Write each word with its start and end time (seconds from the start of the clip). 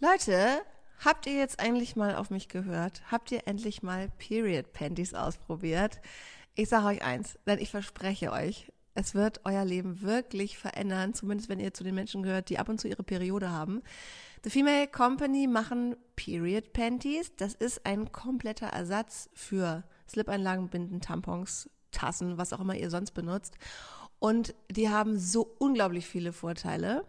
Leute, 0.00 0.62
habt 1.04 1.26
ihr 1.26 1.34
jetzt 1.34 1.58
eigentlich 1.58 1.96
mal 1.96 2.14
auf 2.14 2.30
mich 2.30 2.48
gehört? 2.48 3.02
Habt 3.10 3.32
ihr 3.32 3.48
endlich 3.48 3.82
mal 3.82 4.08
Period 4.18 4.72
Panties 4.72 5.12
ausprobiert? 5.12 6.00
Ich 6.54 6.68
sage 6.68 6.86
euch 6.86 7.02
eins, 7.02 7.36
denn 7.46 7.58
ich 7.58 7.72
verspreche 7.72 8.30
euch, 8.30 8.72
es 8.94 9.16
wird 9.16 9.40
euer 9.44 9.64
Leben 9.64 10.00
wirklich 10.02 10.56
verändern, 10.56 11.14
zumindest 11.14 11.48
wenn 11.48 11.58
ihr 11.58 11.74
zu 11.74 11.82
den 11.82 11.96
Menschen 11.96 12.22
gehört, 12.22 12.48
die 12.48 12.60
ab 12.60 12.68
und 12.68 12.80
zu 12.80 12.86
ihre 12.86 13.02
Periode 13.02 13.50
haben. 13.50 13.82
The 14.44 14.50
Female 14.50 14.86
Company 14.86 15.48
machen 15.48 15.96
Period 16.14 16.72
Panties. 16.72 17.34
Das 17.34 17.54
ist 17.54 17.84
ein 17.84 18.12
kompletter 18.12 18.68
Ersatz 18.68 19.30
für 19.34 19.82
Slip-Einlagen, 20.08 20.68
Binden, 20.68 21.00
Tampons, 21.00 21.68
Tassen, 21.90 22.38
was 22.38 22.52
auch 22.52 22.60
immer 22.60 22.76
ihr 22.76 22.90
sonst 22.90 23.14
benutzt. 23.14 23.58
Und 24.20 24.54
die 24.70 24.90
haben 24.90 25.18
so 25.18 25.56
unglaublich 25.58 26.06
viele 26.06 26.32
Vorteile. 26.32 27.04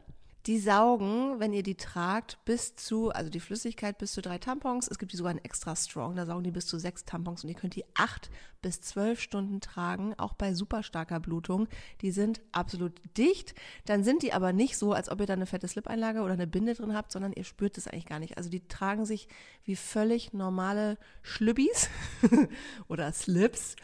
Die 0.46 0.58
saugen, 0.58 1.40
wenn 1.40 1.54
ihr 1.54 1.64
die 1.64 1.76
tragt, 1.76 2.38
bis 2.46 2.76
zu, 2.76 3.12
also 3.12 3.30
die 3.30 3.42
Flüssigkeit 3.42 3.98
bis 3.98 4.14
zu 4.14 4.22
drei 4.22 4.38
Tampons. 4.38 4.88
Es 4.88 4.98
gibt 4.98 5.12
die 5.12 5.18
sogar 5.18 5.34
in 5.34 5.44
extra 5.44 5.76
strong, 5.76 6.16
da 6.16 6.26
saugen 6.26 6.44
die 6.44 6.52
bis 6.52 6.66
zu 6.66 6.80
sechs 6.80 7.04
Tampons 7.04 7.44
und 7.44 7.50
ihr 7.50 7.56
könnt 7.56 7.76
die 7.76 7.86
acht 7.96 8.30
bis 8.62 8.82
zwölf 8.82 9.22
Stunden 9.22 9.62
tragen, 9.62 10.14
auch 10.18 10.34
bei 10.34 10.54
super 10.54 10.84
starker 10.84 11.20
Blutung. 11.20 11.68
Die 12.02 12.12
sind 12.12 12.42
absolut 12.52 12.94
dicht. 13.18 13.56
Dann 13.86 14.04
sind 14.04 14.24
die 14.24 14.34
aber 14.34 14.54
nicht 14.54 14.78
so, 14.78 14.94
als 14.94 15.10
ob 15.10 15.20
ihr 15.20 15.28
da 15.28 15.34
eine 15.34 15.46
fette 15.46 15.68
Slip-Einlage 15.68 16.22
oder 16.22 16.34
eine 16.34 16.48
Binde 16.48 16.74
drin 16.74 16.96
habt, 16.96 17.12
sondern 17.12 17.34
ihr 17.34 17.44
spürt 17.44 17.78
es 17.78 17.88
eigentlich 17.88 18.06
gar 18.06 18.20
nicht. 18.20 18.38
Also 18.38 18.50
die 18.50 18.68
tragen 18.68 19.06
sich 19.06 19.28
wie 19.64 19.76
völlig 19.76 20.34
normale 20.34 20.98
Schlübbis 21.22 21.90
oder 22.88 23.12
Slips. 23.12 23.76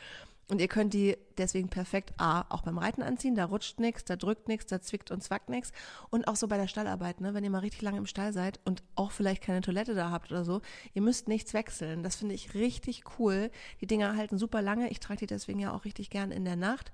Und 0.48 0.62
ihr 0.62 0.68
könnt 0.68 0.94
die 0.94 1.18
deswegen 1.38 1.70
perfekt 1.70 2.14
A, 2.18 2.46
auch 2.50 2.62
beim 2.62 2.78
Reiten 2.78 3.02
anziehen, 3.02 3.34
da 3.34 3.46
rutscht 3.46 3.80
nichts, 3.80 4.06
da 4.06 4.16
drückt 4.16 4.48
nichts, 4.48 4.68
da 4.68 4.80
zwickt 4.80 5.10
und 5.10 5.24
zwackt 5.24 5.50
nichts. 5.50 5.72
Und 6.12 6.28
auch 6.28 6.36
so 6.36 6.48
bei 6.48 6.58
der 6.58 6.68
Stallarbeit, 6.68 7.20
ne, 7.20 7.34
wenn 7.34 7.44
ihr 7.44 7.50
mal 7.50 7.60
richtig 7.60 7.82
lange 7.82 7.98
im 7.98 8.06
Stall 8.06 8.32
seid 8.32 8.60
und 8.64 8.84
auch 8.94 9.12
vielleicht 9.12 9.42
keine 9.42 9.62
Toilette 9.62 9.96
da 9.96 10.12
habt 10.12 10.32
oder 10.32 10.46
so, 10.46 10.62
ihr 10.94 11.02
müsst 11.02 11.28
nichts 11.28 11.54
wechseln. 11.56 12.04
Das 12.04 12.16
finde 12.16 12.36
ich 12.36 12.54
richtig 12.54 13.04
cool. 13.18 13.50
Die 13.82 13.88
Dinger 13.88 14.16
halten 14.16 14.38
super 14.38 14.62
lange. 14.62 14.90
Ich 14.90 15.00
trage 15.00 15.22
die 15.22 15.28
deswegen 15.28 15.60
ja 15.60 15.74
auch 15.74 15.84
richtig 15.84 16.12
gern 16.12 16.32
in 16.32 16.46
der 16.46 16.58
Nacht. 16.58 16.92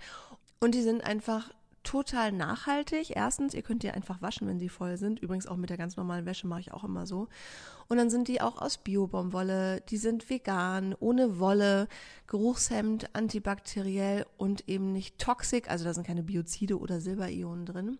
Und 0.62 0.74
die 0.74 0.82
sind 0.82 1.04
einfach 1.04 1.52
total 1.84 2.32
nachhaltig. 2.32 3.16
Erstens, 3.16 3.54
ihr 3.54 3.62
könnt 3.62 3.84
die 3.84 3.92
einfach 3.92 4.22
waschen, 4.22 4.48
wenn 4.48 4.60
sie 4.60 4.70
voll 4.70 4.98
sind. 4.98 5.20
Übrigens 5.20 5.48
auch 5.48 5.58
mit 5.58 5.70
der 5.70 5.78
ganz 5.78 5.98
normalen 5.98 6.26
Wäsche 6.26 6.48
mache 6.48 6.62
ich 6.62 6.74
auch 6.74 6.84
immer 6.84 7.06
so. 7.06 7.28
Und 7.88 7.98
dann 7.98 8.10
sind 8.10 8.28
die 8.28 8.40
auch 8.40 8.62
aus 8.62 8.78
Bio-Baumwolle, 8.78 9.82
die 9.82 9.98
sind 9.98 10.30
vegan, 10.30 10.96
ohne 11.00 11.40
Wolle, 11.40 11.88
Geruchshemd, 12.28 13.14
antibakteriell 13.14 14.26
und 14.38 14.70
eben 14.70 14.94
nicht 14.94 15.18
toxisch, 15.18 15.68
also 15.68 15.84
da 15.84 15.94
sind 15.94 16.08
keine 16.08 16.24
Biozide 16.24 16.80
oder 16.80 17.02
Silberionen 17.02 17.66
drin. 17.66 17.98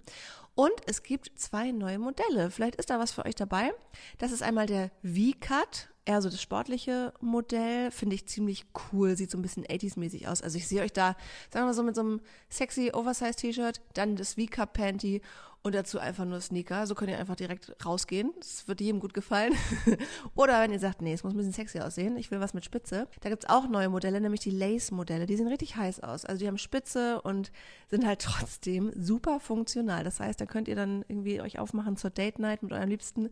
Und 0.56 0.72
es 0.86 1.04
gibt 1.04 1.32
zwei 1.36 1.72
neue 1.72 2.00
Modelle. 2.00 2.52
Vielleicht 2.52 2.76
ist 2.76 2.90
da 2.90 3.00
was 3.00 3.12
für 3.12 3.26
euch 3.26 3.36
dabei. 3.36 3.74
Das 4.18 4.32
ist 4.32 4.44
einmal 4.44 4.66
der 4.66 4.92
V-Cut 5.04 5.91
eher 6.06 6.22
so 6.22 6.30
das 6.30 6.42
sportliche 6.42 7.14
Modell, 7.20 7.92
finde 7.92 8.16
ich 8.16 8.28
ziemlich 8.28 8.66
cool, 8.92 9.16
sieht 9.16 9.32
so 9.32 9.38
ein 9.38 9.42
bisschen 9.42 9.66
80s-mäßig 9.66 10.28
aus. 10.28 10.42
Also 10.42 10.58
ich 10.58 10.68
sehe 10.68 10.82
euch 10.82 10.94
da, 10.94 11.16
sagen 11.52 11.64
wir 11.64 11.66
mal 11.66 11.74
so, 11.74 11.84
mit 11.84 11.96
so 11.96 12.02
einem 12.02 12.22
sexy 12.50 12.92
Oversize-T-Shirt, 12.94 13.82
dann 13.94 14.16
das 14.16 14.34
V-Cup-Panty 14.34 15.22
und 15.64 15.76
dazu 15.76 16.00
einfach 16.00 16.26
nur 16.26 16.42
Sneaker. 16.42 16.88
So 16.88 16.96
könnt 16.96 17.12
ihr 17.12 17.20
einfach 17.20 17.36
direkt 17.36 17.76
rausgehen. 17.86 18.34
Das 18.40 18.68
wird 18.68 18.82
jedem 18.82 19.00
gut 19.00 19.14
gefallen. 19.14 19.54
Oder 20.36 20.60
wenn 20.62 20.72
ihr 20.72 20.80
sagt, 20.80 21.02
nee, 21.02 21.14
es 21.14 21.24
muss 21.24 21.34
ein 21.34 21.38
bisschen 21.38 21.54
sexy 21.54 21.80
aussehen, 21.80 22.18
ich 22.18 22.32
will 22.32 22.40
was 22.40 22.54
mit 22.54 22.66
Spitze. 22.66 23.08
Da 23.22 23.30
gibt's 23.30 23.48
auch 23.48 23.70
neue 23.70 23.90
Modelle, 23.90 24.20
nämlich 24.20 24.42
die 24.42 24.50
Lace-Modelle. 24.50 25.28
Die 25.28 25.38
sehen 25.38 25.48
richtig 25.48 25.76
heiß 25.76 26.00
aus. 26.00 26.26
Also 26.26 26.40
die 26.40 26.48
haben 26.48 26.58
Spitze 26.58 27.22
und 27.22 27.52
sind 27.90 28.08
halt 28.08 28.22
trotzdem 28.24 28.92
super 28.96 29.40
funktional. 29.40 30.04
Das 30.04 30.20
heißt, 30.20 30.42
da 30.42 30.46
könnt 30.46 30.68
ihr 30.68 30.76
dann 30.76 31.06
irgendwie 31.08 31.42
euch 31.42 31.60
aufmachen 31.60 31.96
zur 31.96 32.10
Date-Night 32.10 32.64
mit 32.64 32.74
eurem 32.74 32.90
Liebsten 32.90 33.30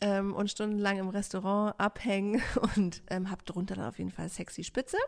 ähm, 0.00 0.34
und 0.34 0.50
stundenlang 0.50 0.98
im 0.98 1.08
Restaurant 1.08 1.78
abhängen 1.78 2.42
und 2.76 3.02
ähm, 3.10 3.30
habt 3.30 3.48
drunter 3.48 3.74
dann 3.76 3.86
auf 3.86 3.98
jeden 3.98 4.10
Fall 4.10 4.28
sexy 4.28 4.64
Spitze. 4.64 4.98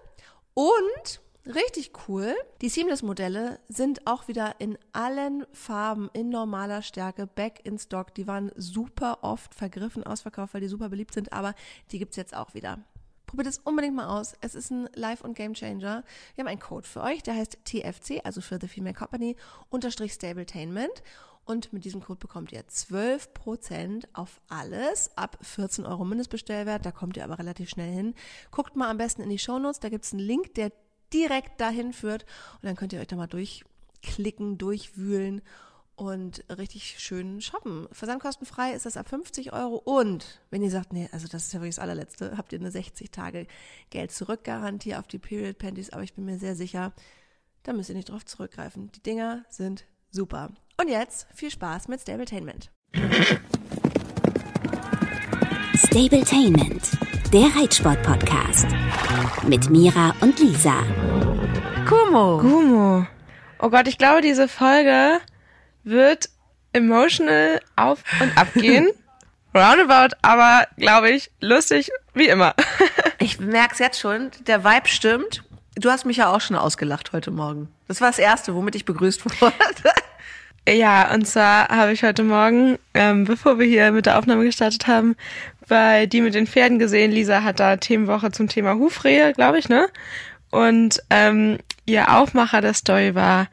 Und 0.55 1.21
richtig 1.47 1.93
cool, 2.09 2.35
die 2.61 2.69
Seamless-Modelle 2.69 3.61
sind 3.69 4.07
auch 4.07 4.29
wieder 4.29 4.57
in 4.59 4.79
allen 4.93 5.47
Farben 5.53 6.11
in 6.13 6.31
normaler 6.31 6.83
Stärke 6.83 7.27
back 7.27 7.61
in 7.65 7.79
stock. 7.79 8.15
Die 8.15 8.27
waren 8.27 8.51
super 8.57 9.19
oft 9.23 9.55
vergriffen, 9.55 10.05
ausverkauft, 10.05 10.55
weil 10.55 10.61
die 10.61 10.69
super 10.69 10.89
beliebt 10.89 11.15
sind, 11.15 11.33
aber 11.33 11.55
die 11.91 11.99
gibt's 11.99 12.17
jetzt 12.17 12.35
auch 12.35 12.55
wieder. 12.55 12.79
Probiert 13.27 13.47
es 13.47 13.59
unbedingt 13.59 13.95
mal 13.95 14.07
aus. 14.07 14.33
Es 14.41 14.55
ist 14.55 14.71
ein 14.71 14.89
Live- 14.95 15.21
und 15.21 15.35
Game-Changer. 15.35 16.03
Wir 16.35 16.43
haben 16.43 16.49
einen 16.49 16.61
Code 16.61 16.89
für 16.89 17.03
euch, 17.03 17.23
der 17.23 17.35
heißt 17.35 17.59
TFC, 17.65 18.25
also 18.25 18.41
für 18.41 18.59
The 18.59 18.69
Female 18.69 18.95
Company, 18.95 19.37
unterstrich 19.69 20.15
Stabletainment. 20.15 21.03
Und 21.49 21.73
mit 21.73 21.87
diesem 21.87 22.03
Code 22.03 22.19
bekommt 22.19 22.53
ihr 22.53 22.63
12% 22.63 24.05
auf 24.13 24.39
alles 24.51 25.11
ab 25.17 25.39
14 25.41 25.87
Euro 25.87 26.05
Mindestbestellwert. 26.05 26.85
Da 26.85 26.93
kommt 26.93 27.17
ihr 27.17 27.25
aber 27.25 27.39
relativ 27.39 27.71
schnell 27.71 27.91
hin. 27.91 28.15
Guckt 28.51 28.77
mal 28.77 28.91
am 28.91 28.99
besten 28.99 29.23
in 29.23 29.31
die 29.31 29.39
Shownotes. 29.39 29.81
Da 29.81 29.89
gibt 29.89 30.05
es 30.05 30.13
einen 30.13 30.21
Link, 30.21 30.53
der 30.57 30.73
direkt 31.11 31.59
dahin 31.59 31.95
führt. 31.95 32.27
Und 32.57 32.67
dann 32.67 32.77
könnt 32.77 32.93
ihr 32.93 33.01
euch 33.01 33.07
da 33.07 33.17
mal 33.17 33.29
durchklicken, 33.29 34.59
durchwühlen 34.59 35.41
und 35.97 36.45
richtig 36.51 37.01
schön 37.01 37.41
shoppen. 37.41 37.89
Versandkostenfrei 37.93 38.75
ist 38.75 38.85
das 38.85 38.99
ab 38.99 39.09
50 39.09 39.55
Euro. 39.55 39.77
Und 39.77 40.43
wenn 40.51 40.63
ihr 40.63 40.71
sagt, 40.71 40.93
nee, 40.93 41.09
also 41.13 41.29
das 41.29 41.47
ist 41.47 41.55
ja 41.55 41.61
wirklich 41.61 41.77
das 41.77 41.83
allerletzte, 41.83 42.37
habt 42.37 42.53
ihr 42.53 42.59
eine 42.59 42.71
60 42.71 43.11
Tage 43.11 43.47
Geld 43.89 44.13
zurückgarantie 44.13 44.97
auf 44.97 45.09
die 45.09 45.19
Period 45.19 45.57
Panties. 45.57 45.95
Aber 45.95 46.03
ich 46.03 46.13
bin 46.13 46.27
mir 46.27 46.39
sehr 46.39 46.57
sicher, 46.57 46.93
da 47.63 47.73
müsst 47.73 47.89
ihr 47.89 47.97
nicht 47.97 48.11
drauf 48.11 48.27
zurückgreifen. 48.27 48.93
Die 48.93 49.03
Dinger 49.03 49.47
sind 49.49 49.87
super. 50.11 50.51
Und 50.81 50.89
jetzt 50.89 51.27
viel 51.35 51.51
Spaß 51.51 51.89
mit 51.89 52.01
Stabletainment. 52.01 52.71
Stabletainment, 55.77 56.91
der 57.33 57.47
Reitsport-Podcast. 57.57 58.67
Mit 59.47 59.71
Mira 59.71 60.15
und 60.21 60.39
Lisa. 60.39 60.83
Kumo. 61.89 62.39
Kumo. 62.39 63.07
Oh 63.61 63.71
Gott, 63.71 63.89
ich 63.89 63.99
glaube, 63.99 64.21
diese 64.21 64.49
Folge 64.49 65.21
wird 65.85 66.29
emotional 66.73 67.61
auf 67.77 68.05
und 68.21 68.37
ab 68.37 68.49
gehen. 68.55 68.89
Roundabout, 69.55 70.15
aber 70.23 70.67
glaube 70.77 71.11
ich, 71.11 71.31
lustig 71.41 71.91
wie 72.15 72.29
immer. 72.29 72.55
ich 73.19 73.41
merke 73.41 73.73
es 73.73 73.79
jetzt 73.79 73.99
schon, 73.99 74.31
der 74.47 74.63
Vibe 74.63 74.89
stimmt. 74.89 75.43
Du 75.79 75.91
hast 75.91 76.05
mich 76.05 76.17
ja 76.17 76.33
auch 76.33 76.41
schon 76.41 76.57
ausgelacht 76.57 77.13
heute 77.13 77.31
Morgen. 77.31 77.69
Das 77.87 78.01
war 78.01 78.09
das 78.09 78.19
Erste, 78.19 78.55
womit 78.57 78.75
ich 78.75 78.85
begrüßt 78.85 79.25
wurde. 79.25 79.53
Ja, 80.69 81.15
und 81.15 81.27
zwar 81.27 81.69
habe 81.69 81.93
ich 81.93 82.03
heute 82.03 82.25
Morgen, 82.25 82.79
ähm, 82.93 83.25
bevor 83.25 83.59
wir 83.59 83.67
hier 83.67 83.93
mit 83.93 84.05
der 84.07 84.19
Aufnahme 84.19 84.45
gestartet 84.45 84.87
haben, 84.87 85.17
bei 85.67 86.07
die 86.07 86.21
mit 86.21 86.35
den 86.35 86.47
Pferden 86.47 86.79
gesehen. 86.79 87.13
Lisa 87.13 87.43
hat 87.43 87.61
da 87.61 87.77
Themenwoche 87.77 88.33
zum 88.33 88.49
Thema 88.49 88.75
Hufrehe, 88.75 89.33
glaube 89.33 89.59
ich, 89.61 89.69
ne? 89.69 89.89
Und 90.51 91.01
ähm, 91.11 91.59
ihr 91.87 92.15
Aufmacher 92.15 92.61
der 92.61 92.75
Story 92.75 93.15
war 93.15 93.49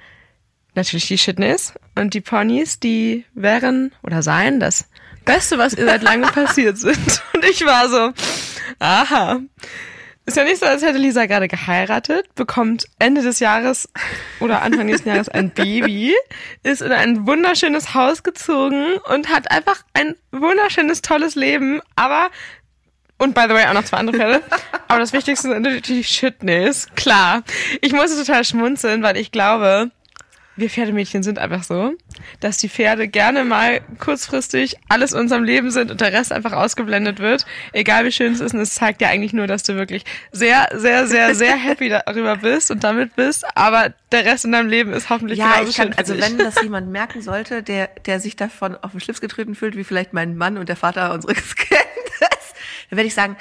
natürlich 0.74 1.07
die 1.07 1.18
Shitness 1.18 1.74
und 1.94 2.16
die 2.16 2.22
Ponys, 2.22 2.80
die 2.80 3.24
wären 3.34 3.94
oder 4.02 4.24
seien 4.24 4.59
das 4.59 4.90
Beste, 5.25 5.57
was 5.57 5.74
ihr 5.74 5.86
seit 5.86 6.02
langem 6.02 6.30
passiert 6.34 6.78
sind. 6.78 7.24
Und 7.34 7.46
ich 7.46 7.66
war 7.66 7.88
so, 7.88 8.12
aha. 8.80 9.40
Ist 10.28 10.38
ja 10.38 10.44
nicht 10.44 10.59
so, 10.59 10.66
als 10.66 10.81
hätte 10.81 10.97
Lisa 10.97 11.28
gerade 11.28 11.47
geheiratet, 11.47 12.34
bekommt 12.34 12.88
Ende 12.97 13.22
des 13.22 13.40
Jahres 13.40 13.88
oder 14.40 14.63
Anfang 14.63 14.88
nächsten 14.88 15.09
Jahres 15.09 15.30
ein 15.30 15.52
Baby, 15.52 16.16
ist 16.63 16.81
in 16.81 16.91
ein 16.91 17.28
wunderschönes 17.28 17.94
Haus 17.94 18.24
gezogen 18.24 18.97
und 19.13 19.30
hat 19.30 19.52
einfach 19.52 19.84
ein 19.94 20.16
wunderschönes, 20.31 21.03
tolles 21.03 21.36
Leben, 21.36 21.80
aber 21.96 22.31
und 23.18 23.36
by 23.36 23.44
the 23.44 23.53
way 23.53 23.66
auch 23.68 23.74
noch 23.74 23.86
zwei 23.86 23.97
andere 23.97 24.18
Pferde. 24.18 24.41
Aber 24.88 25.00
das 25.00 25.13
Wichtigste 25.13 25.47
sind 25.47 25.62
natürlich 25.62 26.09
Shitness. 26.09 26.88
Klar. 26.96 27.44
Ich 27.81 27.94
musste 27.94 28.18
total 28.18 28.44
schmunzeln, 28.44 29.03
weil 29.03 29.16
ich 29.18 29.31
glaube, 29.31 29.92
wir 30.57 30.69
Pferdemädchen 30.69 31.21
sind 31.21 31.38
einfach 31.38 31.63
so, 31.63 31.93
dass 32.39 32.57
die 32.57 32.69
Pferde 32.69 33.07
gerne 33.07 33.43
mal 33.43 33.81
kurzfristig 33.99 34.77
alles 34.88 35.11
in 35.11 35.19
unserem 35.19 35.43
Leben 35.43 35.69
sind 35.71 35.91
und 35.91 35.99
der 35.99 36.13
Rest 36.13 36.31
einfach 36.31 36.53
ausgeblendet 36.53 37.19
wird. 37.19 37.45
Egal 37.74 38.06
wie 38.06 38.12
schön 38.12 38.33
es 38.33 38.39
ist. 38.39 38.53
Und 38.53 38.62
es 38.62 38.74
zeigt 38.74 39.01
ja 39.01 39.09
eigentlich 39.09 39.33
nur, 39.33 39.47
dass 39.47 39.63
du 39.63 39.75
wirklich 39.75 40.06
sehr, 40.31 40.69
sehr, 40.74 41.07
sehr, 41.07 41.35
sehr 41.35 41.57
happy 41.57 41.89
darüber 41.89 42.38
bist 42.38 42.71
und 42.71 42.83
damit 42.83 43.15
bist. 43.15 43.45
Aber 43.56 43.94
der 44.12 44.25
Rest 44.25 44.45
in 44.45 44.53
deinem 44.53 44.69
Leben 44.69 44.94
ist 44.94 45.09
hoffentlich 45.09 45.39
ja, 45.39 45.53
genauso 45.53 45.69
ich 45.69 45.75
kann, 45.75 45.88
schön. 45.88 45.97
Also 45.97 46.18
wenn 46.19 46.38
das 46.38 46.62
jemand 46.62 46.89
merken 46.89 47.21
sollte, 47.21 47.62
der, 47.62 47.88
der 48.06 48.19
sich 48.19 48.35
davon 48.35 48.75
auf 48.75 48.91
den 48.91 49.01
Schlips 49.01 49.19
getreten 49.19 49.56
fühlt, 49.56 49.75
wie 49.75 49.83
vielleicht 49.83 50.13
mein 50.13 50.38
Mann 50.38 50.57
und 50.57 50.69
der 50.69 50.77
Vater 50.77 51.13
unseres 51.13 51.56
Kindes, 51.56 51.83
dann 52.89 52.97
werde 52.97 53.07
ich 53.07 53.13
sagen, 53.13 53.35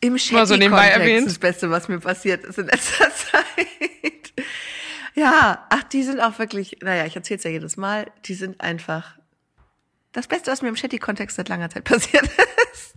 im 0.00 0.18
Shetty-Kontext 0.18 1.18
so 1.20 1.24
das 1.26 1.38
Beste, 1.38 1.70
was 1.70 1.88
mir 1.88 2.00
passiert 2.00 2.44
ist 2.44 2.58
in 2.58 2.66
letzter 2.66 3.08
Zeit. 3.14 4.46
Ja, 5.14 5.66
ach, 5.68 5.82
die 5.84 6.02
sind 6.02 6.20
auch 6.20 6.38
wirklich, 6.38 6.78
naja, 6.80 7.04
ich 7.04 7.16
erzähle 7.16 7.38
es 7.38 7.44
ja 7.44 7.50
jedes 7.50 7.76
Mal, 7.76 8.10
die 8.24 8.34
sind 8.34 8.60
einfach 8.60 9.18
das 10.12 10.26
Beste, 10.26 10.50
was 10.50 10.62
mir 10.62 10.68
im 10.68 10.76
Shetty-Kontext 10.76 11.36
seit 11.36 11.48
langer 11.48 11.70
Zeit 11.70 11.84
passiert 11.84 12.28
ist. 12.72 12.94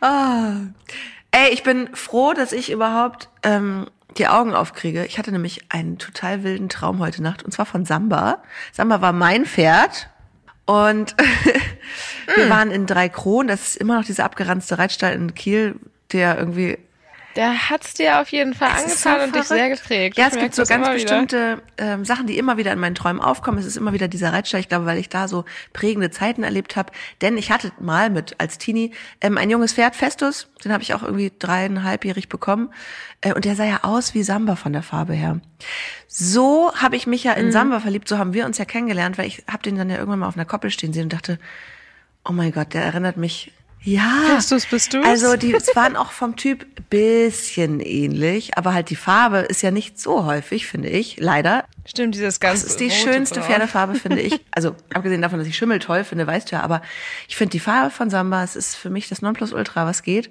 oh. 0.00 0.52
Ey, 1.32 1.52
ich 1.52 1.62
bin 1.62 1.94
froh, 1.94 2.32
dass 2.32 2.52
ich 2.52 2.70
überhaupt 2.72 3.28
ähm, 3.42 3.90
die 4.16 4.26
Augen 4.26 4.54
aufkriege. 4.54 5.04
Ich 5.04 5.18
hatte 5.18 5.32
nämlich 5.32 5.66
einen 5.68 5.98
total 5.98 6.42
wilden 6.44 6.70
Traum 6.70 6.98
heute 6.98 7.22
Nacht 7.22 7.42
und 7.42 7.52
zwar 7.52 7.66
von 7.66 7.84
Samba. 7.84 8.42
Samba 8.72 9.02
war 9.02 9.12
mein 9.12 9.44
Pferd 9.44 10.08
und 10.64 11.14
Wir 12.34 12.50
waren 12.50 12.70
in 12.70 12.86
Drei 12.86 13.08
Kronen, 13.08 13.48
das 13.48 13.68
ist 13.68 13.76
immer 13.76 13.96
noch 13.96 14.04
dieser 14.04 14.24
abgeranzte 14.24 14.78
Reitstall 14.78 15.12
in 15.12 15.34
Kiel, 15.34 15.76
der 16.12 16.38
irgendwie 16.38 16.78
Der 17.36 17.70
hat's 17.70 17.92
dir 17.94 18.20
auf 18.20 18.28
jeden 18.30 18.54
Fall 18.54 18.70
Es 18.76 18.94
ist 18.94 19.02
so 19.02 19.10
und 19.10 19.34
dich 19.34 19.44
sehr 19.44 19.68
geprägt. 19.68 20.16
Ja, 20.16 20.28
es 20.28 20.38
gibt 20.38 20.54
so 20.54 20.62
das 20.62 20.70
ganz 20.70 20.88
bestimmte 20.88 21.62
ähm, 21.76 22.04
Sachen, 22.04 22.26
die 22.26 22.38
immer 22.38 22.56
wieder 22.56 22.72
in 22.72 22.78
meinen 22.78 22.94
Träumen 22.94 23.20
aufkommen. 23.20 23.58
Es 23.58 23.66
ist 23.66 23.76
immer 23.76 23.92
wieder 23.92 24.08
dieser 24.08 24.32
Reitstall. 24.32 24.60
Ich 24.60 24.68
glaube, 24.68 24.86
weil 24.86 24.96
ich 24.98 25.10
da 25.10 25.28
so 25.28 25.44
prägende 25.74 26.10
Zeiten 26.10 26.42
erlebt 26.42 26.76
habe. 26.76 26.92
Denn 27.20 27.36
ich 27.36 27.50
hatte 27.50 27.72
mal 27.78 28.08
mit 28.08 28.36
als 28.38 28.56
Teenie 28.56 28.92
ähm, 29.20 29.36
ein 29.36 29.50
junges 29.50 29.74
Pferd, 29.74 29.94
Festus. 29.94 30.48
Den 30.64 30.72
habe 30.72 30.82
ich 30.82 30.94
auch 30.94 31.02
irgendwie 31.02 31.30
dreieinhalbjährig 31.38 32.28
bekommen. 32.30 32.70
Äh, 33.20 33.34
und 33.34 33.44
der 33.44 33.54
sah 33.54 33.64
ja 33.64 33.80
aus 33.82 34.14
wie 34.14 34.22
Samba 34.22 34.56
von 34.56 34.72
der 34.72 34.82
Farbe 34.82 35.12
her. 35.12 35.40
So 36.08 36.72
habe 36.74 36.96
ich 36.96 37.06
mich 37.06 37.24
ja 37.24 37.32
Mhm. 37.32 37.40
in 37.40 37.52
Samba 37.52 37.80
verliebt. 37.80 38.08
So 38.08 38.16
haben 38.16 38.32
wir 38.32 38.46
uns 38.46 38.56
ja 38.56 38.64
kennengelernt, 38.64 39.18
weil 39.18 39.26
ich 39.26 39.44
habe 39.46 39.62
den 39.62 39.76
dann 39.76 39.90
ja 39.90 39.96
irgendwann 39.96 40.20
mal 40.20 40.28
auf 40.28 40.36
einer 40.36 40.46
Koppel 40.46 40.70
stehen 40.70 40.94
sehen 40.94 41.04
und 41.04 41.12
dachte, 41.12 41.38
oh 42.24 42.32
mein 42.32 42.50
Gott, 42.52 42.72
der 42.72 42.82
erinnert 42.82 43.18
mich. 43.18 43.52
Ja. 43.82 44.22
Festus, 44.26 44.66
bist 44.66 44.94
du's? 44.94 45.04
Also 45.06 45.36
die 45.36 45.54
es 45.54 45.74
waren 45.76 45.96
auch 45.96 46.10
vom 46.10 46.36
Typ 46.36 46.66
bisschen 46.90 47.80
ähnlich, 47.80 48.56
aber 48.56 48.74
halt 48.74 48.90
die 48.90 48.96
Farbe 48.96 49.38
ist 49.38 49.62
ja 49.62 49.70
nicht 49.70 50.00
so 50.00 50.24
häufig, 50.24 50.66
finde 50.66 50.88
ich. 50.88 51.18
Leider. 51.18 51.64
Stimmt, 51.84 52.14
dieses 52.14 52.40
ganz 52.40 52.62
Das 52.62 52.70
ist 52.70 52.80
die 52.80 52.90
schönste 52.90 53.40
Braun. 53.40 53.48
Pferdefarbe, 53.48 53.94
finde 53.94 54.20
ich. 54.20 54.40
Also 54.56 54.74
abgesehen 54.94 55.20
davon, 55.20 55.38
dass 55.38 55.46
ich 55.46 55.56
Schimmel 55.56 55.80
toll 55.80 56.02
finde, 56.02 56.26
weißt 56.26 56.50
du 56.50 56.56
ja, 56.56 56.62
aber 56.62 56.80
ich 57.28 57.36
finde 57.36 57.50
die 57.50 57.60
Farbe 57.60 57.90
von 57.90 58.08
Samba, 58.08 58.42
es 58.42 58.56
ist 58.56 58.74
für 58.74 58.88
mich 58.88 59.08
das 59.08 59.20
Nonplusultra, 59.20 59.84
was 59.84 60.02
geht. 60.02 60.30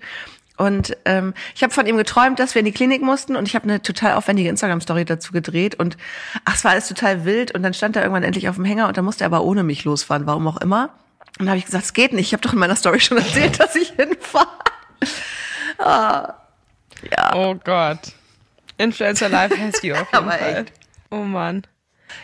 Und 0.57 0.97
ähm, 1.05 1.33
ich 1.53 1.63
habe 1.63 1.73
von 1.73 1.85
ihm 1.85 1.97
geträumt, 1.97 2.39
dass 2.39 2.55
wir 2.55 2.59
in 2.59 2.65
die 2.65 2.71
Klinik 2.71 3.01
mussten 3.01 3.35
und 3.35 3.47
ich 3.47 3.55
habe 3.55 3.65
eine 3.65 3.81
total 3.81 4.13
aufwendige 4.13 4.49
Instagram-Story 4.49 5.05
dazu 5.05 5.31
gedreht 5.31 5.75
und 5.75 5.97
ach, 6.45 6.55
es 6.55 6.63
war 6.63 6.71
alles 6.71 6.87
total 6.87 7.25
wild 7.25 7.53
und 7.53 7.61
dann 7.61 7.73
stand 7.73 7.95
er 7.95 8.03
irgendwann 8.03 8.23
endlich 8.23 8.49
auf 8.49 8.55
dem 8.55 8.65
Hänger 8.65 8.87
und 8.87 8.97
dann 8.97 9.05
musste 9.05 9.25
er 9.25 9.27
aber 9.27 9.43
ohne 9.43 9.63
mich 9.63 9.83
losfahren, 9.83 10.25
warum 10.25 10.47
auch 10.47 10.57
immer. 10.57 10.91
Und 11.37 11.45
dann 11.45 11.49
habe 11.49 11.57
ich 11.57 11.65
gesagt, 11.65 11.85
es 11.85 11.93
geht 11.93 12.13
nicht. 12.13 12.27
Ich 12.27 12.33
habe 12.33 12.41
doch 12.41 12.53
in 12.53 12.59
meiner 12.59 12.75
Story 12.75 12.99
schon 12.99 13.17
erzählt, 13.17 13.59
dass 13.59 13.75
ich 13.75 13.89
hinfahre. 13.89 14.47
Oh 17.33 17.55
Gott. 17.55 17.99
Influencer 18.77 19.29
Life 19.29 19.57
has 19.57 19.81
you 19.83 19.93
auf 19.95 19.99
jeden 20.11 20.15
Aber 20.15 20.31
Fall. 20.31 20.65
echt. 20.67 20.73
Oh 21.11 21.23
Mann. 21.23 21.63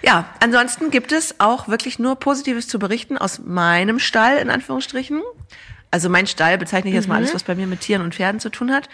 Ja, 0.01 0.25
ansonsten 0.39 0.91
gibt 0.91 1.11
es 1.11 1.39
auch 1.39 1.67
wirklich 1.67 1.99
nur 1.99 2.15
Positives 2.15 2.67
zu 2.67 2.79
berichten 2.79 3.17
aus 3.17 3.39
meinem 3.39 3.99
Stall, 3.99 4.37
in 4.37 4.49
Anführungsstrichen. 4.49 5.21
Also 5.91 6.09
mein 6.09 6.27
Stall 6.27 6.57
bezeichne 6.57 6.89
ich 6.89 6.95
jetzt 6.95 7.07
mal 7.07 7.15
alles, 7.15 7.33
was 7.33 7.43
bei 7.43 7.55
mir 7.55 7.67
mit 7.67 7.81
Tieren 7.81 8.01
und 8.01 8.15
Pferden 8.15 8.39
zu 8.39 8.49
tun 8.49 8.71
hat. 8.71 8.87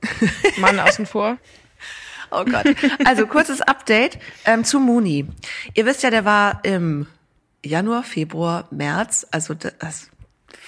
Mann 0.58 0.78
außen 0.78 1.06
vor. 1.06 1.38
Oh 2.30 2.44
Gott. 2.44 2.66
Also 3.04 3.26
kurzes 3.26 3.60
Update 3.60 4.18
ähm, 4.44 4.64
zu 4.64 4.78
Muni. 4.78 5.26
Ihr 5.74 5.86
wisst 5.86 6.02
ja, 6.02 6.10
der 6.10 6.24
war 6.24 6.60
im 6.62 7.06
Januar, 7.64 8.02
Februar, 8.02 8.68
März, 8.70 9.26
also 9.30 9.54
das, 9.54 10.10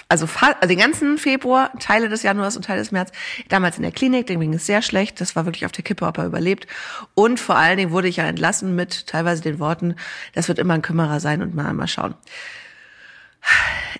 also, 0.07 0.27
also 0.27 0.67
den 0.67 0.77
ganzen 0.77 1.17
Februar, 1.17 1.71
Teile 1.79 2.09
des 2.09 2.23
Januars 2.23 2.57
und 2.57 2.65
Teile 2.65 2.79
des 2.79 2.91
März, 2.91 3.11
damals 3.47 3.77
in 3.77 3.83
der 3.83 3.91
Klinik, 3.91 4.27
dem 4.27 4.41
ging 4.41 4.53
es 4.53 4.65
sehr 4.65 4.81
schlecht, 4.81 5.21
das 5.21 5.35
war 5.35 5.45
wirklich 5.45 5.65
auf 5.65 5.71
der 5.71 5.83
Kippe, 5.83 6.05
ob 6.05 6.17
er 6.17 6.25
überlebt. 6.25 6.67
Und 7.15 7.39
vor 7.39 7.55
allen 7.55 7.77
Dingen 7.77 7.91
wurde 7.91 8.09
ich 8.09 8.17
ja 8.17 8.25
entlassen 8.25 8.75
mit 8.75 9.07
teilweise 9.07 9.41
den 9.41 9.59
Worten, 9.59 9.95
das 10.33 10.47
wird 10.47 10.59
immer 10.59 10.73
ein 10.73 10.81
Kümmerer 10.81 11.19
sein 11.19 11.41
und 11.41 11.55
mal, 11.55 11.73
mal 11.73 11.87
schauen. 11.87 12.13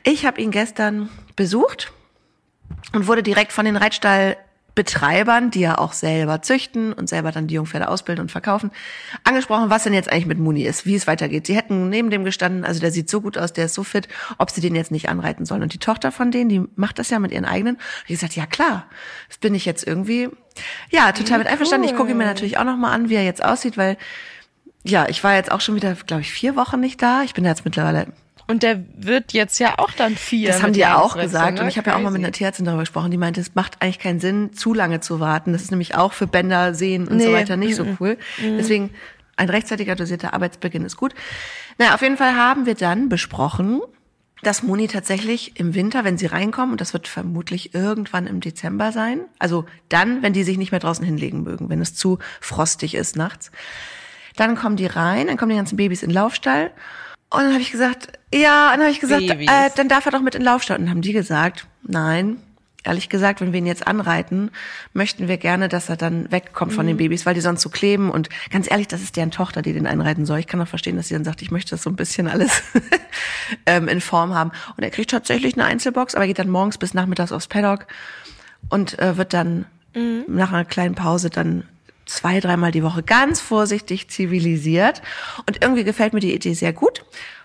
Ich 0.04 0.26
habe 0.26 0.42
ihn 0.42 0.52
gestern 0.52 1.10
besucht 1.36 1.92
und 2.94 3.08
wurde 3.08 3.24
direkt 3.24 3.54
von 3.54 3.66
den 3.66 3.78
Reitstallbetreibern, 4.72 5.52
die 5.52 5.62
ja 5.62 5.78
auch 5.78 5.94
selber 5.94 6.42
züchten 6.42 6.94
und 6.94 7.10
selber 7.10 7.32
dann 7.32 7.48
die 7.48 7.56
Jungpferde 7.56 7.88
ausbilden 7.88 8.24
und 8.24 8.32
verkaufen, 8.32 8.72
angesprochen, 9.24 9.70
was 9.70 9.84
denn 9.84 9.94
jetzt 9.94 10.12
eigentlich 10.12 10.26
mit 10.26 10.40
Muni 10.40 10.64
ist, 10.64 10.86
wie 10.86 10.96
es 10.96 11.08
weitergeht. 11.08 11.48
Sie 11.48 11.56
hätten 11.56 11.90
neben 11.90 12.10
dem 12.10 12.24
gestanden, 12.24 12.66
also 12.66 12.80
der 12.80 12.92
sieht 12.92 13.10
so 13.10 13.22
gut 13.22 13.38
aus, 13.38 13.54
der 13.54 13.66
ist 13.66 13.74
so 13.74 13.84
fit, 13.84 14.08
ob 14.38 14.50
sie 14.50 14.62
den 14.62 14.76
jetzt 14.76 14.92
nicht 14.92 15.10
anreiten 15.10 15.46
sollen. 15.46 15.62
Und 15.62 15.74
die 15.74 15.80
Tochter 15.80 16.12
von 16.12 16.32
denen, 16.32 16.50
die 16.50 16.62
macht 16.76 17.00
das 17.00 17.10
ja 17.10 17.20
mit 17.20 17.32
ihren 17.32 17.46
eigenen. 17.46 17.76
Und 17.76 18.04
ich 18.04 18.16
gesagt, 18.16 18.36
ja 18.36 18.46
klar, 18.46 18.86
das 19.28 19.38
bin 19.38 19.56
ich 19.56 19.66
jetzt 19.66 19.86
irgendwie, 19.86 20.30
ja, 20.90 21.12
total 21.12 21.40
mit 21.40 21.48
einverstanden. 21.48 21.88
Ich 21.88 21.96
gucke 21.96 22.14
mir 22.16 22.26
natürlich 22.26 22.58
auch 22.58 22.66
nochmal 22.66 22.94
an, 22.94 23.10
wie 23.10 23.16
er 23.16 23.24
jetzt 23.24 23.44
aussieht, 23.44 23.78
weil, 23.78 23.98
ja, 24.84 25.08
ich 25.10 25.24
war 25.24 25.36
jetzt 25.36 25.52
auch 25.52 25.62
schon 25.62 25.76
wieder, 25.76 25.94
glaube 25.94 26.22
ich, 26.22 26.32
vier 26.32 26.56
Wochen 26.56 26.80
nicht 26.80 27.02
da. 27.02 27.24
Ich 27.24 27.34
bin 27.34 27.46
jetzt 27.46 27.66
mittlerweile 27.66 28.08
Und 28.48 28.64
der 28.64 28.84
wird 28.98 29.34
jetzt 29.34 29.60
ja 29.60 29.76
auch 29.78 29.92
dann 29.92 30.16
vier. 30.16 30.50
das 30.50 30.62
haben 30.64 30.74
die 30.74 30.82
ja 30.82 30.98
auch 30.98 31.18
gesagt. 31.18 31.56
ne? 31.56 31.62
Und 31.62 31.68
ich 31.68 31.78
habe 31.78 31.90
ja 31.90 31.96
auch 31.96 32.02
mal 32.02 32.12
mit 32.12 32.22
einer 32.24 32.32
Tierärztin 32.32 32.66
darüber 32.66 32.84
gesprochen, 32.84 33.12
die 33.12 33.18
meinte, 33.18 33.40
es 33.42 33.56
macht 33.56 33.82
eigentlich 33.82 34.00
keinen 34.00 34.20
Sinn, 34.20 34.54
zu 34.54 34.74
lange 34.74 35.00
zu 35.00 35.20
warten. 35.20 35.54
Das 35.54 35.62
ist 35.62 35.72
nämlich 35.72 35.96
auch 35.96 36.14
für 36.14 36.28
Bänder, 36.28 36.74
Sehen 36.74 37.08
und 37.08 37.20
so 37.22 37.28
Nee, 37.30 37.34
weiter 37.34 37.58
nicht 37.58 37.76
so 37.76 37.86
cool. 38.00 38.18
Deswegen 38.42 38.92
ein 39.38 39.50
rechtzeitiger 39.50 39.96
dosierter 39.96 40.34
Arbeitsbeginn 40.34 40.86
ist 40.86 40.98
gut. 40.98 41.14
Naja, 41.78 41.94
auf 41.96 42.02
jeden 42.02 42.18
Fall 42.18 42.36
haben 42.36 42.66
wir 42.66 42.76
dann 42.76 43.10
besprochen, 43.10 43.82
dass 44.44 44.64
Moni 44.64 44.88
tatsächlich 44.88 45.60
im 45.60 45.76
Winter, 45.76 46.04
wenn 46.04 46.18
sie 46.18 46.26
reinkommen, 46.26 46.72
und 46.72 46.82
das 46.82 46.94
wird 46.94 47.08
vermutlich 47.08 47.74
irgendwann 47.76 48.28
im 48.28 48.40
Dezember 48.40 48.92
sein, 48.92 49.22
also 49.40 49.66
dann, 49.90 50.24
wenn 50.24 50.34
die 50.34 50.44
sich 50.44 50.58
nicht 50.58 50.72
mehr 50.72 50.80
draußen 50.80 51.06
hinlegen 51.06 51.44
mögen, 51.44 51.70
wenn 51.70 51.82
es 51.82 51.94
zu 51.96 52.20
frostig 52.40 52.96
ist 52.96 53.16
nachts, 53.16 53.52
dann 54.36 54.56
kommen 54.56 54.78
die 54.78 54.88
rein, 54.88 55.28
dann 55.28 55.38
kommen 55.38 55.52
die 55.52 55.58
ganzen 55.58 55.78
Babys 55.78 56.04
in 56.04 56.10
den 56.10 56.16
Laufstall. 56.16 56.72
Und 57.32 57.44
dann 57.44 57.54
habe 57.54 57.62
ich 57.62 57.72
gesagt, 57.72 58.10
ja, 58.34 58.68
und 58.68 58.74
dann 58.74 58.82
habe 58.82 58.92
ich 58.92 59.00
gesagt, 59.00 59.26
Babys. 59.26 59.50
äh, 59.50 59.70
dann 59.76 59.88
darf 59.88 60.06
er 60.06 60.12
doch 60.12 60.22
mit 60.22 60.36
in 60.36 60.42
den 60.42 60.46
Laufstall. 60.46 60.78
Und 60.78 60.86
dann 60.86 60.92
haben 60.92 61.02
die 61.02 61.14
gesagt, 61.14 61.66
nein, 61.82 62.38
ehrlich 62.84 63.08
gesagt, 63.08 63.40
wenn 63.40 63.54
wir 63.54 63.60
ihn 63.60 63.66
jetzt 63.66 63.88
anreiten, 63.88 64.52
möchten 64.94 65.30
wir 65.30 65.38
gerne, 65.38 65.70
dass 65.70 65.88
er 65.88 65.96
dann 65.96 66.30
wegkommt 66.30 66.74
von 66.74 66.86
den 66.86 66.98
Babys, 66.98 67.26
weil 67.26 67.34
die 67.34 67.42
sonst 67.42 67.62
so 67.62 67.70
kleben. 67.70 68.12
Und 68.12 68.30
ganz 68.50 68.70
ehrlich, 68.70 68.90
das 68.90 69.02
ist 69.02 69.16
deren 69.16 69.32
Tochter, 69.32 69.62
die 69.62 69.72
den 69.72 69.88
einreiten 69.88 70.26
soll. 70.26 70.40
Ich 70.40 70.48
kann 70.48 70.62
auch 70.62 70.68
verstehen, 70.68 70.98
dass 70.98 71.08
sie 71.08 71.14
dann 71.14 71.24
sagt, 71.24 71.42
ich 71.42 71.52
möchte 71.52 71.72
das 71.72 71.84
so 71.84 71.90
ein 71.90 71.96
bisschen 71.96 72.28
alles 72.28 72.64
ähm, 73.66 73.88
in 73.88 74.02
Form 74.02 74.34
haben. 74.34 74.52
Und 74.76 74.84
er 74.84 74.90
kriegt 74.90 75.12
tatsächlich 75.12 75.54
eine 75.54 75.64
Einzelbox, 75.64 76.16
aber 76.16 76.28
geht 76.28 76.40
dann 76.40 76.50
morgens 76.50 76.78
bis 76.78 76.94
nachmittags 76.94 77.32
aufs 77.32 77.48
Paddock 77.48 77.88
und 78.70 79.00
äh, 79.00 79.18
wird 79.18 79.34
dann 79.34 79.66
nach 80.28 80.54
einer 80.54 80.66
kleinen 80.66 80.96
Pause 80.96 81.30
dann 81.30 81.66
zwei, 82.14 82.40
dreimal 82.40 82.72
die 82.72 82.84
Woche 82.84 83.04
ganz 83.04 83.42
vorsichtig 83.42 84.10
zivilisiert. 84.10 85.02
Und 85.48 85.62
irgendwie 85.62 85.84
gefällt 85.84 86.14
mir 86.14 86.20
die 86.20 86.34
Idee 86.34 86.54
sehr 86.54 86.74
gut. 86.74 87.04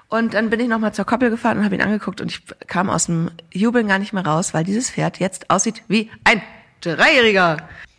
Und 0.09 0.35
dann 0.35 0.51
bin 0.51 0.61
ich 0.61 0.69
nochmal 0.69 0.95
zur 0.95 1.05
Koppel 1.05 1.31
gefahren 1.31 1.59
und 1.59 1.65
habe 1.65 1.75
ihn 1.75 1.83
angeguckt 1.83 2.21
und 2.21 2.31
ich 2.31 2.43
kam 2.69 2.91
aus 2.91 3.07
dem 3.07 3.31
Jubeln 3.53 3.89
gar 3.89 3.99
nicht 3.99 4.13
mehr 4.13 4.25
raus, 4.25 4.55
weil 4.55 4.63
dieses 4.63 4.91
Pferd 4.91 5.19
jetzt 5.19 5.51
aussieht 5.51 5.83
wie 5.89 6.11
ein 6.23 6.43
Dreijähriger. 6.81 7.57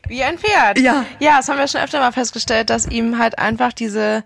Wie 0.08 0.24
ein 0.24 0.38
Pferd. 0.38 0.80
Ja. 0.80 1.06
Ja, 1.20 1.38
das 1.38 1.50
haben 1.50 1.58
wir 1.58 1.68
schon 1.68 1.82
öfter 1.82 2.00
mal 2.00 2.14
festgestellt, 2.14 2.70
dass 2.70 2.88
ihm 2.88 3.18
halt 3.20 3.38
einfach 3.38 3.74
diese, 3.74 4.24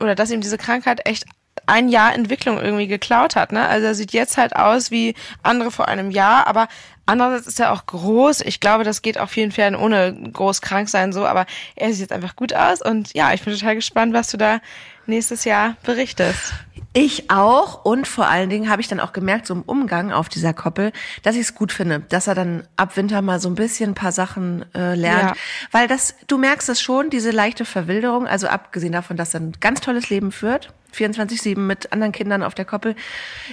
oder 0.00 0.14
dass 0.14 0.30
ihm 0.30 0.42
diese 0.42 0.58
Krankheit 0.58 1.06
echt 1.06 1.24
ein 1.66 1.88
Jahr 1.88 2.14
Entwicklung 2.14 2.60
irgendwie 2.60 2.88
geklaut 2.88 3.36
hat, 3.36 3.52
ne? 3.52 3.66
Also 3.66 3.86
er 3.86 3.94
sieht 3.94 4.12
jetzt 4.12 4.36
halt 4.36 4.54
aus 4.54 4.90
wie 4.90 5.14
andere 5.42 5.70
vor 5.70 5.88
einem 5.88 6.10
Jahr, 6.10 6.46
aber 6.46 6.68
andererseits 7.06 7.46
ist 7.46 7.60
er 7.60 7.72
auch 7.72 7.86
groß. 7.86 8.40
Ich 8.42 8.60
glaube, 8.60 8.84
das 8.84 9.02
geht 9.02 9.18
auf 9.18 9.30
vielen 9.30 9.52
Pferden 9.52 9.78
ohne 9.78 10.14
groß 10.32 10.60
krank 10.60 10.88
sein 10.88 11.12
so, 11.12 11.26
aber 11.26 11.46
er 11.76 11.90
sieht 11.90 12.00
jetzt 12.00 12.12
einfach 12.12 12.36
gut 12.36 12.54
aus 12.54 12.80
und 12.82 13.14
ja, 13.14 13.32
ich 13.32 13.42
bin 13.42 13.54
total 13.54 13.74
gespannt, 13.74 14.14
was 14.14 14.30
du 14.30 14.36
da 14.36 14.60
nächstes 15.06 15.44
Jahr 15.44 15.76
berichtest. 15.82 16.54
Ich 16.96 17.28
auch 17.28 17.84
und 17.84 18.06
vor 18.06 18.28
allen 18.28 18.48
Dingen 18.48 18.70
habe 18.70 18.80
ich 18.80 18.86
dann 18.86 19.00
auch 19.00 19.12
gemerkt, 19.12 19.46
so 19.46 19.54
im 19.54 19.62
Umgang 19.62 20.12
auf 20.12 20.28
dieser 20.28 20.54
Koppel, 20.54 20.92
dass 21.24 21.34
ich 21.34 21.42
es 21.42 21.54
gut 21.56 21.72
finde, 21.72 22.00
dass 22.00 22.28
er 22.28 22.36
dann 22.36 22.68
ab 22.76 22.96
Winter 22.96 23.20
mal 23.20 23.40
so 23.40 23.48
ein 23.48 23.56
bisschen 23.56 23.90
ein 23.90 23.94
paar 23.94 24.12
Sachen 24.12 24.64
äh, 24.74 24.94
lernt. 24.94 25.30
Ja. 25.30 25.34
Weil 25.72 25.88
das, 25.88 26.14
du 26.28 26.38
merkst 26.38 26.68
es 26.68 26.80
schon, 26.80 27.10
diese 27.10 27.32
leichte 27.32 27.64
Verwilderung, 27.64 28.28
also 28.28 28.46
abgesehen 28.46 28.92
davon, 28.92 29.16
dass 29.16 29.34
er 29.34 29.40
ein 29.40 29.54
ganz 29.60 29.80
tolles 29.80 30.08
Leben 30.08 30.30
führt, 30.30 30.72
24-7 30.94 31.58
mit 31.58 31.92
anderen 31.92 32.12
Kindern 32.12 32.44
auf 32.44 32.54
der 32.54 32.64
Koppel, 32.64 32.94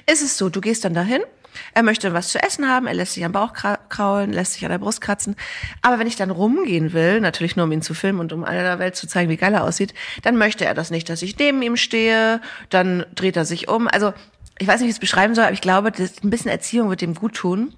ist 0.06 0.22
es 0.22 0.38
so, 0.38 0.50
du 0.50 0.62
gehst 0.62 0.86
dann 0.86 0.94
dahin, 0.94 1.22
er 1.74 1.84
möchte 1.84 2.14
was 2.14 2.30
zu 2.30 2.42
essen 2.42 2.68
haben, 2.68 2.88
er 2.88 2.94
lässt 2.94 3.14
sich 3.14 3.26
am 3.26 3.32
Bauch 3.32 3.54
kra- 3.54 3.80
kraulen, 3.90 4.34
lässt 4.34 4.54
sich 4.54 4.66
an 4.66 4.72
der 4.72 4.78
Brust 4.78 5.02
kratzen. 5.02 5.36
Aber 5.82 6.00
wenn 6.00 6.08
ich 6.08 6.16
dann 6.16 6.32
rumgehen 6.32 6.94
will, 6.94 7.22
natürlich 7.22 7.56
nur 7.56 7.66
um 7.66 7.72
ihn 7.72 7.82
zu 7.82 7.94
filmen 7.94 8.20
und 8.20 8.34
um 8.34 8.44
aller 8.44 8.80
Welt 8.80 8.96
zu 8.96 9.08
zeigen, 9.08 9.30
wie 9.30 9.38
geil 9.38 9.54
er 9.54 9.64
aussieht, 9.64 9.94
dann 10.24 10.38
möchte 10.38 10.66
er 10.66 10.74
das 10.74 10.92
nicht, 10.92 11.10
dass 11.10 11.22
ich 11.22 11.38
neben 11.38 11.62
ihm 11.62 11.78
stehe, 11.78 12.42
dann 12.70 13.06
dreht 13.16 13.38
er 13.38 13.46
sich 13.46 13.68
um. 13.68 13.88
Also 13.88 14.14
ich 14.60 14.68
weiß 14.68 14.80
nicht, 14.80 14.88
wie 14.88 14.92
ich 14.92 14.96
es 14.96 15.00
beschreiben 15.00 15.34
soll, 15.36 15.46
aber 15.46 15.54
ich 15.54 15.62
glaube, 15.62 15.92
das, 15.92 16.24
ein 16.24 16.30
bisschen 16.30 16.52
Erziehung 16.52 16.90
wird 16.90 17.02
ihm 17.02 17.16
gut 17.16 17.36
tun. 17.36 17.74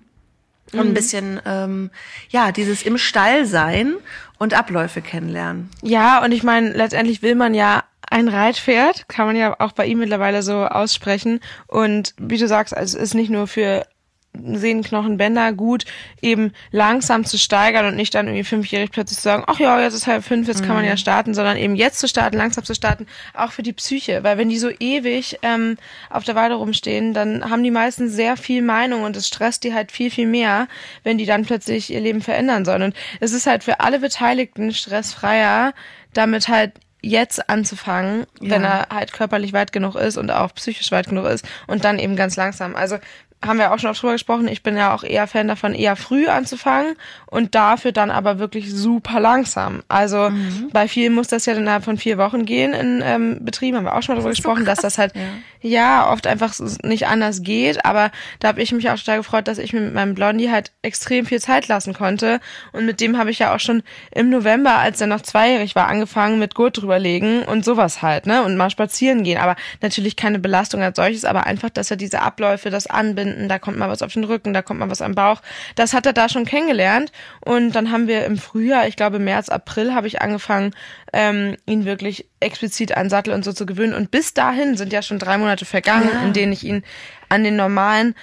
Und 0.72 0.80
ein 0.80 0.94
bisschen, 0.96 1.40
ähm, 1.46 1.92
ja, 2.30 2.52
dieses 2.52 2.82
im 2.82 2.98
Stall 2.98 3.46
sein 3.46 3.94
und 4.40 4.56
Abläufe 4.56 5.02
kennenlernen. 5.02 5.70
Ja, 5.84 6.24
und 6.24 6.32
ich 6.32 6.42
meine, 6.42 6.72
letztendlich 6.72 7.22
will 7.22 7.36
man 7.36 7.54
ja 7.54 7.84
ein 8.14 8.28
Reitpferd, 8.28 9.10
kann 9.10 9.26
man 9.26 9.36
ja 9.36 9.60
auch 9.60 9.72
bei 9.72 9.88
ihm 9.88 9.98
mittlerweile 9.98 10.44
so 10.44 10.66
aussprechen. 10.66 11.40
Und 11.68 12.14
wie 12.20 12.38
du 12.38 12.48
sagst, 12.48 12.78
also 12.78 12.98
es 12.98 13.04
ist 13.04 13.14
nicht 13.16 13.32
nur 13.32 13.48
für 13.48 13.88
Sehnenknochenbänder 14.36 15.54
gut, 15.54 15.86
eben 16.22 16.52
langsam 16.72 17.26
zu 17.26 17.38
steigern 17.38 17.86
und 17.88 17.96
nicht 17.96 18.14
dann 18.14 18.28
irgendwie 18.28 18.44
fünfjährig 18.44 18.92
plötzlich 18.92 19.18
zu 19.18 19.24
sagen, 19.24 19.44
ach 19.48 19.60
ja, 19.60 19.80
jetzt 19.82 19.94
ist 19.94 20.08
halb 20.08 20.24
fünf, 20.24 20.48
jetzt 20.48 20.64
kann 20.64 20.76
man 20.76 20.86
ja 20.86 20.98
starten, 20.98 21.34
sondern 21.34 21.58
eben 21.58 21.76
jetzt 21.76 22.00
zu 22.00 22.08
starten, 22.08 22.38
langsam 22.38 22.64
zu 22.64 22.74
starten, 22.74 23.08
auch 23.34 23.52
für 23.52 23.64
die 23.64 23.74
Psyche. 23.74 24.24
Weil 24.24 24.38
wenn 24.38 24.50
die 24.50 24.58
so 24.58 24.70
ewig 24.80 25.40
ähm, 25.42 25.78
auf 26.10 26.24
der 26.24 26.36
Weide 26.36 26.56
rumstehen, 26.56 27.14
dann 27.14 27.50
haben 27.50 27.64
die 27.64 27.72
meisten 27.72 28.10
sehr 28.10 28.38
viel 28.38 28.62
Meinung 28.62 29.04
und 29.04 29.16
es 29.18 29.28
stresst 29.28 29.64
die 29.64 29.74
halt 29.74 29.92
viel, 29.92 30.12
viel 30.12 30.28
mehr, 30.28 30.68
wenn 31.04 31.18
die 31.18 31.26
dann 31.26 31.46
plötzlich 31.46 31.92
ihr 31.92 32.02
Leben 32.02 32.22
verändern 32.22 32.66
sollen. 32.66 32.84
Und 32.84 32.96
es 33.20 33.34
ist 33.34 33.48
halt 33.48 33.64
für 33.64 33.80
alle 33.80 34.00
Beteiligten 34.00 34.72
stressfreier, 34.72 35.74
damit 36.14 36.48
halt 36.48 36.74
jetzt 37.04 37.50
anzufangen, 37.50 38.26
wenn 38.40 38.64
er 38.64 38.88
halt 38.90 39.12
körperlich 39.12 39.54
weit 39.54 39.72
genug 39.74 39.96
ist 39.96 40.18
und 40.18 40.32
auch 40.32 40.54
psychisch 40.56 40.92
weit 40.92 41.10
genug 41.10 41.26
ist 41.26 41.46
und 41.68 41.84
dann 41.84 42.00
eben 42.00 42.16
ganz 42.16 42.38
langsam. 42.38 42.76
Also 42.76 42.98
haben 43.46 43.60
wir 43.60 43.72
auch 43.72 43.80
schon 43.80 43.90
oft 43.90 44.02
drüber 44.02 44.14
gesprochen, 44.14 44.48
ich 44.48 44.64
bin 44.64 44.78
ja 44.78 44.94
auch 44.94 45.04
eher 45.04 45.28
Fan 45.28 45.48
davon, 45.48 45.74
eher 45.74 45.96
früh 45.96 46.28
anzufangen 46.28 46.96
und 47.26 47.56
dafür 47.56 47.92
dann 47.92 48.12
aber 48.12 48.40
wirklich 48.40 48.74
super 48.74 49.20
langsam. 49.20 49.84
Also 49.88 50.30
mhm. 50.30 50.70
bei 50.72 50.88
vielen 50.88 51.14
muss 51.14 51.28
das 51.28 51.46
ja 51.46 51.54
innerhalb 51.54 51.84
von 51.84 51.98
vier 51.98 52.18
Wochen 52.18 52.46
gehen 52.46 52.74
in 52.74 53.02
ähm, 53.04 53.38
Betrieben, 53.42 53.78
haben 53.78 53.86
wir 53.86 53.96
auch 53.96 54.04
schon 54.04 54.16
mal 54.16 54.22
drüber 54.22 54.32
gesprochen, 54.32 54.60
so 54.60 54.66
dass 54.66 54.80
das 54.80 54.98
halt 54.98 55.14
ja. 55.62 55.70
ja. 55.70 56.12
oft 56.12 56.28
einfach 56.28 56.54
nicht 56.84 57.08
anders 57.08 57.44
geht. 57.44 57.86
Aber 57.86 58.12
da 58.40 58.50
habe 58.50 58.62
ich 58.62 58.72
mich 58.72 58.90
auch 58.90 58.98
total 58.98 59.18
gefreut, 59.18 59.48
dass 59.48 59.58
ich 59.58 59.74
mir 59.74 59.82
mit 59.82 59.94
meinem 59.94 60.16
Blondie 60.16 60.52
halt 60.52 60.72
extrem 60.82 61.26
viel 61.26 61.42
Zeit 61.42 61.68
lassen 61.68 61.94
konnte. 61.94 62.40
Und 62.72 62.86
mit 62.86 63.02
dem 63.02 63.18
habe 63.18 63.32
ich 63.32 63.40
ja 63.40 63.54
auch 63.56 63.60
schon 63.60 63.84
im 64.12 64.30
November, 64.30 64.78
als 64.78 65.02
er 65.02 65.08
noch 65.08 65.22
zweijährig 65.22 65.76
war, 65.76 65.88
angefangen 65.88 66.40
mit 66.40 66.56
Gurt 66.56 66.82
drüberlegen 66.82 67.44
und 67.44 67.66
sowas 67.66 68.02
halt, 68.02 68.26
ne? 68.26 68.44
Und 68.44 68.58
mal 68.58 68.70
spazieren 68.70 69.24
gehen. 69.24 69.40
Aber 69.40 69.56
natürlich 69.82 70.16
keine 70.16 70.40
Belastung 70.40 70.82
als 70.82 70.96
solches, 70.96 71.26
aber 71.26 71.46
einfach, 71.46 71.70
dass 71.70 71.92
er 71.92 71.98
diese 71.98 72.22
Abläufe, 72.22 72.70
das 72.70 72.88
Anbinden, 72.88 73.33
da 73.48 73.60
kommt 73.60 73.78
mal 73.78 73.90
was 73.90 74.02
auf 74.02 74.14
den 74.14 74.24
Rücken, 74.24 74.54
da 74.54 74.62
kommt 74.62 74.80
mal 74.80 74.90
was 74.90 75.02
am 75.02 75.16
Bauch. 75.16 75.42
Das 75.76 75.94
hat 75.94 76.06
er 76.06 76.14
da 76.14 76.30
schon 76.30 76.46
kennengelernt. 76.46 77.12
Und 77.42 77.72
dann 77.74 77.92
haben 77.92 78.08
wir 78.08 78.26
im 78.26 78.38
Frühjahr, 78.38 78.88
ich 78.88 78.96
glaube 78.96 79.20
März, 79.20 79.50
April, 79.50 79.94
habe 79.94 80.08
ich 80.08 80.22
angefangen, 80.22 80.74
ähm, 81.12 81.58
ihn 81.66 81.86
wirklich 81.86 82.28
explizit 82.40 82.96
an 82.96 83.10
Sattel 83.10 83.34
und 83.34 83.44
so 83.44 83.54
zu 83.54 83.66
gewöhnen. 83.66 83.94
Und 83.94 84.12
bis 84.12 84.34
dahin 84.34 84.78
sind 84.78 84.94
ja 84.94 85.02
schon 85.02 85.20
drei 85.20 85.38
Monate 85.38 85.66
vergangen, 85.66 86.10
ja. 86.12 86.24
in 86.24 86.34
denen 86.34 86.54
ich 86.54 86.64
ihn 86.64 86.84
an 87.30 87.44
den 87.44 87.56
normalen 87.56 88.16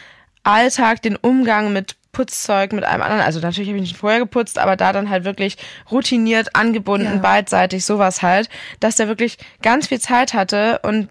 Alltag, 0.42 1.02
den 1.02 1.16
Umgang 1.16 1.72
mit 1.72 1.96
Putzzeug 2.12 2.72
mit 2.72 2.84
einem 2.84 3.02
anderen, 3.02 3.22
also 3.22 3.40
natürlich 3.40 3.68
habe 3.68 3.78
ich 3.78 3.82
nicht 3.82 3.96
vorher 3.96 4.18
geputzt, 4.18 4.58
aber 4.58 4.76
da 4.76 4.92
dann 4.92 5.10
halt 5.10 5.24
wirklich 5.24 5.56
routiniert, 5.90 6.56
angebunden, 6.56 7.06
ja. 7.06 7.16
beidseitig, 7.16 7.84
sowas 7.84 8.22
halt, 8.22 8.48
dass 8.80 8.96
der 8.96 9.08
wirklich 9.08 9.38
ganz 9.62 9.86
viel 9.86 10.00
Zeit 10.00 10.34
hatte 10.34 10.80
und 10.82 11.08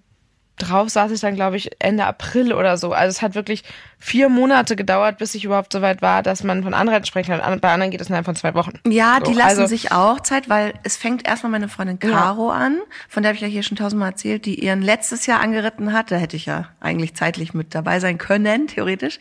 drauf 0.60 0.90
saß 0.90 1.12
ich 1.12 1.20
dann, 1.20 1.36
glaube 1.36 1.58
ich, 1.58 1.72
Ende 1.80 2.06
April 2.06 2.54
oder 2.54 2.78
so. 2.78 2.94
Also 2.94 3.10
es 3.10 3.22
hat 3.22 3.36
wirklich 3.36 3.64
vier 3.98 4.30
Monate 4.30 4.76
gedauert, 4.76 5.18
bis 5.18 5.34
ich 5.36 5.46
überhaupt 5.46 5.74
so 5.74 5.82
weit 5.82 6.02
war, 6.02 6.22
dass 6.22 6.44
man 6.44 6.64
von 6.64 6.74
Anreiz 6.74 7.08
sprechen 7.08 7.38
kann. 7.38 7.60
Bei 7.60 7.72
anderen 7.72 7.92
geht 7.92 8.02
es 8.02 8.08
innerhalb 8.08 8.26
von 8.26 8.36
zwei 8.36 8.54
Wochen. 8.54 8.74
Ja, 8.88 9.18
so, 9.20 9.32
die 9.32 9.38
lassen 9.38 9.62
also, 9.62 9.68
sich 9.68 9.92
auch 9.92 10.20
Zeit, 10.20 10.50
weil 10.50 10.74
es 10.84 10.98
fängt 10.98 11.28
erstmal 11.28 11.52
meine 11.52 11.70
Freundin 11.70 12.00
Caro 12.00 12.50
ja. 12.50 12.58
an, 12.58 12.78
von 13.08 13.24
der 13.24 13.30
habe 13.30 13.36
ich 13.36 13.42
ja 13.42 13.48
hier 13.48 13.64
schon 13.64 13.78
tausendmal 13.78 14.10
erzählt, 14.10 14.46
die 14.46 14.64
ihren 14.64 14.82
letztes 14.82 15.26
Jahr 15.26 15.42
angeritten 15.42 15.94
hat. 15.94 16.12
Da 16.12 16.18
hätte 16.18 16.36
ich 16.36 16.46
ja 16.46 16.70
eigentlich 16.80 17.16
zeitlich 17.16 17.54
mit 17.54 17.74
dabei 17.74 18.00
sein 18.00 18.18
können, 18.18 18.68
theoretisch. 18.68 19.20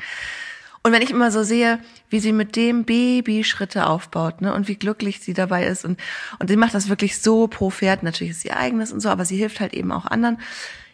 Und 0.83 0.93
wenn 0.93 1.03
ich 1.03 1.11
immer 1.11 1.31
so 1.31 1.43
sehe, 1.43 1.81
wie 2.09 2.21
sie 2.21 2.33
mit 2.33 2.57
dem 2.57 2.85
Baby 2.85 3.45
Schritte 3.45 3.87
aufbaut, 3.87 4.41
ne, 4.41 4.55
und 4.55 4.69
wie 4.69 4.77
glücklich 4.77 5.21
sie 5.21 5.35
dabei 5.35 5.67
ist 5.67 5.85
und, 5.85 6.01
und 6.39 6.49
sie 6.49 6.57
macht 6.57 6.75
das 6.75 6.89
wirklich 6.89 7.21
so 7.21 7.49
pro 7.49 7.71
Pferd. 7.71 8.03
Natürlich 8.03 8.31
ist 8.31 8.43
sie 8.43 8.53
eigenes 8.53 8.93
und 8.93 9.01
so, 9.01 9.09
aber 9.09 9.25
sie 9.25 9.37
hilft 9.37 9.61
halt 9.61 9.75
eben 9.75 9.93
auch 9.93 10.07
anderen 10.07 10.39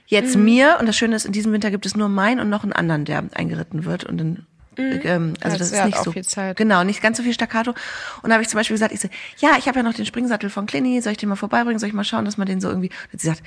Jetzt 0.07 0.37
mhm. 0.37 0.45
mir, 0.45 0.77
und 0.81 0.87
das 0.87 0.97
Schöne 0.97 1.17
ist, 1.17 1.25
in 1.25 1.33
diesem 1.33 1.53
Winter 1.53 1.71
gibt 1.71 1.87
es 1.87 1.97
nur 1.97 2.09
meinen 2.09 2.41
und 2.41 2.51
noch 2.51 2.63
einen 2.63 2.73
anderen, 2.73 3.05
der 3.05 3.25
eingeritten 3.35 3.85
wird. 3.85 4.05
Und 4.05 4.19
dann 4.19 4.47
Mhm. 4.77 5.01
Ähm, 5.05 5.35
also 5.41 5.55
ja, 5.55 5.59
das, 5.59 5.73
ist 5.73 5.85
nicht 5.85 6.03
so 6.03 6.13
viel 6.13 6.25
Zeit. 6.25 6.57
genau, 6.57 6.85
nicht 6.85 7.03
ganz 7.03 7.17
so 7.17 7.23
viel 7.23 7.33
Staccato. 7.33 7.71
Und 8.23 8.29
da 8.29 8.35
habe 8.35 8.43
ich 8.43 8.49
zum 8.49 8.59
Beispiel 8.59 8.75
gesagt, 8.75 8.93
ich 8.93 9.01
so, 9.01 9.09
ja, 9.39 9.57
ich 9.59 9.69
habe 9.69 9.79
ja 9.79 9.83
noch 9.83 9.95
den 9.95 10.07
Springsattel 10.07 10.51
von 10.51 10.67
Clini, 10.67 11.01
soll 11.01 11.13
ich 11.13 11.19
den 11.19 11.29
mal 11.29 11.37
vorbeibringen, 11.37 11.79
soll 11.79 11.89
ich 11.89 11.95
mal 11.95 12.05
schauen, 12.05 12.25
dass 12.25 12.37
man 12.37 12.47
den 12.47 12.61
so 12.61 12.69
irgendwie. 12.69 12.91
Und 13.13 13.21
sie 13.21 13.27
sagt, 13.27 13.43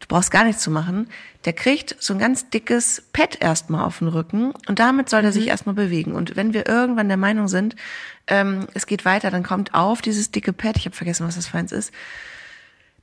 du 0.00 0.06
brauchst 0.06 0.30
gar 0.30 0.44
nichts 0.44 0.62
zu 0.62 0.70
machen. 0.70 1.08
Der 1.44 1.52
kriegt 1.52 1.96
so 1.98 2.14
ein 2.14 2.18
ganz 2.18 2.50
dickes 2.50 3.02
Pad 3.12 3.40
erstmal 3.40 3.84
auf 3.84 3.98
den 3.98 4.08
Rücken 4.08 4.52
und 4.68 4.78
damit 4.78 5.08
soll 5.08 5.20
er 5.20 5.30
mhm. 5.30 5.34
sich 5.34 5.48
erstmal 5.48 5.74
bewegen. 5.74 6.12
Und 6.12 6.36
wenn 6.36 6.52
wir 6.52 6.68
irgendwann 6.68 7.08
der 7.08 7.16
Meinung 7.16 7.48
sind, 7.48 7.74
ähm, 8.26 8.66
es 8.74 8.86
geht 8.86 9.04
weiter, 9.04 9.30
dann 9.30 9.42
kommt 9.42 9.74
auf 9.74 10.02
dieses 10.02 10.30
dicke 10.30 10.52
Pad, 10.52 10.76
ich 10.76 10.84
habe 10.84 10.96
vergessen, 10.96 11.26
was 11.26 11.36
das 11.36 11.48
für 11.48 11.58
eins 11.58 11.72
ist, 11.72 11.92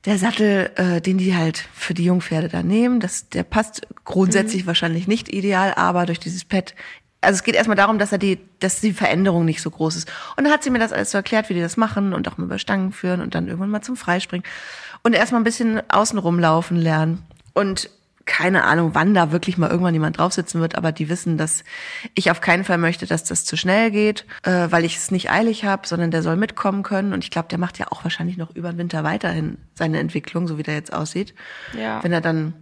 der 0.06 0.18
Sattel, 0.18 0.70
äh, 0.76 1.00
den 1.00 1.18
die 1.18 1.36
halt 1.36 1.68
für 1.74 1.92
die 1.92 2.04
Jungpferde 2.04 2.48
da 2.48 2.62
nehmen, 2.62 3.00
das, 3.00 3.28
der 3.28 3.42
passt 3.42 3.86
grundsätzlich 4.04 4.62
mhm. 4.62 4.68
wahrscheinlich 4.68 5.08
nicht 5.08 5.28
ideal, 5.28 5.74
aber 5.74 6.06
durch 6.06 6.20
dieses 6.20 6.44
Pad 6.44 6.74
also 7.22 7.38
es 7.38 7.42
geht 7.42 7.56
erstmal 7.56 7.76
darum, 7.76 7.98
dass 7.98 8.12
er 8.12 8.18
die, 8.18 8.38
dass 8.60 8.80
die 8.80 8.92
Veränderung 8.92 9.44
nicht 9.44 9.60
so 9.60 9.70
groß 9.70 9.96
ist. 9.96 10.08
Und 10.36 10.44
dann 10.44 10.52
hat 10.52 10.62
sie 10.62 10.70
mir 10.70 10.78
das 10.78 10.92
alles 10.92 11.10
so 11.10 11.18
erklärt, 11.18 11.48
wie 11.48 11.54
die 11.54 11.60
das 11.60 11.76
machen 11.76 12.12
und 12.12 12.28
auch 12.28 12.38
mal 12.38 12.44
über 12.44 12.58
Stangen 12.58 12.92
führen 12.92 13.20
und 13.20 13.34
dann 13.34 13.48
irgendwann 13.48 13.70
mal 13.70 13.82
zum 13.82 13.96
Freispringen 13.96 14.44
und 15.02 15.12
erstmal 15.12 15.40
ein 15.40 15.44
bisschen 15.44 15.82
außen 15.90 16.18
rumlaufen 16.18 16.76
lernen. 16.76 17.22
Und 17.52 17.90
keine 18.26 18.64
Ahnung, 18.64 18.90
wann 18.94 19.14
da 19.14 19.32
wirklich 19.32 19.56
mal 19.56 19.70
irgendwann 19.70 19.94
jemand 19.94 20.18
drauf 20.18 20.32
sitzen 20.32 20.60
wird, 20.60 20.74
aber 20.74 20.92
die 20.92 21.08
wissen, 21.08 21.38
dass 21.38 21.64
ich 22.14 22.30
auf 22.30 22.40
keinen 22.40 22.64
Fall 22.64 22.76
möchte, 22.76 23.06
dass 23.06 23.24
das 23.24 23.44
zu 23.44 23.56
schnell 23.56 23.90
geht, 23.92 24.26
äh, 24.42 24.66
weil 24.70 24.84
ich 24.84 24.96
es 24.96 25.10
nicht 25.12 25.30
eilig 25.30 25.64
habe, 25.64 25.86
sondern 25.86 26.10
der 26.10 26.22
soll 26.22 26.36
mitkommen 26.36 26.82
können. 26.82 27.12
Und 27.12 27.22
ich 27.22 27.30
glaube, 27.30 27.48
der 27.48 27.58
macht 27.58 27.78
ja 27.78 27.86
auch 27.90 28.04
wahrscheinlich 28.04 28.36
noch 28.36 28.54
über 28.54 28.70
den 28.72 28.78
Winter 28.78 29.04
weiterhin 29.04 29.58
seine 29.74 30.00
Entwicklung, 30.00 30.48
so 30.48 30.58
wie 30.58 30.64
der 30.64 30.74
jetzt 30.74 30.92
aussieht. 30.92 31.34
Ja. 31.78 32.02
Wenn 32.02 32.12
er 32.12 32.20
dann 32.20 32.52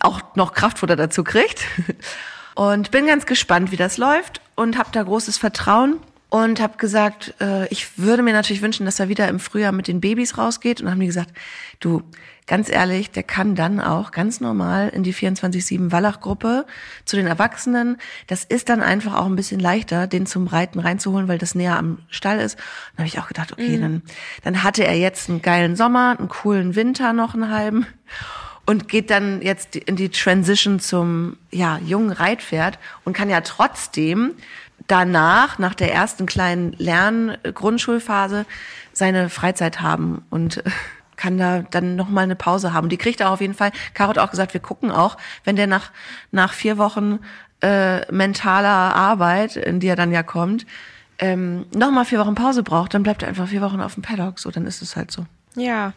auch 0.00 0.36
noch 0.36 0.52
Kraftfutter 0.52 0.96
dazu 0.96 1.24
kriegt. 1.24 1.64
Und 2.54 2.90
bin 2.90 3.06
ganz 3.06 3.26
gespannt, 3.26 3.70
wie 3.70 3.76
das 3.76 3.98
läuft 3.98 4.40
und 4.54 4.78
habe 4.78 4.88
da 4.90 5.02
großes 5.02 5.36
Vertrauen 5.36 5.96
und 6.30 6.58
habe 6.58 6.78
gesagt, 6.78 7.34
äh, 7.38 7.68
ich 7.68 7.98
würde 7.98 8.22
mir 8.22 8.32
natürlich 8.32 8.62
wünschen, 8.62 8.86
dass 8.86 8.98
er 8.98 9.10
wieder 9.10 9.28
im 9.28 9.38
Frühjahr 9.38 9.72
mit 9.72 9.88
den 9.88 10.00
Babys 10.00 10.38
rausgeht. 10.38 10.80
Und 10.80 10.90
haben 10.90 11.00
die 11.00 11.06
gesagt, 11.06 11.32
du, 11.80 12.02
ganz 12.46 12.70
ehrlich, 12.70 13.10
der 13.10 13.24
kann 13.24 13.54
dann 13.54 13.80
auch 13.80 14.12
ganz 14.12 14.40
normal 14.40 14.88
in 14.88 15.02
die 15.02 15.12
24-7 15.12 15.90
Wallach-Gruppe 15.90 16.66
zu 17.04 17.16
den 17.16 17.26
Erwachsenen. 17.26 17.96
Das 18.28 18.44
ist 18.44 18.68
dann 18.68 18.82
einfach 18.82 19.14
auch 19.14 19.26
ein 19.26 19.36
bisschen 19.36 19.60
leichter, 19.60 20.06
den 20.06 20.26
zum 20.26 20.46
Reiten 20.46 20.78
reinzuholen, 20.78 21.28
weil 21.28 21.38
das 21.38 21.54
näher 21.54 21.76
am 21.76 21.98
Stall 22.08 22.38
ist. 22.38 22.56
Dann 22.56 23.04
habe 23.04 23.08
ich 23.08 23.18
auch 23.18 23.28
gedacht, 23.28 23.52
okay, 23.52 23.76
mhm. 23.76 23.80
dann, 23.80 24.02
dann 24.44 24.62
hatte 24.62 24.86
er 24.86 24.96
jetzt 24.96 25.28
einen 25.28 25.42
geilen 25.42 25.76
Sommer, 25.76 26.16
einen 26.18 26.28
coolen 26.28 26.76
Winter 26.76 27.12
noch 27.12 27.34
einen 27.34 27.50
halben 27.50 27.86
und 28.64 28.88
geht 28.88 29.10
dann 29.10 29.42
jetzt 29.42 29.76
in 29.76 29.96
die 29.96 30.10
Transition 30.10 30.80
zum 30.80 31.36
ja, 31.50 31.78
jungen 31.78 32.10
Reitpferd 32.10 32.78
und 33.04 33.16
kann 33.16 33.30
ja 33.30 33.40
trotzdem 33.40 34.32
danach, 34.86 35.58
nach 35.58 35.74
der 35.74 35.92
ersten 35.92 36.26
kleinen 36.26 36.72
Lern-Grundschulphase, 36.72 38.46
seine 38.92 39.30
Freizeit 39.30 39.80
haben 39.80 40.24
und 40.30 40.62
kann 41.16 41.38
da 41.38 41.62
dann 41.62 41.96
noch 41.96 42.08
mal 42.08 42.22
eine 42.22 42.36
Pause 42.36 42.72
haben. 42.72 42.88
Die 42.88 42.96
kriegt 42.96 43.20
er 43.20 43.30
auf 43.30 43.40
jeden 43.40 43.54
Fall. 43.54 43.72
Caro 43.94 44.10
hat 44.10 44.18
auch 44.18 44.30
gesagt, 44.30 44.54
wir 44.54 44.60
gucken 44.60 44.90
auch, 44.90 45.16
wenn 45.44 45.56
der 45.56 45.66
nach 45.66 45.90
nach 46.30 46.52
vier 46.52 46.78
Wochen 46.78 47.20
äh, 47.62 48.10
mentaler 48.12 48.94
Arbeit, 48.94 49.56
in 49.56 49.80
die 49.80 49.88
er 49.88 49.96
dann 49.96 50.12
ja 50.12 50.22
kommt, 50.22 50.66
ähm, 51.18 51.66
noch 51.74 51.90
mal 51.90 52.04
vier 52.04 52.18
Wochen 52.18 52.34
Pause 52.34 52.62
braucht, 52.62 52.94
dann 52.94 53.02
bleibt 53.02 53.22
er 53.22 53.28
einfach 53.28 53.48
vier 53.48 53.62
Wochen 53.62 53.80
auf 53.80 53.94
dem 53.94 54.02
Paddock. 54.02 54.38
So, 54.38 54.50
dann 54.50 54.66
ist 54.66 54.82
es 54.82 54.96
halt 54.96 55.10
so. 55.10 55.26
Ja. 55.54 55.92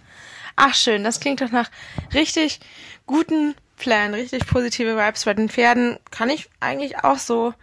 Ach 0.56 0.74
schön, 0.74 1.04
das 1.04 1.20
klingt 1.20 1.42
doch 1.42 1.52
nach 1.52 1.70
richtig 2.14 2.60
guten 3.06 3.56
Plänen, 3.78 4.14
richtig 4.14 4.46
positive 4.46 4.98
Vibes 4.98 5.26
bei 5.26 5.34
den 5.34 5.50
Pferden. 5.50 5.98
Kann 6.12 6.30
ich 6.30 6.50
eigentlich 6.60 7.04
auch 7.04 7.18
so 7.18 7.54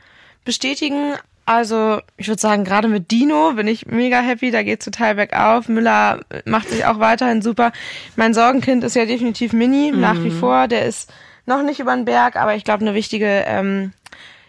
bestätigen. 0.45 1.15
Also, 1.47 2.01
ich 2.17 2.27
würde 2.27 2.41
sagen, 2.41 2.65
gerade 2.65 2.89
mit 2.89 3.13
Dino 3.13 3.53
bin 3.53 3.69
ich 3.69 3.87
mega 3.87 4.19
happy, 4.19 4.51
da 4.51 4.65
geht's 4.65 4.85
total 4.85 5.15
bergauf. 5.15 5.69
Müller 5.69 6.21
macht 6.45 6.69
sich 6.69 6.85
auch 6.85 6.99
weiterhin 6.99 7.41
super. 7.41 7.71
Mein 8.17 8.35
Sorgenkind 8.35 8.83
ist 8.83 8.97
ja 8.97 9.07
definitiv 9.07 9.53
Mini, 9.53 9.93
mhm. 9.93 10.01
nach 10.01 10.23
wie 10.25 10.33
vor. 10.33 10.67
Der 10.67 10.85
ist 10.87 11.13
noch 11.47 11.63
nicht 11.63 11.79
über 11.79 11.95
den 11.95 12.05
Berg, 12.05 12.35
aber 12.35 12.57
ich 12.57 12.65
glaube, 12.65 12.81
eine 12.81 12.95
wichtige 12.95 13.45
ähm, 13.47 13.93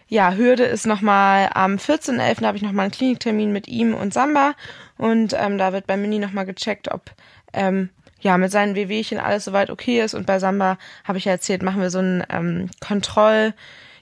ja, 0.08 0.32
Hürde 0.32 0.64
ist 0.64 0.88
nochmal 0.88 1.50
am 1.54 1.76
14.11. 1.76 2.44
habe 2.44 2.56
ich 2.56 2.64
nochmal 2.64 2.86
einen 2.86 2.92
Kliniktermin 2.92 3.52
mit 3.52 3.68
ihm 3.68 3.94
und 3.94 4.12
Samba. 4.12 4.54
Und 4.96 5.36
ähm, 5.38 5.56
da 5.56 5.72
wird 5.72 5.86
bei 5.86 5.96
Mini 5.96 6.18
nochmal 6.18 6.46
gecheckt, 6.46 6.90
ob 6.90 7.12
ähm, 7.52 7.90
ja 8.20 8.36
mit 8.38 8.50
seinen 8.50 8.74
Wehwehchen 8.74 9.18
alles 9.20 9.44
soweit 9.44 9.70
okay 9.70 10.00
ist. 10.02 10.14
Und 10.14 10.26
bei 10.26 10.40
Samba 10.40 10.78
habe 11.04 11.18
ich 11.18 11.26
ja 11.26 11.32
erzählt, 11.32 11.62
machen 11.62 11.80
wir 11.80 11.90
so 11.90 11.98
einen 11.98 12.24
ähm, 12.28 12.70
Kontroll- 12.80 13.54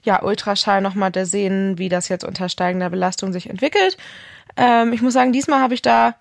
ja, 0.03 0.23
Ultraschall 0.23 0.81
nochmal 0.81 1.11
der 1.11 1.25
sehen, 1.25 1.77
wie 1.77 1.89
das 1.89 2.09
jetzt 2.09 2.23
unter 2.23 2.49
steigender 2.49 2.89
Belastung 2.89 3.33
sich 3.33 3.49
entwickelt. 3.49 3.97
Ähm, 4.55 4.93
ich 4.93 5.01
muss 5.01 5.13
sagen, 5.13 5.33
diesmal 5.33 5.61
habe 5.61 5.73
ich 5.73 5.81
da 5.81 6.15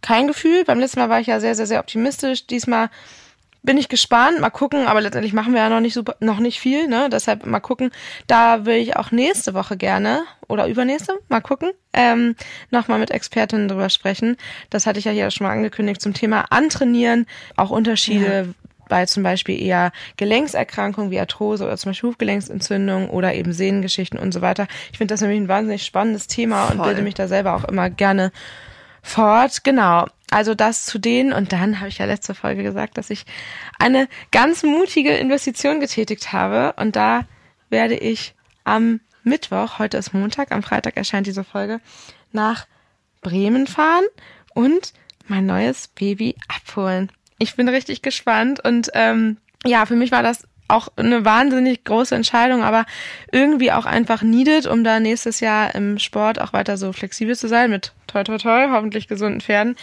kein 0.00 0.26
Gefühl. 0.26 0.64
Beim 0.64 0.80
letzten 0.80 1.00
Mal 1.00 1.08
war 1.08 1.20
ich 1.20 1.26
ja 1.26 1.40
sehr, 1.40 1.54
sehr, 1.54 1.66
sehr 1.66 1.80
optimistisch. 1.80 2.46
Diesmal 2.46 2.90
bin 3.62 3.78
ich 3.78 3.88
gespannt. 3.88 4.38
Mal 4.40 4.50
gucken, 4.50 4.86
aber 4.86 5.00
letztendlich 5.00 5.32
machen 5.32 5.54
wir 5.54 5.60
ja 5.60 5.70
noch 5.70 5.80
nicht 5.80 5.94
super, 5.94 6.16
noch 6.20 6.38
nicht 6.38 6.60
viel, 6.60 6.86
ne? 6.86 7.08
Deshalb 7.10 7.46
mal 7.46 7.60
gucken. 7.60 7.90
Da 8.26 8.66
will 8.66 8.76
ich 8.76 8.96
auch 8.96 9.10
nächste 9.10 9.54
Woche 9.54 9.76
gerne 9.76 10.24
oder 10.46 10.68
übernächste, 10.68 11.18
mal 11.28 11.40
gucken, 11.40 11.70
ähm, 11.94 12.36
nochmal 12.70 12.98
mit 12.98 13.10
Expertinnen 13.10 13.68
drüber 13.68 13.88
sprechen. 13.88 14.36
Das 14.68 14.86
hatte 14.86 14.98
ich 14.98 15.06
ja 15.06 15.12
hier 15.12 15.30
schon 15.30 15.46
mal 15.46 15.54
angekündigt 15.54 16.02
zum 16.02 16.12
Thema 16.12 16.44
Antrainieren, 16.50 17.26
auch 17.56 17.70
Unterschiede. 17.70 18.46
Ja 18.48 18.63
bei 18.88 19.06
zum 19.06 19.22
Beispiel 19.22 19.60
eher 19.60 19.92
Gelenkserkrankungen 20.16 21.10
wie 21.10 21.20
Arthrose 21.20 21.64
oder 21.64 21.76
zum 21.76 21.90
Beispiel 21.90 22.10
Hufgelenksentzündung 22.10 23.10
oder 23.10 23.34
eben 23.34 23.52
Sehnengeschichten 23.52 24.18
und 24.18 24.32
so 24.32 24.40
weiter. 24.40 24.66
Ich 24.92 24.98
finde 24.98 25.14
das 25.14 25.20
nämlich 25.20 25.40
ein 25.40 25.48
wahnsinnig 25.48 25.84
spannendes 25.84 26.26
Thema 26.26 26.66
Voll. 26.66 26.76
und 26.76 26.82
bilde 26.84 27.02
mich 27.02 27.14
da 27.14 27.28
selber 27.28 27.54
auch 27.54 27.64
immer 27.64 27.90
gerne 27.90 28.32
fort. 29.02 29.64
Genau. 29.64 30.06
Also 30.30 30.54
das 30.54 30.84
zu 30.84 30.98
denen 30.98 31.32
und 31.32 31.52
dann 31.52 31.78
habe 31.78 31.88
ich 31.88 31.98
ja 31.98 32.06
letzte 32.06 32.34
Folge 32.34 32.62
gesagt, 32.62 32.98
dass 32.98 33.10
ich 33.10 33.24
eine 33.78 34.08
ganz 34.32 34.62
mutige 34.62 35.14
Investition 35.16 35.78
getätigt 35.78 36.32
habe 36.32 36.74
und 36.76 36.96
da 36.96 37.24
werde 37.70 37.94
ich 37.94 38.34
am 38.64 39.00
Mittwoch, 39.22 39.78
heute 39.78 39.96
ist 39.96 40.12
Montag, 40.12 40.52
am 40.52 40.62
Freitag 40.62 40.96
erscheint 40.96 41.26
diese 41.26 41.44
Folge, 41.44 41.80
nach 42.32 42.66
Bremen 43.22 43.66
fahren 43.66 44.04
und 44.54 44.92
mein 45.28 45.46
neues 45.46 45.88
Baby 45.88 46.36
abholen 46.48 47.10
ich 47.38 47.56
bin 47.56 47.68
richtig 47.68 48.02
gespannt 48.02 48.64
und 48.64 48.90
ähm, 48.94 49.38
ja, 49.64 49.86
für 49.86 49.96
mich 49.96 50.12
war 50.12 50.22
das 50.22 50.46
auch 50.68 50.88
eine 50.96 51.24
wahnsinnig 51.24 51.84
große 51.84 52.14
Entscheidung, 52.14 52.62
aber 52.62 52.86
irgendwie 53.30 53.72
auch 53.72 53.86
einfach 53.86 54.22
needed, 54.22 54.66
um 54.66 54.82
da 54.82 54.98
nächstes 55.00 55.40
Jahr 55.40 55.74
im 55.74 55.98
Sport 55.98 56.40
auch 56.40 56.52
weiter 56.52 56.76
so 56.76 56.92
flexibel 56.92 57.36
zu 57.36 57.48
sein 57.48 57.70
mit 57.70 57.92
toi 58.06 58.24
toi 58.24 58.38
toi, 58.38 58.68
hoffentlich 58.70 59.08
gesunden 59.08 59.40
Pferden. 59.40 59.76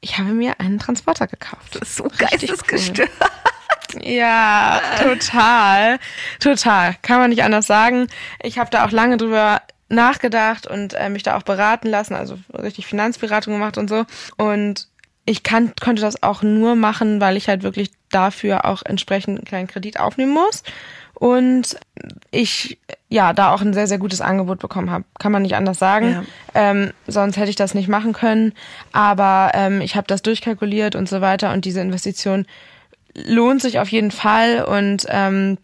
Ich 0.00 0.18
habe 0.18 0.30
mir 0.30 0.60
einen 0.60 0.78
Transporter 0.78 1.26
gekauft. 1.26 1.76
Das 1.80 1.88
ist 1.88 1.96
so 1.96 2.04
geistesgestört. 2.18 3.10
Cool. 3.18 4.04
Ja, 4.04 4.80
total. 5.02 5.98
Total. 6.40 6.96
Kann 7.02 7.18
man 7.18 7.30
nicht 7.30 7.44
anders 7.44 7.66
sagen. 7.66 8.08
Ich 8.42 8.58
habe 8.58 8.70
da 8.70 8.84
auch 8.84 8.90
lange 8.90 9.16
drüber 9.16 9.62
nachgedacht 9.88 10.66
und 10.66 10.94
äh, 10.94 11.08
mich 11.08 11.22
da 11.22 11.36
auch 11.36 11.42
beraten 11.42 11.88
lassen, 11.88 12.14
also 12.14 12.38
richtig 12.52 12.86
Finanzberatung 12.86 13.54
gemacht 13.54 13.78
und 13.78 13.88
so. 13.88 14.04
Und 14.36 14.88
ich 15.26 15.42
kann, 15.42 15.72
konnte 15.80 16.02
das 16.02 16.22
auch 16.22 16.42
nur 16.42 16.76
machen, 16.76 17.20
weil 17.20 17.36
ich 17.36 17.48
halt 17.48 17.62
wirklich 17.62 17.90
dafür 18.10 18.64
auch 18.66 18.82
entsprechend 18.84 19.38
einen 19.38 19.46
kleinen 19.46 19.68
Kredit 19.68 19.98
aufnehmen 19.98 20.34
muss. 20.34 20.62
Und 21.14 21.78
ich 22.30 22.78
ja 23.08 23.32
da 23.32 23.52
auch 23.52 23.62
ein 23.62 23.72
sehr, 23.72 23.86
sehr 23.86 23.98
gutes 23.98 24.20
Angebot 24.20 24.58
bekommen 24.58 24.90
habe. 24.90 25.04
Kann 25.18 25.32
man 25.32 25.42
nicht 25.42 25.54
anders 25.54 25.78
sagen. 25.78 26.10
Ja. 26.10 26.24
Ähm, 26.54 26.92
sonst 27.06 27.36
hätte 27.36 27.50
ich 27.50 27.56
das 27.56 27.74
nicht 27.74 27.88
machen 27.88 28.12
können. 28.12 28.52
Aber 28.92 29.52
ähm, 29.54 29.80
ich 29.80 29.96
habe 29.96 30.06
das 30.06 30.22
durchkalkuliert 30.22 30.96
und 30.96 31.08
so 31.08 31.20
weiter. 31.20 31.52
Und 31.52 31.64
diese 31.64 31.80
Investition 31.80 32.46
lohnt 33.14 33.62
sich 33.62 33.78
auf 33.78 33.88
jeden 33.88 34.10
Fall. 34.10 34.64
Und 34.64 35.06
ähm, 35.08 35.56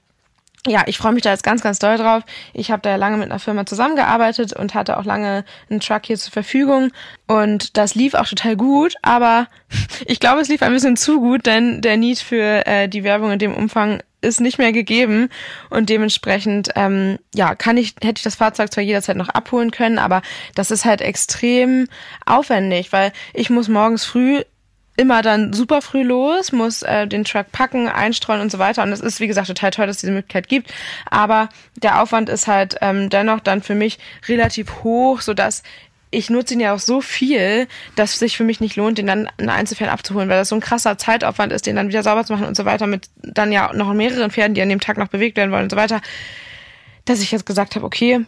ja, 0.66 0.82
ich 0.86 0.98
freue 0.98 1.12
mich 1.12 1.22
da 1.22 1.30
jetzt 1.30 1.42
ganz, 1.42 1.62
ganz 1.62 1.78
doll 1.78 1.96
drauf. 1.96 2.22
Ich 2.52 2.70
habe 2.70 2.82
da 2.82 2.90
ja 2.90 2.96
lange 2.96 3.16
mit 3.16 3.30
einer 3.30 3.38
Firma 3.38 3.64
zusammengearbeitet 3.64 4.52
und 4.52 4.74
hatte 4.74 4.98
auch 4.98 5.04
lange 5.04 5.44
einen 5.70 5.80
Truck 5.80 6.02
hier 6.04 6.18
zur 6.18 6.32
Verfügung. 6.32 6.92
Und 7.26 7.78
das 7.78 7.94
lief 7.94 8.14
auch 8.14 8.26
total 8.26 8.56
gut, 8.56 8.94
aber 9.00 9.46
ich 10.06 10.20
glaube, 10.20 10.40
es 10.42 10.48
lief 10.48 10.62
ein 10.62 10.72
bisschen 10.72 10.96
zu 10.98 11.20
gut, 11.20 11.46
denn 11.46 11.80
der 11.80 11.96
Need 11.96 12.18
für 12.18 12.66
äh, 12.66 12.88
die 12.88 13.04
Werbung 13.04 13.32
in 13.32 13.38
dem 13.38 13.54
Umfang 13.54 14.02
ist 14.22 14.42
nicht 14.42 14.58
mehr 14.58 14.72
gegeben 14.72 15.30
und 15.70 15.88
dementsprechend 15.88 16.68
ähm, 16.74 17.18
ja 17.34 17.54
kann 17.54 17.78
ich 17.78 17.94
hätte 18.02 18.18
ich 18.18 18.22
das 18.22 18.34
Fahrzeug 18.34 18.70
zwar 18.70 18.84
jederzeit 18.84 19.16
noch 19.16 19.30
abholen 19.30 19.70
können, 19.70 19.98
aber 19.98 20.20
das 20.54 20.70
ist 20.70 20.84
halt 20.84 21.00
extrem 21.00 21.88
aufwendig, 22.26 22.92
weil 22.92 23.12
ich 23.32 23.48
muss 23.48 23.68
morgens 23.68 24.04
früh 24.04 24.42
immer 25.00 25.22
dann 25.22 25.54
super 25.54 25.80
früh 25.80 26.02
los, 26.02 26.52
muss 26.52 26.82
äh, 26.82 27.06
den 27.06 27.24
Truck 27.24 27.50
packen, 27.52 27.88
einstreuen 27.88 28.42
und 28.42 28.52
so 28.52 28.58
weiter. 28.58 28.82
Und 28.82 28.92
es 28.92 29.00
ist, 29.00 29.18
wie 29.18 29.26
gesagt, 29.26 29.48
total 29.48 29.70
toll, 29.70 29.86
dass 29.86 29.96
es 29.96 30.00
diese 30.02 30.12
Möglichkeit 30.12 30.46
gibt. 30.46 30.72
Aber 31.10 31.48
der 31.76 32.02
Aufwand 32.02 32.28
ist 32.28 32.46
halt 32.46 32.76
ähm, 32.82 33.08
dennoch 33.08 33.40
dann 33.40 33.62
für 33.62 33.74
mich 33.74 33.98
relativ 34.28 34.82
hoch, 34.84 35.22
sodass 35.22 35.62
ich 36.10 36.28
nutze 36.28 36.54
ihn 36.54 36.60
ja 36.60 36.74
auch 36.74 36.80
so 36.80 37.00
viel, 37.00 37.66
dass 37.96 38.12
es 38.12 38.18
sich 38.18 38.36
für 38.36 38.44
mich 38.44 38.60
nicht 38.60 38.76
lohnt, 38.76 38.98
den 38.98 39.06
dann 39.06 39.30
in 39.38 39.48
Einzelfällen 39.48 39.92
abzuholen, 39.92 40.28
weil 40.28 40.38
das 40.38 40.50
so 40.50 40.56
ein 40.56 40.60
krasser 40.60 40.98
Zeitaufwand 40.98 41.52
ist, 41.52 41.66
den 41.66 41.76
dann 41.76 41.88
wieder 41.88 42.02
sauber 42.02 42.24
zu 42.24 42.32
machen 42.34 42.46
und 42.46 42.56
so 42.56 42.66
weiter, 42.66 42.86
mit 42.86 43.08
dann 43.22 43.52
ja 43.52 43.72
noch 43.72 43.92
mehreren 43.94 44.30
Pferden, 44.30 44.54
die 44.54 44.60
an 44.60 44.68
dem 44.68 44.80
Tag 44.80 44.98
noch 44.98 45.08
bewegt 45.08 45.38
werden 45.38 45.50
wollen 45.50 45.62
und 45.64 45.70
so 45.70 45.76
weiter, 45.76 46.02
dass 47.04 47.22
ich 47.22 47.30
jetzt 47.30 47.46
gesagt 47.46 47.76
habe, 47.76 47.86
okay, 47.86 48.26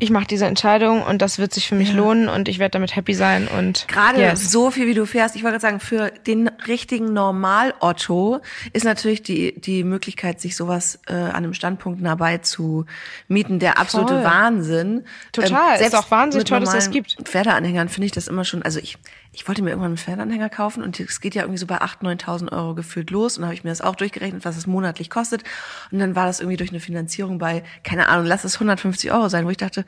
ich 0.00 0.10
mache 0.10 0.26
diese 0.26 0.46
Entscheidung 0.46 1.02
und 1.02 1.22
das 1.22 1.38
wird 1.38 1.52
sich 1.52 1.66
für 1.66 1.74
mich 1.74 1.90
ja. 1.90 1.96
lohnen 1.96 2.28
und 2.28 2.48
ich 2.48 2.58
werde 2.58 2.72
damit 2.72 2.94
happy 2.94 3.14
sein 3.14 3.48
und 3.48 3.86
gerade 3.88 4.20
yes. 4.20 4.50
so 4.50 4.70
viel 4.70 4.86
wie 4.86 4.94
du 4.94 5.06
fährst, 5.06 5.34
ich 5.34 5.42
wollte 5.42 5.58
gerade 5.58 5.78
sagen, 5.78 5.80
für 5.80 6.12
den 6.26 6.48
richtigen 6.66 7.12
Normal 7.12 7.74
Otto 7.80 8.40
ist 8.72 8.84
natürlich 8.84 9.22
die 9.22 9.58
die 9.60 9.82
Möglichkeit 9.82 10.40
sich 10.40 10.56
sowas 10.56 11.00
äh, 11.08 11.14
an 11.14 11.36
einem 11.36 11.54
Standpunkt 11.54 12.00
nah 12.00 12.14
bei 12.14 12.38
zu 12.38 12.86
mieten 13.26 13.58
der 13.58 13.78
absolute 13.78 14.14
Voll. 14.14 14.24
Wahnsinn. 14.24 15.04
Total, 15.32 15.72
ähm, 15.72 15.78
selbst 15.78 15.94
ist 15.94 15.98
auch 15.98 16.10
wahnsinnig 16.10 16.46
toll, 16.46 16.60
dass 16.60 16.72
das 16.72 16.90
gibt. 16.90 17.16
Pferdeanhängern 17.24 17.88
finde 17.88 18.06
ich 18.06 18.12
das 18.12 18.28
immer 18.28 18.44
schon, 18.44 18.62
also 18.62 18.78
ich 18.78 18.98
ich 19.38 19.46
wollte 19.46 19.62
mir 19.62 19.70
irgendwann 19.70 19.90
einen 19.90 19.98
Pferdeanhänger 19.98 20.48
kaufen 20.48 20.82
und 20.82 20.98
es 20.98 21.20
geht 21.20 21.36
ja 21.36 21.42
irgendwie 21.42 21.60
so 21.60 21.66
bei 21.66 21.80
8.000, 21.80 22.24
9.000 22.24 22.52
Euro 22.52 22.74
gefühlt 22.74 23.10
los 23.10 23.36
und 23.36 23.42
dann 23.42 23.50
habe 23.50 23.54
ich 23.54 23.62
mir 23.62 23.70
das 23.70 23.80
auch 23.80 23.94
durchgerechnet, 23.94 24.44
was 24.44 24.56
es 24.56 24.66
monatlich 24.66 25.10
kostet 25.10 25.44
und 25.92 26.00
dann 26.00 26.16
war 26.16 26.26
das 26.26 26.40
irgendwie 26.40 26.56
durch 26.56 26.70
eine 26.70 26.80
Finanzierung 26.80 27.38
bei, 27.38 27.62
keine 27.84 28.08
Ahnung, 28.08 28.26
lass 28.26 28.42
es 28.42 28.54
150 28.54 29.12
Euro 29.12 29.28
sein, 29.28 29.46
wo 29.46 29.50
ich 29.50 29.56
dachte, 29.56 29.84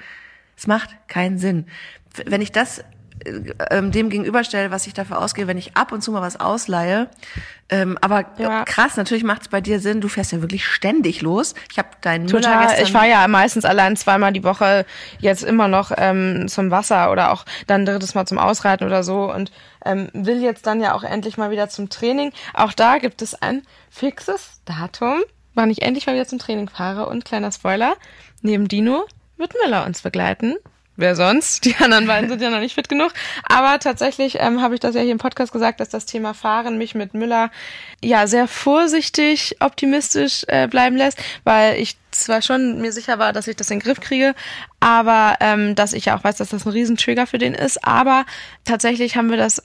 es 0.56 0.68
macht 0.68 0.90
keinen 1.08 1.38
Sinn. 1.38 1.66
Wenn 2.26 2.42
ich 2.42 2.52
das 2.52 2.84
ähm, 3.70 3.92
dem 3.92 4.10
gegenüberstelle, 4.10 4.70
was 4.70 4.86
ich 4.86 4.94
dafür 4.94 5.18
ausgehe, 5.18 5.46
wenn 5.46 5.58
ich 5.58 5.76
ab 5.76 5.92
und 5.92 6.02
zu 6.02 6.12
mal 6.12 6.22
was 6.22 6.38
ausleihe. 6.38 7.08
Ähm, 7.68 7.98
aber 8.00 8.24
ja. 8.38 8.64
krass, 8.64 8.96
natürlich 8.96 9.22
macht 9.22 9.42
es 9.42 9.48
bei 9.48 9.60
dir 9.60 9.78
Sinn, 9.78 10.00
du 10.00 10.08
fährst 10.08 10.32
ja 10.32 10.40
wirklich 10.40 10.66
ständig 10.66 11.22
los. 11.22 11.54
Ich 11.70 11.78
habe 11.78 11.88
deinen 12.00 12.26
Total, 12.26 12.66
Müller 12.66 12.82
ich 12.82 12.90
fahre 12.90 13.08
ja 13.08 13.28
meistens 13.28 13.64
allein 13.64 13.96
zweimal 13.96 14.32
die 14.32 14.42
Woche 14.42 14.84
jetzt 15.18 15.44
immer 15.44 15.68
noch 15.68 15.92
ähm, 15.96 16.48
zum 16.48 16.70
Wasser 16.70 17.12
oder 17.12 17.32
auch 17.32 17.44
dann 17.66 17.86
drittes 17.86 18.14
Mal 18.14 18.26
zum 18.26 18.38
Ausreiten 18.38 18.86
oder 18.86 19.02
so 19.02 19.32
und 19.32 19.52
ähm, 19.84 20.08
will 20.12 20.42
jetzt 20.42 20.66
dann 20.66 20.80
ja 20.80 20.94
auch 20.94 21.04
endlich 21.04 21.36
mal 21.36 21.50
wieder 21.50 21.68
zum 21.68 21.88
Training. 21.90 22.32
Auch 22.54 22.72
da 22.72 22.98
gibt 22.98 23.22
es 23.22 23.40
ein 23.40 23.62
fixes 23.88 24.60
Datum, 24.64 25.20
wann 25.54 25.70
ich 25.70 25.82
endlich 25.82 26.06
mal 26.06 26.14
wieder 26.14 26.26
zum 26.26 26.38
Training 26.38 26.68
fahre 26.68 27.06
und 27.06 27.24
kleiner 27.24 27.52
Spoiler, 27.52 27.94
neben 28.42 28.66
Dino 28.66 29.04
wird 29.36 29.54
Müller 29.64 29.86
uns 29.86 30.02
begleiten 30.02 30.56
wer 31.00 31.16
sonst? 31.16 31.64
Die 31.64 31.76
anderen 31.76 32.06
beiden 32.06 32.28
sind 32.28 32.40
ja 32.42 32.50
noch 32.50 32.60
nicht 32.60 32.74
fit 32.74 32.88
genug. 32.88 33.12
Aber 33.48 33.78
tatsächlich 33.78 34.36
ähm, 34.38 34.62
habe 34.62 34.74
ich 34.74 34.80
das 34.80 34.94
ja 34.94 35.00
hier 35.00 35.12
im 35.12 35.18
Podcast 35.18 35.52
gesagt, 35.52 35.80
dass 35.80 35.88
das 35.88 36.06
Thema 36.06 36.34
Fahren 36.34 36.78
mich 36.78 36.94
mit 36.94 37.14
Müller 37.14 37.50
ja 38.02 38.26
sehr 38.26 38.46
vorsichtig 38.46 39.56
optimistisch 39.60 40.44
äh, 40.48 40.68
bleiben 40.68 40.96
lässt, 40.96 41.18
weil 41.44 41.80
ich 41.80 41.96
zwar 42.10 42.42
schon 42.42 42.80
mir 42.80 42.92
sicher 42.92 43.18
war, 43.18 43.32
dass 43.32 43.48
ich 43.48 43.56
das 43.56 43.70
in 43.70 43.78
den 43.78 43.84
Griff 43.84 44.00
kriege, 44.00 44.34
aber 44.80 45.36
ähm, 45.40 45.74
dass 45.74 45.92
ich 45.92 46.06
ja 46.06 46.16
auch 46.16 46.24
weiß, 46.24 46.36
dass 46.36 46.50
das 46.50 46.66
ein 46.66 46.72
Riesentrigger 46.72 47.26
für 47.26 47.38
den 47.38 47.54
ist. 47.54 47.84
Aber 47.84 48.24
tatsächlich 48.64 49.16
haben 49.16 49.30
wir 49.30 49.36
das 49.36 49.62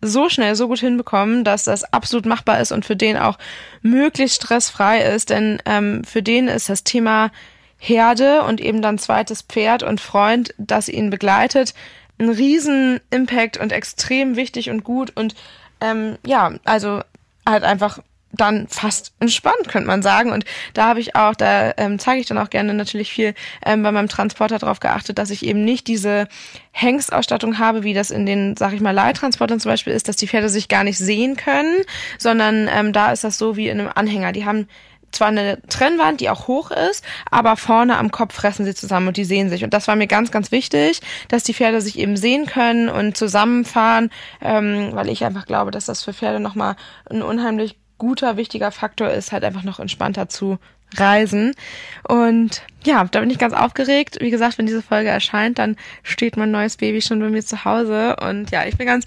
so 0.00 0.28
schnell, 0.28 0.54
so 0.54 0.68
gut 0.68 0.78
hinbekommen, 0.78 1.44
dass 1.44 1.64
das 1.64 1.84
absolut 1.84 2.24
machbar 2.24 2.60
ist 2.60 2.72
und 2.72 2.84
für 2.84 2.96
den 2.96 3.16
auch 3.16 3.38
möglichst 3.82 4.42
stressfrei 4.42 5.00
ist. 5.00 5.30
Denn 5.30 5.60
ähm, 5.64 6.04
für 6.04 6.22
den 6.22 6.48
ist 6.48 6.68
das 6.68 6.84
Thema 6.84 7.30
Herde 7.78 8.42
und 8.42 8.60
eben 8.60 8.82
dann 8.82 8.98
zweites 8.98 9.42
Pferd 9.42 9.82
und 9.82 10.00
Freund, 10.00 10.54
das 10.58 10.88
ihn 10.88 11.10
begleitet, 11.10 11.74
ein 12.18 12.28
riesen 12.28 13.00
Impact 13.10 13.56
und 13.56 13.72
extrem 13.72 14.36
wichtig 14.36 14.70
und 14.70 14.84
gut 14.84 15.12
und 15.16 15.34
ähm, 15.80 16.18
ja, 16.26 16.54
also 16.64 17.00
halt 17.46 17.62
einfach 17.62 18.00
dann 18.32 18.68
fast 18.68 19.12
entspannt, 19.20 19.68
könnte 19.68 19.86
man 19.86 20.02
sagen. 20.02 20.32
Und 20.32 20.44
da 20.74 20.86
habe 20.86 21.00
ich 21.00 21.16
auch, 21.16 21.34
da 21.34 21.72
ähm, 21.76 21.98
zeige 21.98 22.20
ich 22.20 22.26
dann 22.26 22.38
auch 22.38 22.50
gerne 22.50 22.74
natürlich 22.74 23.10
viel 23.10 23.34
ähm, 23.64 23.82
bei 23.82 23.90
meinem 23.90 24.08
Transporter 24.08 24.58
darauf 24.58 24.80
geachtet, 24.80 25.18
dass 25.18 25.30
ich 25.30 25.44
eben 25.44 25.64
nicht 25.64 25.86
diese 25.86 26.28
Hengstausstattung 26.72 27.58
habe, 27.58 27.84
wie 27.84 27.94
das 27.94 28.10
in 28.10 28.26
den, 28.26 28.56
sag 28.56 28.74
ich 28.74 28.80
mal, 28.80 28.90
Leittransportern 28.92 29.60
zum 29.60 29.70
Beispiel 29.70 29.94
ist, 29.94 30.08
dass 30.08 30.16
die 30.16 30.28
Pferde 30.28 30.50
sich 30.50 30.68
gar 30.68 30.84
nicht 30.84 30.98
sehen 30.98 31.36
können, 31.36 31.82
sondern 32.18 32.68
ähm, 32.70 32.92
da 32.92 33.12
ist 33.12 33.24
das 33.24 33.38
so 33.38 33.56
wie 33.56 33.68
in 33.68 33.80
einem 33.80 33.90
Anhänger. 33.94 34.32
Die 34.32 34.44
haben 34.44 34.68
zwar 35.12 35.28
eine 35.28 35.60
Trennwand, 35.68 36.20
die 36.20 36.30
auch 36.30 36.48
hoch 36.48 36.70
ist, 36.70 37.04
aber 37.30 37.56
vorne 37.56 37.96
am 37.96 38.10
Kopf 38.10 38.34
fressen 38.34 38.64
sie 38.64 38.74
zusammen 38.74 39.08
und 39.08 39.16
die 39.16 39.24
sehen 39.24 39.50
sich. 39.50 39.64
Und 39.64 39.74
das 39.74 39.88
war 39.88 39.96
mir 39.96 40.06
ganz, 40.06 40.30
ganz 40.30 40.52
wichtig, 40.52 41.00
dass 41.28 41.44
die 41.44 41.54
Pferde 41.54 41.80
sich 41.80 41.98
eben 41.98 42.16
sehen 42.16 42.46
können 42.46 42.88
und 42.88 43.16
zusammenfahren, 43.16 44.10
ähm, 44.40 44.90
weil 44.92 45.08
ich 45.08 45.24
einfach 45.24 45.46
glaube, 45.46 45.70
dass 45.70 45.86
das 45.86 46.04
für 46.04 46.12
Pferde 46.12 46.40
nochmal 46.40 46.76
ein 47.08 47.22
unheimlich 47.22 47.76
guter, 47.98 48.36
wichtiger 48.36 48.70
Faktor 48.70 49.10
ist, 49.10 49.32
halt 49.32 49.44
einfach 49.44 49.64
noch 49.64 49.80
entspannter 49.80 50.28
zu 50.28 50.58
reisen. 50.96 51.54
Und 52.06 52.62
ja, 52.84 53.04
da 53.04 53.20
bin 53.20 53.30
ich 53.30 53.38
ganz 53.38 53.52
aufgeregt. 53.52 54.18
Wie 54.20 54.30
gesagt, 54.30 54.58
wenn 54.58 54.66
diese 54.66 54.82
Folge 54.82 55.10
erscheint, 55.10 55.58
dann 55.58 55.76
steht 56.02 56.36
mein 56.36 56.50
neues 56.50 56.76
Baby 56.76 57.02
schon 57.02 57.20
bei 57.20 57.28
mir 57.28 57.44
zu 57.44 57.64
Hause. 57.64 58.16
Und 58.16 58.50
ja, 58.50 58.64
ich 58.64 58.76
bin 58.76 58.86
ganz, 58.86 59.04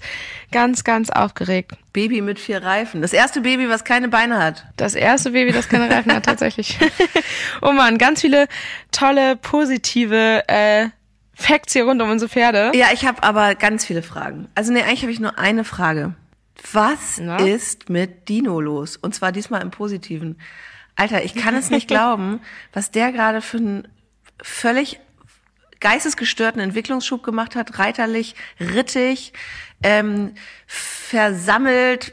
ganz, 0.50 0.84
ganz 0.84 1.10
aufgeregt. 1.10 1.72
Baby 1.92 2.20
mit 2.20 2.38
vier 2.38 2.62
Reifen. 2.62 3.02
Das 3.02 3.12
erste 3.12 3.40
Baby, 3.40 3.68
was 3.68 3.84
keine 3.84 4.08
Beine 4.08 4.42
hat. 4.42 4.66
Das 4.76 4.94
erste 4.94 5.30
Baby, 5.30 5.52
das 5.52 5.68
keine 5.68 5.90
Reifen 5.90 6.12
hat, 6.12 6.24
tatsächlich. 6.24 6.78
oh 7.62 7.72
man, 7.72 7.98
ganz 7.98 8.20
viele 8.20 8.46
tolle, 8.92 9.36
positive 9.36 10.44
äh, 10.48 10.88
Facts 11.34 11.72
hier 11.72 11.84
rund 11.84 12.00
um 12.00 12.10
unsere 12.10 12.28
Pferde. 12.28 12.72
Ja, 12.74 12.88
ich 12.92 13.04
habe 13.04 13.22
aber 13.22 13.54
ganz 13.54 13.84
viele 13.84 14.02
Fragen. 14.02 14.48
Also 14.54 14.72
nee, 14.72 14.82
eigentlich 14.82 15.02
habe 15.02 15.12
ich 15.12 15.20
nur 15.20 15.38
eine 15.38 15.64
Frage. 15.64 16.14
Was 16.72 17.18
Na? 17.20 17.38
ist 17.38 17.90
mit 17.90 18.28
Dino 18.28 18.60
los? 18.60 18.96
Und 18.96 19.14
zwar 19.14 19.32
diesmal 19.32 19.62
im 19.62 19.70
Positiven. 19.70 20.38
Alter, 20.96 21.24
ich 21.24 21.34
kann 21.34 21.54
es 21.54 21.70
nicht 21.70 21.88
glauben, 21.88 22.40
was 22.72 22.90
der 22.90 23.12
gerade 23.12 23.40
für 23.40 23.58
einen 23.58 23.88
völlig 24.42 25.00
geistesgestörten 25.80 26.60
Entwicklungsschub 26.60 27.22
gemacht 27.22 27.56
hat, 27.56 27.78
reiterlich, 27.78 28.34
rittig, 28.60 29.32
ähm, 29.82 30.34
versammelt, 30.66 32.12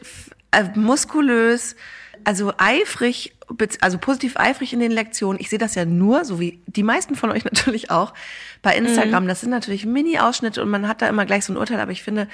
äh, 0.52 0.64
muskulös, 0.76 1.76
also 2.24 2.52
eifrig, 2.58 3.36
also 3.82 3.98
positiv 3.98 4.38
eifrig 4.38 4.74
in 4.74 4.80
den 4.80 4.92
Lektionen. 4.92 5.40
Ich 5.40 5.50
sehe 5.50 5.60
das 5.60 5.76
ja 5.76 5.86
nur, 5.86 6.26
so 6.26 6.40
wie 6.40 6.62
die 6.66 6.84
meisten 6.84 7.16
von 7.16 7.32
euch 7.32 7.44
natürlich 7.46 7.92
auch, 7.92 8.14
bei 8.62 8.76
Instagram. 8.76 9.24
Mhm. 9.24 9.28
Das 9.28 9.42
sind 9.42 9.52
natürlich 9.52 9.86
Mini-Ausschnitte 9.86 10.62
und 10.62 10.70
man 10.70 10.88
hat 10.88 11.02
da 11.02 11.08
immer 11.08 11.26
gleich 11.26 11.46
so 11.46 11.54
ein 11.54 11.58
Urteil, 11.58 11.80
aber 11.80 11.92
ich 11.92 12.04
finde, 12.04 12.28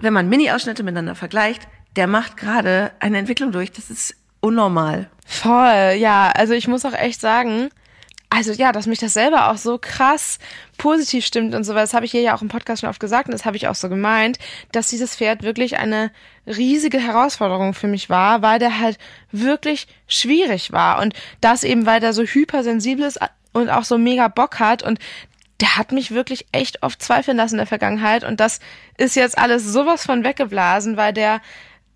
wenn 0.00 0.12
man 0.12 0.28
Mini-Ausschnitte 0.28 0.82
miteinander 0.82 1.14
vergleicht, 1.14 1.68
der 1.96 2.06
macht 2.06 2.36
gerade 2.36 2.92
eine 3.00 3.18
Entwicklung 3.18 3.52
durch. 3.52 3.70
Das 3.70 3.90
ist 3.90 4.16
unnormal. 4.42 5.08
Voll, 5.24 5.94
ja. 5.96 6.30
Also 6.34 6.52
ich 6.52 6.68
muss 6.68 6.84
auch 6.84 6.92
echt 6.92 7.20
sagen, 7.20 7.70
also 8.28 8.52
ja, 8.52 8.72
dass 8.72 8.86
mich 8.86 8.98
das 8.98 9.12
selber 9.12 9.50
auch 9.50 9.58
so 9.58 9.78
krass 9.78 10.38
positiv 10.78 11.24
stimmt 11.24 11.54
und 11.54 11.64
so, 11.64 11.74
das 11.74 11.92
habe 11.92 12.06
ich 12.06 12.12
hier 12.12 12.22
ja 12.22 12.34
auch 12.34 12.40
im 12.40 12.48
Podcast 12.48 12.80
schon 12.80 12.88
oft 12.88 13.00
gesagt 13.00 13.26
und 13.28 13.32
das 13.32 13.44
habe 13.44 13.56
ich 13.58 13.68
auch 13.68 13.74
so 13.74 13.90
gemeint, 13.90 14.38
dass 14.72 14.88
dieses 14.88 15.16
Pferd 15.16 15.42
wirklich 15.42 15.78
eine 15.78 16.10
riesige 16.46 16.98
Herausforderung 16.98 17.74
für 17.74 17.88
mich 17.88 18.08
war, 18.08 18.40
weil 18.40 18.58
der 18.58 18.80
halt 18.80 18.98
wirklich 19.32 19.86
schwierig 20.08 20.72
war 20.72 21.00
und 21.02 21.14
das 21.42 21.62
eben, 21.62 21.84
weil 21.84 22.00
der 22.00 22.14
so 22.14 22.22
hypersensibel 22.22 23.04
ist 23.04 23.20
und 23.52 23.68
auch 23.68 23.84
so 23.84 23.98
mega 23.98 24.28
Bock 24.28 24.58
hat 24.58 24.82
und 24.82 24.98
der 25.60 25.76
hat 25.76 25.92
mich 25.92 26.10
wirklich 26.10 26.46
echt 26.52 26.82
oft 26.82 27.02
zweifeln 27.02 27.36
lassen 27.36 27.54
in 27.54 27.58
der 27.58 27.66
Vergangenheit 27.66 28.24
und 28.24 28.40
das 28.40 28.60
ist 28.96 29.14
jetzt 29.14 29.36
alles 29.36 29.64
sowas 29.64 30.06
von 30.06 30.24
weggeblasen, 30.24 30.96
weil 30.96 31.12
der 31.12 31.42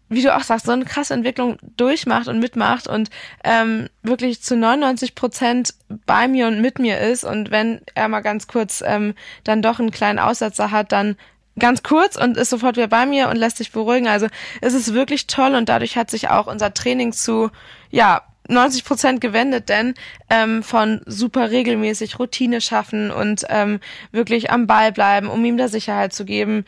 wie 0.09 0.23
du 0.23 0.35
auch 0.35 0.43
sagst, 0.43 0.67
so 0.67 0.73
eine 0.73 0.85
krasse 0.85 1.15
Entwicklung 1.15 1.59
durchmacht 1.77 2.29
und 2.29 2.39
mitmacht 2.39 2.87
und 2.87 3.11
ähm, 3.43 3.89
wirklich 4.03 4.41
zu 4.43 4.57
99 4.57 5.15
Prozent 5.15 5.75
bei 6.07 6.29
mir 6.29 6.47
und 6.47 6.61
mit 6.61 6.79
mir 6.79 7.01
ist. 7.01 7.25
Und 7.25 7.51
wenn 7.51 7.81
er 7.95 8.09
mal 8.09 8.21
ganz 8.21 8.47
kurz 8.47 8.83
ähm, 8.87 9.15
dann 9.45 9.63
doch 9.63 9.81
einen 9.81 9.91
kleinen 9.91 10.19
Aussetzer 10.19 10.71
hat, 10.71 10.93
dann 10.93 11.17
ganz 11.59 11.83
kurz 11.83 12.17
und 12.17 12.37
ist 12.37 12.51
sofort 12.51 12.77
wieder 12.77 12.89
bei 12.89 13.07
mir 13.07 13.29
und 13.29 13.37
lässt 13.37 13.57
sich 13.57 13.73
beruhigen. 13.73 14.07
Also 14.07 14.29
es 14.61 14.75
ist 14.75 14.95
wirklich 14.95 15.27
toll 15.27 15.55
und 15.55 15.69
dadurch 15.69 15.97
hat 15.97 16.11
sich 16.11 16.29
auch 16.29 16.47
unser 16.47 16.73
Training 16.73 17.13
zu, 17.13 17.51
ja, 17.91 18.23
90 18.49 18.85
Prozent 18.85 19.21
gewendet, 19.21 19.69
denn 19.69 19.95
ähm, 20.31 20.63
von 20.63 21.01
super 21.07 21.51
regelmäßig 21.51 22.21
Routine 22.21 22.61
schaffen 22.61 23.11
und 23.11 23.45
ähm, 23.49 23.81
wirklich 24.13 24.51
am 24.53 24.69
Ball 24.69 24.93
bleiben, 24.93 25.29
um 25.29 25.45
ihm 25.45 25.57
da 25.57 25.67
Sicherheit 25.67 26.13
zu 26.13 26.25
geben. 26.25 26.65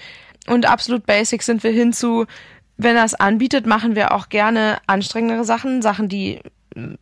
Und 0.49 0.67
absolut 0.67 1.07
basic 1.07 1.43
sind 1.43 1.63
wir 1.63 1.71
hin 1.71 1.93
zu 1.93 2.27
wenn 2.79 2.97
er 2.97 3.05
es 3.05 3.15
anbietet, 3.15 3.67
machen 3.67 3.95
wir 3.95 4.13
auch 4.13 4.29
gerne 4.29 4.79
anstrengendere 4.87 5.45
Sachen, 5.45 5.83
Sachen, 5.83 6.09
die 6.09 6.41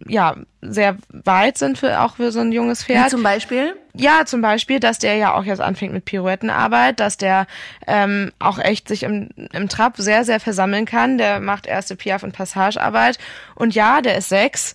ja 0.06 0.36
sehr 0.62 0.96
weit 1.08 1.58
sind 1.58 1.78
für 1.78 2.00
auch 2.00 2.16
für 2.16 2.32
so 2.32 2.40
ein 2.40 2.52
junges 2.52 2.84
Pferd. 2.84 3.06
Wie 3.06 3.10
zum 3.10 3.22
Beispiel? 3.22 3.76
Ja, 3.94 4.24
zum 4.24 4.40
Beispiel, 4.40 4.80
dass 4.80 4.98
der 4.98 5.16
ja 5.16 5.34
auch 5.34 5.44
jetzt 5.44 5.60
anfängt 5.60 5.92
mit 5.92 6.04
Pirouettenarbeit, 6.04 7.00
dass 7.00 7.16
der 7.16 7.46
ähm, 7.86 8.32
auch 8.38 8.58
echt 8.58 8.88
sich 8.88 9.02
im, 9.02 9.28
im 9.52 9.68
Trab 9.68 9.96
sehr, 9.96 10.24
sehr 10.24 10.40
versammeln 10.40 10.86
kann. 10.86 11.18
Der 11.18 11.40
macht 11.40 11.66
erste 11.66 11.96
Piaf- 11.96 12.22
und 12.22 12.32
Passagearbeit. 12.32 13.18
Und 13.54 13.74
ja, 13.74 14.00
der 14.00 14.16
ist 14.16 14.28
sechs. 14.28 14.74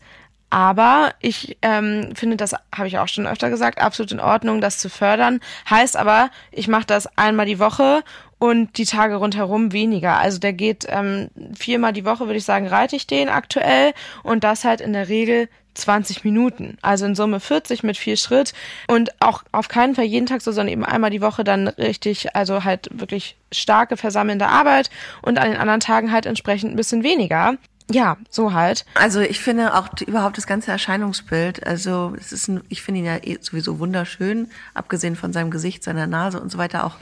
Aber 0.51 1.13
ich 1.21 1.57
ähm, 1.61 2.09
finde, 2.13 2.35
das 2.35 2.53
habe 2.75 2.87
ich 2.87 2.99
auch 2.99 3.07
schon 3.07 3.25
öfter 3.25 3.49
gesagt, 3.49 3.81
absolut 3.81 4.11
in 4.11 4.19
Ordnung, 4.19 4.59
das 4.59 4.77
zu 4.77 4.89
fördern. 4.89 5.39
Heißt 5.69 5.95
aber, 5.95 6.29
ich 6.51 6.67
mache 6.67 6.85
das 6.85 7.17
einmal 7.17 7.45
die 7.45 7.57
Woche 7.57 8.03
und 8.37 8.77
die 8.77 8.85
Tage 8.85 9.15
rundherum 9.15 9.71
weniger. 9.71 10.17
Also 10.17 10.39
der 10.39 10.51
geht 10.51 10.85
ähm, 10.89 11.29
viermal 11.57 11.93
die 11.93 12.03
Woche, 12.03 12.25
würde 12.25 12.37
ich 12.37 12.43
sagen, 12.43 12.67
reite 12.67 12.97
ich 12.97 13.07
den 13.07 13.29
aktuell 13.29 13.93
und 14.23 14.43
das 14.43 14.65
halt 14.65 14.81
in 14.81 14.91
der 14.91 15.07
Regel 15.07 15.47
20 15.75 16.25
Minuten. 16.25 16.77
Also 16.81 17.05
in 17.05 17.15
Summe 17.15 17.39
40 17.39 17.83
mit 17.83 17.95
viel 17.95 18.17
Schritt 18.17 18.51
und 18.89 19.11
auch 19.21 19.43
auf 19.53 19.69
keinen 19.69 19.95
Fall 19.95 20.03
jeden 20.03 20.25
Tag 20.25 20.41
so, 20.41 20.51
sondern 20.51 20.73
eben 20.73 20.83
einmal 20.83 21.11
die 21.11 21.21
Woche 21.21 21.45
dann 21.45 21.69
richtig, 21.69 22.35
also 22.35 22.65
halt 22.65 22.89
wirklich 22.91 23.37
starke 23.53 23.95
versammelnde 23.95 24.47
Arbeit 24.47 24.89
und 25.21 25.39
an 25.39 25.49
den 25.49 25.59
anderen 25.59 25.79
Tagen 25.79 26.11
halt 26.11 26.25
entsprechend 26.25 26.73
ein 26.73 26.77
bisschen 26.77 27.03
weniger. 27.03 27.55
Ja, 27.91 28.17
so 28.29 28.53
halt. 28.53 28.85
Also 28.95 29.19
ich 29.19 29.39
finde 29.39 29.75
auch 29.75 29.87
die, 29.89 30.05
überhaupt 30.05 30.37
das 30.37 30.47
ganze 30.47 30.71
Erscheinungsbild, 30.71 31.65
also 31.65 32.13
es 32.17 32.31
ist 32.31 32.47
ein, 32.47 32.61
ich 32.69 32.81
finde 32.81 32.99
ihn 32.99 33.05
ja 33.05 33.17
eh 33.17 33.37
sowieso 33.41 33.79
wunderschön, 33.79 34.49
abgesehen 34.73 35.15
von 35.15 35.33
seinem 35.33 35.51
Gesicht, 35.51 35.83
seiner 35.83 36.07
Nase 36.07 36.39
und 36.39 36.51
so 36.51 36.57
weiter, 36.57 36.85
auch 36.85 36.95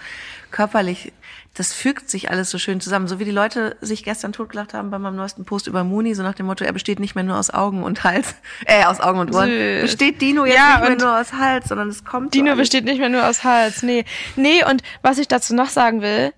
körperlich, 0.52 1.14
das 1.54 1.74
fügt 1.74 2.10
sich 2.10 2.32
alles 2.32 2.50
so 2.50 2.58
schön 2.58 2.80
zusammen. 2.80 3.08
So 3.08 3.20
wie 3.20 3.26
die 3.26 3.32
Leute 3.32 3.76
sich 3.82 4.04
gestern 4.04 4.32
totgelacht 4.32 4.74
haben 4.74 4.92
bei 4.92 5.00
meinem 5.00 5.16
neuesten 5.16 5.46
Post 5.46 5.68
über 5.68 5.84
Muni, 5.84 6.14
so 6.16 6.24
nach 6.24 6.34
dem 6.34 6.46
Motto, 6.46 6.64
er 6.64 6.74
besteht 6.74 7.00
nicht 7.00 7.16
mehr 7.16 7.24
nur 7.24 7.38
aus 7.38 7.50
Augen 7.50 7.84
und 7.84 8.04
Hals, 8.04 8.36
äh, 8.66 8.86
aus 8.86 9.00
Augen 9.00 9.20
und 9.20 9.34
Ohren. 9.34 9.50
Süß. 9.50 9.82
Besteht 9.82 10.22
Dino 10.22 10.46
jetzt 10.46 10.56
ja, 10.56 10.80
nicht 10.80 10.90
mehr 10.90 10.98
nur 10.98 11.20
aus 11.20 11.34
Hals, 11.34 11.68
sondern 11.68 11.90
es 11.90 12.06
kommt. 12.06 12.34
Dino 12.34 12.52
so 12.52 12.58
besteht 12.58 12.86
nicht 12.86 13.00
mehr 13.00 13.10
nur 13.10 13.28
aus 13.28 13.44
Hals, 13.44 13.84
nee. 13.84 14.06
Nee, 14.36 14.64
und 14.70 14.82
was 15.02 15.18
ich 15.18 15.28
dazu 15.28 15.54
noch 15.54 15.70
sagen 15.70 16.02
will, 16.02 16.34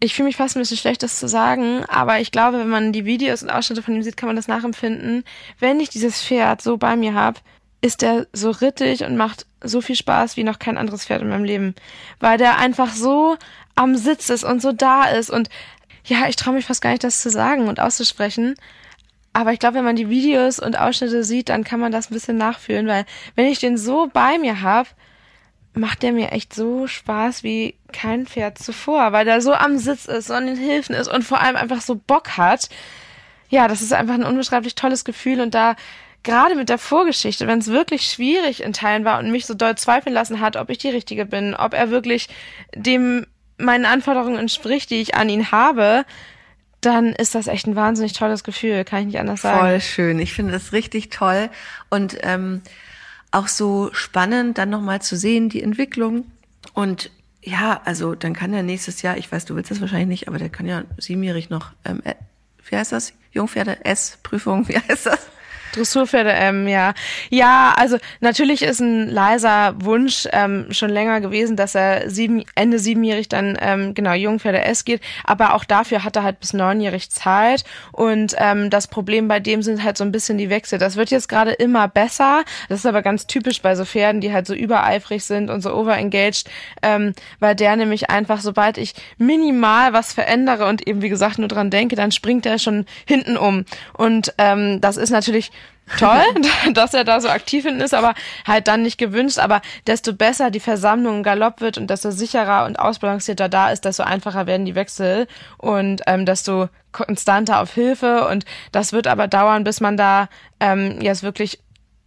ich 0.00 0.14
fühle 0.14 0.26
mich 0.26 0.36
fast 0.36 0.56
ein 0.56 0.60
bisschen 0.60 0.78
schlecht, 0.78 1.02
das 1.02 1.18
zu 1.18 1.28
sagen, 1.28 1.84
aber 1.86 2.20
ich 2.20 2.32
glaube, 2.32 2.58
wenn 2.58 2.70
man 2.70 2.92
die 2.92 3.04
Videos 3.04 3.42
und 3.42 3.50
Ausschnitte 3.50 3.82
von 3.82 3.94
ihm 3.94 4.02
sieht, 4.02 4.16
kann 4.16 4.28
man 4.28 4.36
das 4.36 4.48
nachempfinden. 4.48 5.24
Wenn 5.58 5.78
ich 5.78 5.90
dieses 5.90 6.22
Pferd 6.22 6.62
so 6.62 6.78
bei 6.78 6.96
mir 6.96 7.12
habe, 7.12 7.38
ist 7.82 8.02
er 8.02 8.26
so 8.32 8.50
rittig 8.50 9.04
und 9.04 9.16
macht 9.16 9.46
so 9.62 9.82
viel 9.82 9.96
Spaß 9.96 10.38
wie 10.38 10.44
noch 10.44 10.58
kein 10.58 10.78
anderes 10.78 11.04
Pferd 11.04 11.20
in 11.20 11.28
meinem 11.28 11.44
Leben. 11.44 11.74
Weil 12.18 12.38
der 12.38 12.58
einfach 12.58 12.92
so 12.94 13.36
am 13.74 13.94
Sitz 13.94 14.30
ist 14.30 14.42
und 14.44 14.62
so 14.62 14.72
da 14.72 15.04
ist. 15.04 15.30
Und 15.30 15.50
ja, 16.04 16.28
ich 16.28 16.36
traue 16.36 16.54
mich 16.54 16.64
fast 16.64 16.80
gar 16.80 16.90
nicht, 16.90 17.04
das 17.04 17.20
zu 17.20 17.28
sagen 17.28 17.68
und 17.68 17.78
auszusprechen. 17.78 18.54
Aber 19.34 19.52
ich 19.52 19.58
glaube, 19.58 19.76
wenn 19.76 19.84
man 19.84 19.96
die 19.96 20.08
Videos 20.08 20.58
und 20.58 20.78
Ausschnitte 20.78 21.24
sieht, 21.24 21.50
dann 21.50 21.62
kann 21.62 21.78
man 21.78 21.92
das 21.92 22.10
ein 22.10 22.14
bisschen 22.14 22.36
nachfühlen, 22.36 22.86
weil 22.86 23.04
wenn 23.36 23.46
ich 23.46 23.60
den 23.60 23.76
so 23.76 24.08
bei 24.12 24.38
mir 24.38 24.62
habe, 24.62 24.88
macht 25.74 26.02
der 26.02 26.12
mir 26.12 26.32
echt 26.32 26.54
so 26.54 26.86
Spaß 26.86 27.42
wie 27.42 27.76
kein 27.92 28.26
Pferd 28.26 28.58
zuvor, 28.58 29.12
weil 29.12 29.24
der 29.24 29.40
so 29.40 29.52
am 29.52 29.78
Sitz 29.78 30.06
ist, 30.06 30.26
so 30.26 30.34
an 30.34 30.46
den 30.46 30.56
Hilfen 30.56 30.94
ist 30.94 31.08
und 31.08 31.22
vor 31.22 31.40
allem 31.40 31.56
einfach 31.56 31.80
so 31.80 31.94
Bock 31.94 32.36
hat. 32.36 32.68
Ja, 33.48 33.68
das 33.68 33.82
ist 33.82 33.92
einfach 33.92 34.14
ein 34.14 34.24
unbeschreiblich 34.24 34.74
tolles 34.74 35.04
Gefühl 35.04 35.40
und 35.40 35.54
da 35.54 35.76
gerade 36.22 36.54
mit 36.54 36.68
der 36.68 36.78
Vorgeschichte, 36.78 37.46
wenn 37.46 37.60
es 37.60 37.68
wirklich 37.68 38.02
schwierig 38.02 38.62
in 38.62 38.72
Teilen 38.72 39.04
war 39.04 39.18
und 39.18 39.30
mich 39.30 39.46
so 39.46 39.54
doll 39.54 39.76
zweifeln 39.76 40.14
lassen 40.14 40.40
hat, 40.40 40.56
ob 40.56 40.70
ich 40.70 40.78
die 40.78 40.90
Richtige 40.90 41.24
bin, 41.24 41.54
ob 41.54 41.72
er 41.72 41.90
wirklich 41.90 42.28
dem 42.74 43.26
meinen 43.58 43.84
Anforderungen 43.84 44.38
entspricht, 44.38 44.90
die 44.90 45.00
ich 45.00 45.14
an 45.14 45.28
ihn 45.28 45.50
habe, 45.52 46.04
dann 46.80 47.12
ist 47.12 47.34
das 47.34 47.46
echt 47.46 47.66
ein 47.66 47.76
wahnsinnig 47.76 48.14
tolles 48.14 48.42
Gefühl, 48.42 48.84
kann 48.84 49.00
ich 49.00 49.06
nicht 49.06 49.18
anders 49.18 49.42
sagen. 49.42 49.60
Voll 49.60 49.80
schön. 49.80 50.18
Ich 50.18 50.32
finde 50.32 50.52
das 50.52 50.72
richtig 50.72 51.10
toll 51.10 51.50
und 51.90 52.16
ähm, 52.22 52.62
auch 53.30 53.48
so 53.48 53.90
spannend, 53.92 54.58
dann 54.58 54.70
nochmal 54.70 55.02
zu 55.02 55.16
sehen, 55.16 55.48
die 55.48 55.62
Entwicklung. 55.62 56.30
Und 56.74 57.10
ja, 57.42 57.80
also 57.84 58.14
dann 58.14 58.34
kann 58.34 58.52
er 58.52 58.62
nächstes 58.62 59.02
Jahr, 59.02 59.16
ich 59.16 59.30
weiß, 59.30 59.44
du 59.44 59.54
willst 59.54 59.70
das 59.70 59.80
wahrscheinlich 59.80 60.08
nicht, 60.08 60.28
aber 60.28 60.38
der 60.38 60.50
kann 60.50 60.66
ja 60.66 60.84
siebenjährig 60.98 61.50
noch, 61.50 61.72
ähm, 61.84 62.00
äh, 62.04 62.14
wie 62.68 62.76
heißt 62.76 62.92
das? 62.92 63.12
Jungpferde 63.32 63.84
S-Prüfung, 63.84 64.68
wie 64.68 64.78
heißt 64.78 65.06
das? 65.06 65.26
Dressurpferde, 65.72 66.30
ähm, 66.30 66.66
ja. 66.66 66.94
Ja, 67.30 67.74
also 67.76 67.98
natürlich 68.20 68.62
ist 68.62 68.80
ein 68.80 69.08
leiser 69.08 69.74
Wunsch 69.78 70.26
ähm, 70.32 70.66
schon 70.70 70.90
länger 70.90 71.20
gewesen, 71.20 71.56
dass 71.56 71.74
er 71.74 72.10
sieben, 72.10 72.44
Ende 72.54 72.78
siebenjährig 72.78 73.28
dann 73.28 73.56
ähm, 73.60 73.94
genau 73.94 74.12
Jungpferde 74.12 74.62
S 74.62 74.84
geht, 74.84 75.00
aber 75.24 75.54
auch 75.54 75.64
dafür 75.64 76.04
hat 76.04 76.16
er 76.16 76.24
halt 76.24 76.40
bis 76.40 76.52
neunjährig 76.52 77.10
Zeit 77.10 77.64
und 77.92 78.34
ähm, 78.38 78.70
das 78.70 78.88
Problem 78.88 79.28
bei 79.28 79.40
dem 79.40 79.62
sind 79.62 79.82
halt 79.84 79.96
so 79.96 80.04
ein 80.04 80.12
bisschen 80.12 80.38
die 80.38 80.50
Wechsel. 80.50 80.78
Das 80.78 80.96
wird 80.96 81.10
jetzt 81.10 81.28
gerade 81.28 81.52
immer 81.52 81.88
besser, 81.88 82.44
das 82.68 82.80
ist 82.80 82.86
aber 82.86 83.02
ganz 83.02 83.26
typisch 83.26 83.62
bei 83.62 83.74
so 83.74 83.84
Pferden, 83.84 84.20
die 84.20 84.32
halt 84.32 84.46
so 84.46 84.54
übereifrig 84.54 85.24
sind 85.24 85.50
und 85.50 85.60
so 85.60 85.74
overengaged, 85.74 86.48
ähm, 86.82 87.14
weil 87.38 87.54
der 87.54 87.76
nämlich 87.76 88.10
einfach, 88.10 88.40
sobald 88.40 88.78
ich 88.78 88.94
minimal 89.18 89.92
was 89.92 90.12
verändere 90.12 90.66
und 90.66 90.86
eben 90.86 91.02
wie 91.02 91.08
gesagt 91.08 91.38
nur 91.38 91.48
dran 91.48 91.70
denke, 91.70 91.96
dann 91.96 92.12
springt 92.12 92.46
er 92.46 92.58
schon 92.58 92.86
hinten 93.06 93.36
um 93.36 93.64
und 93.96 94.34
ähm, 94.38 94.80
das 94.80 94.96
ist 94.96 95.10
natürlich 95.10 95.50
toll, 95.98 96.22
dass 96.72 96.94
er 96.94 97.04
da 97.04 97.20
so 97.20 97.28
aktiv 97.28 97.64
hinten 97.64 97.80
ist, 97.80 97.94
aber 97.94 98.14
halt 98.46 98.68
dann 98.68 98.82
nicht 98.82 98.98
gewünscht. 98.98 99.38
Aber 99.38 99.60
desto 99.86 100.12
besser 100.12 100.50
die 100.50 100.60
Versammlung 100.60 101.18
im 101.18 101.22
Galopp 101.22 101.60
wird 101.60 101.78
und 101.78 101.88
desto 101.90 102.10
sicherer 102.10 102.66
und 102.66 102.78
ausbalancierter 102.78 103.48
da 103.48 103.70
ist, 103.70 103.84
desto 103.84 104.02
einfacher 104.02 104.46
werden 104.46 104.66
die 104.66 104.74
Wechsel 104.74 105.26
und 105.58 106.02
ähm, 106.06 106.26
desto 106.26 106.68
konstanter 106.92 107.60
auf 107.60 107.74
Hilfe. 107.74 108.26
Und 108.28 108.44
das 108.72 108.92
wird 108.92 109.06
aber 109.06 109.28
dauern, 109.28 109.64
bis 109.64 109.80
man 109.80 109.96
da 109.96 110.28
ähm, 110.60 111.00
jetzt 111.00 111.22
wirklich 111.22 111.60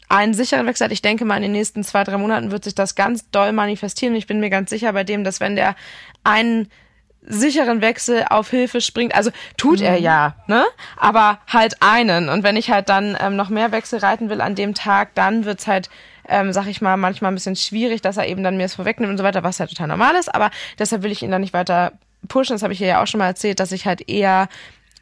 einen 0.10 0.34
sicheren 0.34 0.68
Wechsel 0.68 0.86
hat. 0.86 0.92
Ich 0.92 1.02
denke 1.02 1.26
mal, 1.26 1.38
in 1.38 1.44
den 1.44 1.54
nächsten 1.54 1.84
zwei, 1.84 2.04
drei 2.04 2.18
Monaten 2.18 2.52
wird 2.52 2.64
sich 2.64 2.76
das 2.76 2.96
ganz 2.96 3.30
doll 3.32 3.52
manifestieren. 3.52 4.16
Ich 4.16 4.28
bin 4.28 4.40
mir 4.40 4.50
ganz 4.50 4.70
sicher 4.70 4.94
bei 4.94 5.04
dem, 5.04 5.24
dass 5.24 5.40
wenn 5.40 5.56
der 5.56 5.76
einen 6.24 6.70
sicheren 7.26 7.82
Wechsel 7.82 8.26
auf 8.30 8.50
Hilfe 8.50 8.82
springt. 8.82 9.16
Also 9.16 9.32
tut 9.58 9.80
mhm. 9.80 9.86
er 9.86 9.98
ja, 9.98 10.36
ne? 10.48 10.66
Aber 10.98 11.40
halt 11.48 11.82
einen. 11.82 12.30
Und 12.30 12.44
wenn 12.44 12.56
ich 12.56 12.70
halt 12.70 12.90
dann 12.90 13.18
ähm, 13.20 13.36
noch 13.36 13.50
mehr 13.50 13.72
Wechsel 13.72 14.00
reiten 14.00 14.30
will 14.30 14.42
an 14.42 14.56
dem 14.56 14.74
Tag, 14.74 15.16
dann 15.16 15.46
wird's 15.46 15.68
halt, 15.68 15.90
ähm, 16.28 16.54
sag 16.54 16.68
ich 16.68 16.82
mal, 16.82 16.98
manchmal 16.98 17.32
ein 17.32 17.36
bisschen 17.36 17.56
schwierig, 17.56 18.02
dass 18.02 18.18
er 18.18 18.28
eben 18.28 18.44
dann 18.44 18.58
mir 18.58 18.66
es 18.66 18.76
vorwegnimmt 18.76 19.12
und 19.12 19.18
so 19.18 19.24
weiter, 19.24 19.44
was 19.44 19.60
halt 19.60 19.70
total 19.70 19.88
normal 19.88 20.16
ist. 20.16 20.34
Aber 20.34 20.52
deshalb 20.80 21.04
will 21.04 21.12
ich 21.12 21.24
ihn 21.24 21.32
dann 21.32 21.42
nicht 21.42 21.54
weiter 21.54 21.94
pushen. 22.28 22.56
Das 22.56 22.64
habe 22.64 22.74
ich 22.74 22.80
hier 22.80 22.88
ja 22.88 23.04
auch 23.04 23.08
schon 23.08 23.20
mal 23.20 23.28
erzählt, 23.28 23.60
dass 23.60 23.72
ich 23.72 23.86
halt 23.86 24.10
eher 24.10 24.48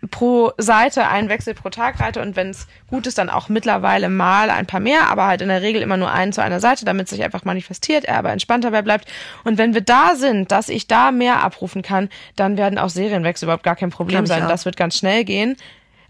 pro 0.09 0.51
Seite 0.57 1.07
einen 1.07 1.29
Wechsel 1.29 1.53
pro 1.53 1.69
Tag 1.69 1.99
reite 1.99 2.21
und 2.21 2.35
wenn 2.35 2.49
es 2.49 2.67
gut 2.87 3.05
ist, 3.05 3.19
dann 3.19 3.29
auch 3.29 3.49
mittlerweile 3.49 4.09
mal 4.09 4.49
ein 4.49 4.65
paar 4.65 4.79
mehr, 4.79 5.09
aber 5.09 5.27
halt 5.27 5.41
in 5.41 5.49
der 5.49 5.61
Regel 5.61 5.81
immer 5.81 5.97
nur 5.97 6.11
einen 6.11 6.33
zu 6.33 6.41
einer 6.41 6.59
Seite, 6.59 6.85
damit 6.85 7.07
sich 7.07 7.23
einfach 7.23 7.45
manifestiert, 7.45 8.05
er 8.05 8.17
aber 8.17 8.31
entspannt 8.31 8.63
dabei 8.63 8.81
bleibt. 8.81 9.07
Und 9.43 9.59
wenn 9.59 9.75
wir 9.75 9.81
da 9.81 10.15
sind, 10.15 10.51
dass 10.51 10.69
ich 10.69 10.87
da 10.87 11.11
mehr 11.11 11.43
abrufen 11.43 11.83
kann, 11.83 12.09
dann 12.35 12.57
werden 12.57 12.79
auch 12.79 12.89
Serienwechsel 12.89 13.45
überhaupt 13.45 13.63
gar 13.63 13.75
kein 13.75 13.91
Problem 13.91 14.25
sein. 14.25 14.47
Das 14.47 14.65
wird 14.65 14.75
ganz 14.75 14.97
schnell 14.97 15.23
gehen. 15.23 15.55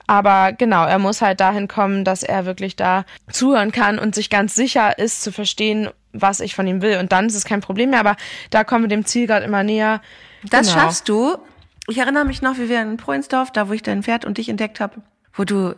Aber 0.08 0.52
genau, 0.52 0.86
er 0.86 1.00
muss 1.00 1.22
halt 1.22 1.40
dahin 1.40 1.68
kommen, 1.68 2.04
dass 2.04 2.24
er 2.24 2.46
wirklich 2.46 2.76
da 2.76 3.06
zuhören 3.32 3.72
kann 3.72 4.00
und 4.00 4.16
sich 4.16 4.30
ganz 4.30 4.56
sicher 4.56 4.98
ist 4.98 5.22
zu 5.22 5.32
verstehen, 5.32 5.90
was 6.12 6.40
ich 6.40 6.56
von 6.56 6.68
ihm 6.68 6.82
will. 6.82 6.98
Und 6.98 7.12
dann 7.12 7.28
ist 7.28 7.36
es 7.36 7.46
kein 7.46 7.62
Problem 7.62 7.92
mehr, 7.92 8.00
aber 8.00 8.16
da 8.50 8.64
kommen 8.64 8.84
wir 8.84 8.90
dem 8.90 9.06
Ziel 9.06 9.28
gerade 9.28 9.46
immer 9.46 9.64
näher. 9.64 10.02
Das 10.50 10.68
genau. 10.68 10.82
schaffst 10.82 11.08
du, 11.08 11.38
ich 11.88 11.98
erinnere 11.98 12.26
mich 12.26 12.42
noch, 12.42 12.58
wie 12.58 12.70
wir 12.70 12.82
in 12.82 12.98
Proinsdorf, 12.98 13.52
da 13.52 13.70
wo 13.70 13.74
ich 13.74 13.84
dein 13.84 14.04
Pferd 14.04 14.26
und 14.26 14.38
dich 14.38 14.50
entdeckt 14.50 14.80
habe, 14.80 15.02
wo 15.34 15.44
du 15.44 15.76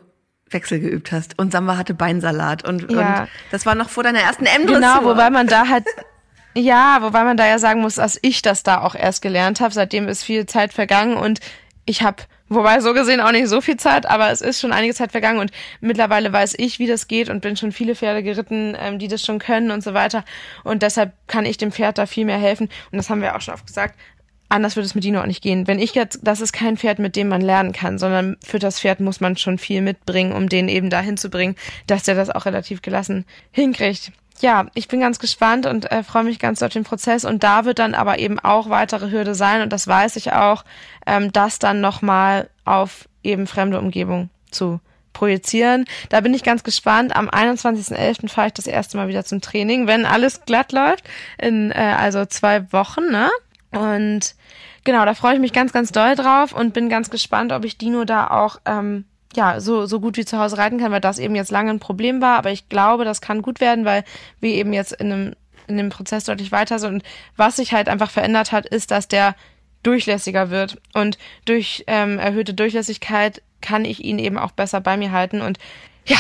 Wechsel 0.50 0.80
geübt 0.80 1.12
hast. 1.12 1.40
Und 1.40 1.52
Samba 1.52 1.78
hatte 1.78 1.94
Beinsalat. 1.94 2.68
Und, 2.68 2.92
Ja. 2.92 3.22
und 3.22 3.30
das 3.52 3.66
war 3.66 3.76
noch 3.76 3.90
vor 3.90 4.04
deiner 4.04 4.20
ersten 4.20 4.46
M-Dressur. 4.46 4.76
Genau, 4.76 5.04
wobei 5.04 5.30
man 5.30 5.48
da 5.48 5.68
halt, 5.68 5.86
ja, 6.56 7.00
wobei 7.02 7.24
man 7.24 7.38
da 7.38 7.48
ja 7.48 7.60
sagen 7.60 7.82
muss, 7.82 7.96
dass 7.96 8.20
ich 8.22 8.42
das 8.42 8.64
da 8.64 8.82
auch 8.82 8.96
erst 8.96 9.22
gelernt 9.22 9.62
habe. 9.62 9.74
Seitdem 9.74 10.08
ist 10.08 10.24
viel 10.24 10.46
Zeit 10.46 10.74
vergangen 10.74 11.18
und 11.18 11.40
ich 11.86 12.02
habe, 12.02 12.24
wobei 12.48 12.80
so 12.80 12.94
gesehen 12.94 13.20
auch 13.20 13.32
nicht 13.32 13.48
so 13.50 13.60
viel 13.60 13.78
Zeit, 13.78 14.06
aber 14.06 14.30
es 14.32 14.42
ist 14.42 14.62
schon 14.62 14.72
einige 14.72 14.94
Zeit 14.94 15.12
vergangen 15.12 15.40
und 15.40 15.52
mittlerweile 15.82 16.32
weiß 16.32 16.54
ich, 16.58 16.80
wie 16.80 16.88
das 16.88 17.08
geht 17.10 17.30
und 17.30 17.42
bin 17.42 17.58
schon 17.58 17.72
viele 17.74 17.96
Pferde 17.96 18.24
geritten, 18.24 18.78
ähm, 18.80 19.00
die 19.00 19.08
das 19.10 19.26
schon 19.26 19.40
können 19.40 19.72
und 19.72 19.84
so 19.84 19.94
weiter. 19.94 20.24
Und 20.64 20.82
deshalb 20.84 21.12
kann 21.28 21.46
ich 21.46 21.58
dem 21.58 21.72
Pferd 21.72 21.98
da 21.98 22.06
viel 22.06 22.26
mehr 22.26 22.38
helfen. 22.38 22.70
Und 22.92 22.98
das 22.98 23.10
haben 23.10 23.22
wir 23.22 23.36
auch 23.36 23.42
schon 23.42 23.54
oft 23.56 23.66
gesagt. 23.68 24.00
Anders 24.50 24.76
würde 24.76 24.86
es 24.86 24.96
mit 24.96 25.04
Dino 25.04 25.22
auch 25.22 25.26
nicht 25.26 25.42
gehen. 25.42 25.68
Wenn 25.68 25.80
ich 25.80 25.96
jetzt, 25.96 26.20
das 26.24 26.42
ist 26.42 26.54
kein 26.54 26.78
Pferd, 26.78 27.00
mit 27.00 27.16
dem 27.16 27.28
man 27.28 27.42
lernen 27.42 27.72
kann, 27.72 27.98
sondern 27.98 28.38
für 28.44 28.60
das 28.60 28.80
Pferd 28.80 29.00
muss 29.00 29.20
man 29.20 29.36
schon 29.36 29.58
viel 29.58 29.82
mitbringen, 29.82 30.34
um 30.34 30.48
den 30.48 30.70
eben 30.70 30.90
dahin 30.90 31.18
zu 31.18 31.30
bringen, 31.30 31.56
dass 31.88 32.04
der 32.04 32.16
das 32.16 32.30
auch 32.30 32.46
relativ 32.46 32.82
gelassen 32.82 33.26
hinkriegt. 33.52 34.12
Ja, 34.40 34.68
ich 34.74 34.88
bin 34.88 35.00
ganz 35.00 35.20
gespannt 35.20 35.66
und 35.66 35.92
äh, 35.92 36.04
freue 36.04 36.24
mich 36.24 36.40
ganz 36.40 36.62
auf 36.62 36.72
den 36.72 36.84
Prozess. 36.84 37.24
Und 37.26 37.44
da 37.44 37.66
wird 37.66 37.80
dann 37.80 37.94
aber 37.96 38.20
eben 38.20 38.40
auch 38.40 38.70
weitere 38.70 39.10
Hürde 39.10 39.36
sein, 39.36 39.62
und 39.62 39.72
das 39.72 39.88
weiß 39.88 40.16
ich 40.18 40.34
auch, 40.34 40.66
ähm, 41.06 41.32
das 41.32 41.60
dann 41.60 41.82
nochmal 41.82 42.50
auf 42.66 43.08
eben 43.24 43.48
fremde 43.48 43.80
Umgebung 43.80 44.30
zu 44.52 44.80
projizieren. 45.14 45.86
Da 46.10 46.22
bin 46.22 46.34
ich 46.34 46.44
ganz 46.44 46.64
gespannt. 46.64 47.16
Am 47.16 47.30
21.11. 47.30 48.28
fahre 48.28 48.48
ich 48.48 48.54
das 48.54 48.68
erste 48.68 48.98
Mal 48.98 49.08
wieder 49.08 49.24
zum 49.24 49.42
Training, 49.42 49.88
wenn 49.88 50.06
alles 50.06 50.42
glatt 50.46 50.72
läuft. 50.72 51.06
In 51.38 51.72
äh, 51.72 51.96
also 51.98 52.26
zwei 52.26 52.72
Wochen, 52.74 53.12
ne? 53.12 53.30
Und 53.74 54.36
genau, 54.84 55.06
da 55.06 55.14
freue 55.14 55.36
ich 55.36 55.40
mich 55.40 55.54
ganz, 55.54 55.74
ganz 55.74 55.92
doll 55.92 56.16
drauf 56.16 56.54
und 56.54 56.74
bin 56.74 56.90
ganz 56.90 57.10
gespannt, 57.10 57.52
ob 57.52 57.66
ich 57.66 57.78
Dino 57.78 58.06
da 58.06 58.28
auch 58.28 58.58
ähm, 58.66 59.06
ja 59.36 59.60
so 59.60 59.86
so 59.86 60.00
gut 60.00 60.18
wie 60.18 60.26
zu 60.26 60.38
Hause 60.40 60.58
reiten 60.58 60.80
kann, 60.80 60.92
weil 60.92 61.02
das 61.02 61.20
eben 61.20 61.36
jetzt 61.36 61.52
lange 61.52 61.72
ein 61.72 61.80
Problem 61.80 62.22
war. 62.22 62.38
Aber 62.38 62.52
ich 62.52 62.70
glaube, 62.70 63.06
das 63.06 63.22
kann 63.22 63.42
gut 63.42 63.60
werden, 63.60 63.86
weil 63.86 64.04
wir 64.40 64.52
eben 64.52 64.74
jetzt 64.74 64.94
in 64.94 65.12
einem 65.12 65.36
in 65.68 65.78
dem 65.78 65.90
Prozess 65.90 66.26
deutlich 66.26 66.52
weiter 66.52 66.78
sind. 66.78 66.96
Und 66.96 67.04
was 67.38 67.56
sich 67.56 67.74
halt 67.74 67.88
einfach 67.88 68.12
verändert 68.12 68.52
hat, 68.52 68.66
ist, 68.66 68.92
dass 68.92 69.08
der 69.08 69.36
durchlässiger 69.82 70.50
wird 70.50 70.82
und 70.94 71.18
durch 71.46 71.84
ähm, 71.88 72.18
erhöhte 72.18 72.54
Durchlässigkeit 72.54 73.42
kann 73.62 73.86
ich 73.86 74.04
ihn 74.04 74.18
eben 74.18 74.38
auch 74.38 74.52
besser 74.52 74.82
bei 74.82 74.98
mir 74.98 75.12
halten 75.12 75.42
und 75.42 75.60
ja, 76.06 76.18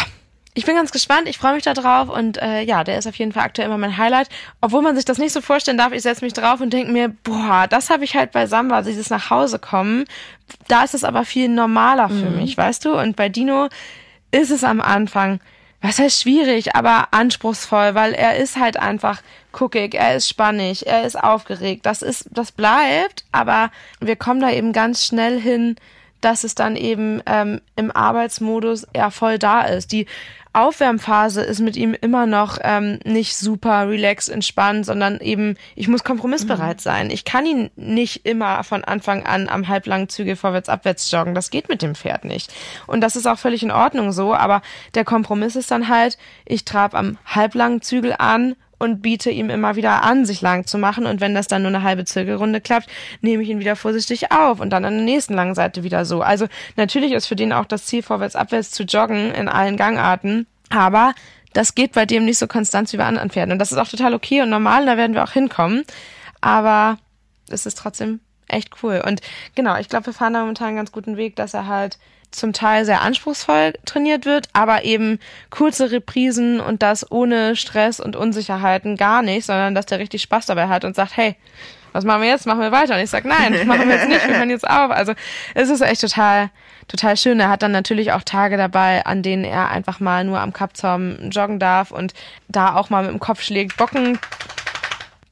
ich 0.56 0.66
bin 0.66 0.76
ganz 0.76 0.92
gespannt, 0.92 1.28
ich 1.28 1.38
freue 1.38 1.54
mich 1.54 1.64
da 1.64 1.74
drauf 1.74 2.10
und 2.10 2.42
äh, 2.42 2.62
ja, 2.62 2.84
der 2.84 2.98
ist 2.98 3.08
auf 3.08 3.16
jeden 3.16 3.32
Fall 3.32 3.44
aktuell 3.44 3.68
immer 3.68 3.78
mein 3.78 3.98
Highlight. 3.98 4.30
Obwohl 4.62 4.82
man 4.82 4.96
sich 4.96 5.06
das 5.06 5.18
nicht 5.18 5.34
so 5.34 5.42
vorstellen 5.42 5.78
darf, 5.78 5.94
ich 5.94 6.04
setze 6.04 6.24
mich 6.24 6.34
drauf 6.34 6.62
und 6.62 6.72
denke 6.72 6.92
mir, 6.92 7.10
boah, 7.24 7.66
das 7.68 7.90
habe 7.90 8.04
ich 8.04 8.16
halt 8.16 8.32
bei 8.32 8.46
Samba, 8.46 8.82
dieses 8.84 9.10
nach 9.10 9.30
Hause 9.30 9.58
kommen. 9.58 10.06
Da 10.68 10.84
ist 10.84 10.94
es 10.94 11.04
aber 11.04 11.26
viel 11.26 11.50
normaler 11.50 12.10
für 12.10 12.30
mich, 12.30 12.56
weißt 12.56 12.86
du? 12.86 12.98
Und 12.98 13.16
bei 13.16 13.30
Dino 13.30 13.70
ist 14.32 14.52
es 14.52 14.64
am 14.64 14.80
Anfang, 14.82 15.40
was 15.82 16.00
heißt 16.00 16.22
schwierig, 16.22 16.76
aber 16.76 17.10
anspruchsvoll, 17.12 17.96
weil 17.96 18.14
er 18.14 18.38
ist 18.38 18.58
halt 18.58 18.78
einfach 18.78 19.22
guckig, 19.52 19.96
er 19.96 20.16
ist 20.16 20.30
spannig, 20.30 20.88
er 20.88 21.04
ist 21.04 21.22
aufgeregt. 21.22 21.86
Das 21.86 22.02
ist, 22.02 22.30
das 22.32 22.52
bleibt, 22.52 23.26
aber 23.32 23.72
wir 24.00 24.16
kommen 24.16 24.40
da 24.40 24.52
eben 24.52 24.72
ganz 24.72 25.06
schnell 25.06 25.40
hin, 25.40 25.76
dass 26.24 26.44
es 26.44 26.56
dann 26.56 26.76
eben 26.76 27.22
ähm, 27.26 27.62
im 27.76 27.92
Arbeitsmodus 27.92 28.86
eher 28.94 29.12
voll 29.12 29.38
da 29.38 29.62
ist. 29.62 29.92
Die 29.92 30.06
Aufwärmphase 30.56 31.42
ist 31.42 31.62
mit 31.62 31.76
ihm 31.76 31.96
immer 32.00 32.28
noch 32.28 32.60
ähm, 32.62 33.00
nicht 33.04 33.36
super 33.36 33.90
relaxed, 33.90 34.30
entspannt, 34.30 34.86
sondern 34.86 35.20
eben, 35.20 35.58
ich 35.76 35.88
muss 35.88 36.04
kompromissbereit 36.04 36.80
sein. 36.80 37.10
Ich 37.10 37.26
kann 37.26 37.48
ihn 37.48 37.72
nicht 37.76 38.28
immer 38.28 38.64
von 38.64 38.84
Anfang 38.84 39.26
an 39.26 39.50
am 39.50 39.68
halblangen 39.68 40.10
Zügel 40.10 40.36
vorwärts, 40.36 40.70
abwärts 40.70 41.10
joggen. 41.10 41.34
Das 41.34 41.50
geht 41.50 41.70
mit 41.70 41.82
dem 41.82 41.96
Pferd 41.96 42.24
nicht. 42.24 42.54
Und 42.86 43.02
das 43.02 43.16
ist 43.16 43.26
auch 43.26 43.40
völlig 43.40 43.64
in 43.64 43.72
Ordnung 43.72 44.12
so, 44.12 44.36
aber 44.36 44.62
der 44.94 45.06
Kompromiss 45.06 45.56
ist 45.56 45.72
dann 45.72 45.90
halt, 45.90 46.20
ich 46.46 46.66
trab 46.66 46.94
am 46.94 47.18
halblangen 47.26 47.82
Zügel 47.82 48.14
an 48.20 48.56
und 48.84 49.02
biete 49.02 49.32
ihm 49.32 49.50
immer 49.50 49.76
wieder 49.76 50.04
an, 50.04 50.26
sich 50.26 50.42
lang 50.42 50.68
zu 50.68 50.78
machen. 50.78 51.06
Und 51.06 51.22
wenn 51.22 51.34
das 51.34 51.48
dann 51.48 51.64
nur 51.64 51.70
eine 51.70 51.84
halbe 51.84 52.06
Zirkelrunde 52.06 52.62
klappt, 52.62 52.88
nehme 53.22 53.42
ich 53.42 53.50
ihn 53.50 53.60
wieder 53.60 53.76
vorsichtig 53.76 54.32
auf 54.32 54.60
und 54.60 54.70
dann 54.70 54.86
an 54.86 54.94
der 54.94 55.06
nächsten 55.06 55.34
langen 55.34 55.56
Seite 55.56 55.84
wieder 55.84 56.06
so. 56.06 56.22
Also 56.22 56.48
natürlich 56.76 57.14
ist 57.14 57.26
für 57.26 57.36
den 57.36 57.54
auch 57.54 57.66
das 57.66 57.86
Ziel, 57.86 58.04
vorwärts, 58.04 58.36
abwärts 58.36 58.72
zu 58.72 58.84
joggen 58.84 59.34
in 59.34 59.48
allen 59.48 59.78
Gangarten. 59.78 60.48
Aber 60.70 61.14
das 61.54 61.76
geht 61.76 61.94
bei 61.94 62.06
dem 62.06 62.26
nicht 62.26 62.38
so 62.38 62.48
konstant 62.48 62.92
wie 62.92 62.98
bei 62.98 63.06
anderen 63.06 63.30
Pferden. 63.30 63.54
Und 63.54 63.60
das 63.60 63.72
ist 63.72 63.78
auch 63.78 63.88
total 63.88 64.14
okay 64.14 64.42
und 64.42 64.50
normal, 64.50 64.86
da 64.86 64.98
werden 64.98 65.14
wir 65.14 65.24
auch 65.24 65.32
hinkommen. 65.32 65.84
Aber 66.42 66.98
es 67.50 67.66
ist 67.66 67.78
trotzdem 67.78 68.20
echt 68.48 68.84
cool. 68.84 69.02
Und 69.06 69.22
genau, 69.56 69.78
ich 69.78 69.88
glaube, 69.88 70.08
wir 70.08 70.14
fahren 70.14 70.34
da 70.34 70.42
momentan 70.42 70.68
einen 70.68 70.78
ganz 70.78 70.92
guten 70.92 71.16
Weg, 71.16 71.36
dass 71.36 71.54
er 71.54 71.68
halt 71.68 71.98
zum 72.34 72.54
Teil 72.54 72.86
sehr 72.86 73.02
anspruchsvoll 73.02 73.74
trainiert 73.86 74.26
wird, 74.26 74.48
aber 74.54 74.84
eben 74.84 75.20
kurze 75.50 75.92
Reprisen 75.92 76.60
und 76.60 76.82
das 76.82 77.10
ohne 77.12 77.56
Stress 77.56 78.00
und 78.00 78.16
Unsicherheiten 78.16 78.98
gar 78.98 79.22
nicht, 79.22 79.46
sondern 79.46 79.76
dass 79.76 79.86
der 79.86 80.00
richtig 80.00 80.22
Spaß 80.24 80.46
dabei 80.46 80.68
hat 80.68 80.86
und 80.86 80.96
sagt, 80.96 81.16
hey, 81.18 81.36
was 81.94 82.04
machen 82.04 82.24
wir 82.24 82.30
jetzt? 82.30 82.48
Machen 82.48 82.62
wir 82.62 82.72
weiter? 82.72 82.96
Und 82.96 83.02
ich 83.02 83.10
sag, 83.10 83.24
nein, 83.24 83.56
machen 83.68 83.88
wir 83.88 83.96
jetzt 83.96 84.10
nicht, 84.10 84.28
wir 84.28 84.38
hören 84.38 84.50
jetzt 84.50 84.68
auf. 84.68 84.92
Also 84.92 85.14
es 85.54 85.70
ist 85.70 85.82
echt 85.82 86.02
total, 86.02 86.50
total 86.88 87.16
schön. 87.16 87.40
Er 87.40 87.50
hat 87.50 87.62
dann 87.62 87.72
natürlich 87.72 88.12
auch 88.12 88.24
Tage 88.24 88.58
dabei, 88.58 89.06
an 89.06 89.22
denen 89.22 89.46
er 89.46 89.70
einfach 89.70 90.00
mal 90.00 90.24
nur 90.24 90.40
am 90.40 90.54
Kappzaum 90.54 91.30
joggen 91.30 91.60
darf 91.60 91.92
und 91.92 92.14
da 92.48 92.76
auch 92.76 92.90
mal 92.90 93.04
mit 93.04 93.12
dem 93.12 93.20
Kopf 93.20 93.42
schlägt. 93.42 93.78
Bocken 93.78 94.20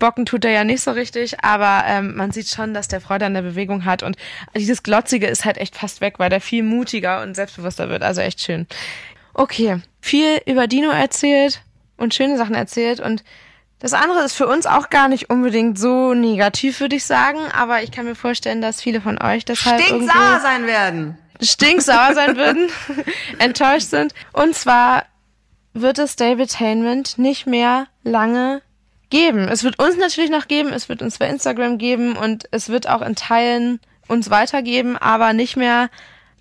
Bocken 0.01 0.25
tut 0.25 0.43
er 0.43 0.51
ja 0.51 0.63
nicht 0.65 0.81
so 0.81 0.91
richtig, 0.91 1.43
aber 1.43 1.83
ähm, 1.85 2.15
man 2.17 2.31
sieht 2.31 2.49
schon, 2.49 2.73
dass 2.73 2.89
der 2.89 2.99
Freude 2.99 3.27
an 3.27 3.35
der 3.35 3.43
Bewegung 3.43 3.85
hat 3.85 4.03
und 4.03 4.17
dieses 4.55 4.83
Glotzige 4.83 5.27
ist 5.27 5.45
halt 5.45 5.57
echt 5.57 5.75
fast 5.75 6.01
weg, 6.01 6.15
weil 6.17 6.29
der 6.29 6.41
viel 6.41 6.63
mutiger 6.63 7.21
und 7.21 7.35
selbstbewusster 7.35 7.87
wird. 7.87 8.01
Also 8.01 8.19
echt 8.19 8.41
schön. 8.41 8.67
Okay, 9.33 9.77
viel 10.01 10.41
über 10.47 10.67
Dino 10.67 10.89
erzählt 10.89 11.61
und 11.97 12.13
schöne 12.13 12.37
Sachen 12.37 12.55
erzählt 12.55 12.99
und 12.99 13.23
das 13.79 13.93
andere 13.93 14.23
ist 14.23 14.33
für 14.33 14.47
uns 14.47 14.65
auch 14.65 14.89
gar 14.89 15.07
nicht 15.07 15.29
unbedingt 15.29 15.77
so 15.77 16.13
negativ, 16.13 16.79
würde 16.79 16.95
ich 16.95 17.05
sagen, 17.05 17.39
aber 17.53 17.83
ich 17.83 17.91
kann 17.91 18.05
mir 18.05 18.15
vorstellen, 18.15 18.61
dass 18.61 18.81
viele 18.81 19.01
von 19.01 19.21
euch 19.21 19.45
deshalb 19.45 19.81
Stinksauer 19.81 20.39
sein 20.41 20.65
werden. 20.65 21.17
stinksauer 21.41 22.13
sein 22.15 22.37
würden, 22.37 22.69
enttäuscht 23.39 23.89
sind. 23.89 24.13
Und 24.33 24.55
zwar 24.55 25.05
wird 25.73 25.99
es 25.99 26.15
Davidtainment 26.15 27.17
nicht 27.17 27.47
mehr 27.47 27.87
lange 28.03 28.61
geben. 29.11 29.47
Es 29.47 29.63
wird 29.63 29.77
uns 29.77 29.97
natürlich 29.97 30.31
noch 30.31 30.47
geben, 30.47 30.73
es 30.73 30.89
wird 30.89 31.03
uns 31.03 31.19
bei 31.19 31.27
Instagram 31.27 31.77
geben 31.77 32.17
und 32.17 32.45
es 32.49 32.69
wird 32.69 32.89
auch 32.89 33.03
in 33.03 33.15
Teilen 33.15 33.79
uns 34.07 34.31
weitergeben, 34.31 34.97
aber 34.97 35.33
nicht 35.33 35.55
mehr 35.55 35.89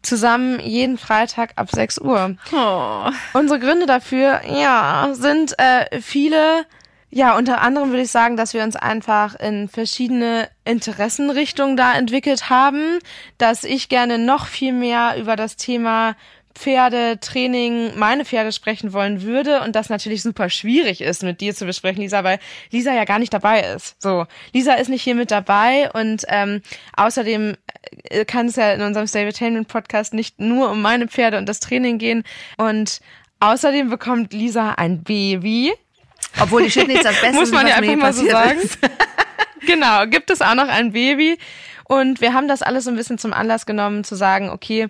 zusammen 0.02 0.60
jeden 0.60 0.98
Freitag 0.98 1.52
ab 1.56 1.68
6 1.70 1.98
Uhr. 1.98 2.36
Oh. 2.52 3.10
Unsere 3.34 3.60
Gründe 3.60 3.86
dafür, 3.86 4.40
ja, 4.46 5.10
sind 5.12 5.58
äh, 5.58 6.00
viele. 6.00 6.64
Ja, 7.12 7.36
unter 7.36 7.60
anderem 7.60 7.90
würde 7.90 8.02
ich 8.02 8.10
sagen, 8.10 8.36
dass 8.36 8.54
wir 8.54 8.62
uns 8.62 8.76
einfach 8.76 9.34
in 9.34 9.68
verschiedene 9.68 10.48
Interessenrichtungen 10.64 11.76
da 11.76 11.92
entwickelt 11.92 12.50
haben, 12.50 13.00
dass 13.36 13.64
ich 13.64 13.88
gerne 13.88 14.16
noch 14.16 14.46
viel 14.46 14.72
mehr 14.72 15.16
über 15.18 15.34
das 15.34 15.56
Thema 15.56 16.14
Pferde, 16.54 17.18
Training, 17.20 17.96
meine 17.96 18.24
Pferde 18.24 18.52
sprechen 18.52 18.92
wollen 18.92 19.22
würde 19.22 19.60
und 19.62 19.76
das 19.76 19.88
natürlich 19.88 20.22
super 20.22 20.50
schwierig 20.50 21.00
ist, 21.00 21.22
mit 21.22 21.40
dir 21.40 21.54
zu 21.54 21.64
besprechen, 21.64 22.02
Lisa, 22.02 22.24
weil 22.24 22.38
Lisa 22.70 22.92
ja 22.92 23.04
gar 23.04 23.18
nicht 23.18 23.32
dabei 23.32 23.62
ist. 23.62 24.00
So, 24.02 24.26
Lisa 24.52 24.74
ist 24.74 24.88
nicht 24.88 25.02
hier 25.02 25.14
mit 25.14 25.30
dabei 25.30 25.90
und 25.92 26.24
ähm, 26.28 26.62
außerdem 26.96 27.56
äh, 28.04 28.24
kann 28.24 28.46
es 28.46 28.56
ja 28.56 28.72
in 28.72 28.82
unserem 28.82 29.06
Stabletainment 29.06 29.68
Podcast 29.68 30.12
nicht 30.12 30.40
nur 30.40 30.70
um 30.70 30.82
meine 30.82 31.08
Pferde 31.08 31.38
und 31.38 31.48
das 31.48 31.60
Training 31.60 31.98
gehen 31.98 32.24
und 32.58 33.00
außerdem 33.40 33.88
bekommt 33.88 34.32
Lisa 34.32 34.72
ein 34.72 35.02
Baby. 35.02 35.72
Obwohl 36.40 36.64
die 36.64 36.70
Shit 36.70 36.88
das 36.88 37.02
Beste 37.20 37.32
Muss 37.32 37.50
man 37.50 37.66
ja 37.66 37.76
einfach 37.76 37.96
mal 37.96 38.12
so 38.12 38.26
sagen. 38.26 38.60
genau, 39.66 40.06
gibt 40.06 40.30
es 40.30 40.42
auch 40.42 40.54
noch 40.54 40.68
ein 40.68 40.92
Baby. 40.92 41.38
Und 41.84 42.20
wir 42.20 42.34
haben 42.34 42.46
das 42.46 42.62
alles 42.62 42.84
so 42.84 42.90
ein 42.90 42.96
bisschen 42.96 43.18
zum 43.18 43.32
Anlass 43.32 43.66
genommen, 43.66 44.04
zu 44.04 44.14
sagen, 44.14 44.50
okay, 44.50 44.86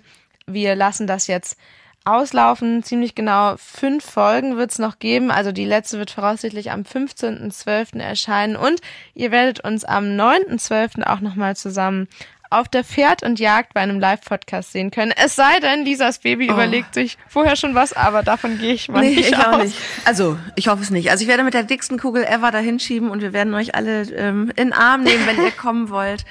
wir 0.47 0.75
lassen 0.75 1.07
das 1.07 1.27
jetzt 1.27 1.57
auslaufen. 2.05 2.83
Ziemlich 2.83 3.15
genau 3.15 3.57
fünf 3.57 4.05
Folgen 4.05 4.57
wird 4.57 4.71
es 4.73 4.79
noch 4.79 4.99
geben. 4.99 5.31
Also 5.31 5.53
die 5.53 5.65
letzte 5.65 5.99
wird 5.99 6.11
voraussichtlich 6.11 6.71
am 6.71 6.83
15.12. 6.83 8.01
erscheinen. 8.01 8.57
Und 8.57 8.81
ihr 9.15 9.31
werdet 9.31 9.61
uns 9.61 9.85
am 9.85 10.05
9.12. 10.05 11.07
auch 11.07 11.21
nochmal 11.21 11.57
zusammen 11.57 12.09
auf 12.51 12.69
der 12.69 12.85
Pferd 12.85 13.23
und 13.23 13.39
Jagd 13.39 13.75
bei 13.75 13.81
einem 13.81 14.01
Live-Podcast 14.01 14.73
sehen 14.73 14.91
können. 14.91 15.13
Es 15.17 15.37
sei 15.37 15.61
denn, 15.61 15.85
Lisas 15.85 16.19
Baby 16.19 16.47
überlegt 16.47 16.95
sich 16.95 17.17
vorher 17.29 17.55
schon 17.57 17.75
was, 17.75 17.93
aber 17.93 18.23
davon 18.23 18.59
gehe 18.59 18.75
ich 18.75 18.89
mal 18.89 18.99
Oh. 18.99 19.03
Nee, 19.03 19.15
nicht 19.15 19.31
ich 19.31 19.37
aus. 19.39 19.47
auch 19.47 19.63
nicht. 19.63 19.77
Also, 20.05 20.37
ich 20.57 20.69
hoffe 20.69 20.83
es 20.83 20.91
nicht. 20.91 21.11
Also, 21.11 21.23
ich 21.23 21.29
werde 21.29 21.45
mit 21.45 21.55
der 21.55 21.63
dicksten 21.63 21.99
Kugel 21.99 22.25
ever 22.25 22.51
dahin 22.51 22.81
schieben 22.81 23.09
und 23.11 23.23
wir 23.23 23.33
werden 23.33 23.55
euch 23.55 23.75
alle 23.75 24.03
ähm, 24.13 24.51
in 24.57 24.69
den 24.69 24.73
Arm 24.73 25.03
nehmen, 25.05 25.27
wenn 25.27 25.43
ihr 25.45 25.51
kommen 25.57 25.89
wollt. 25.91 26.25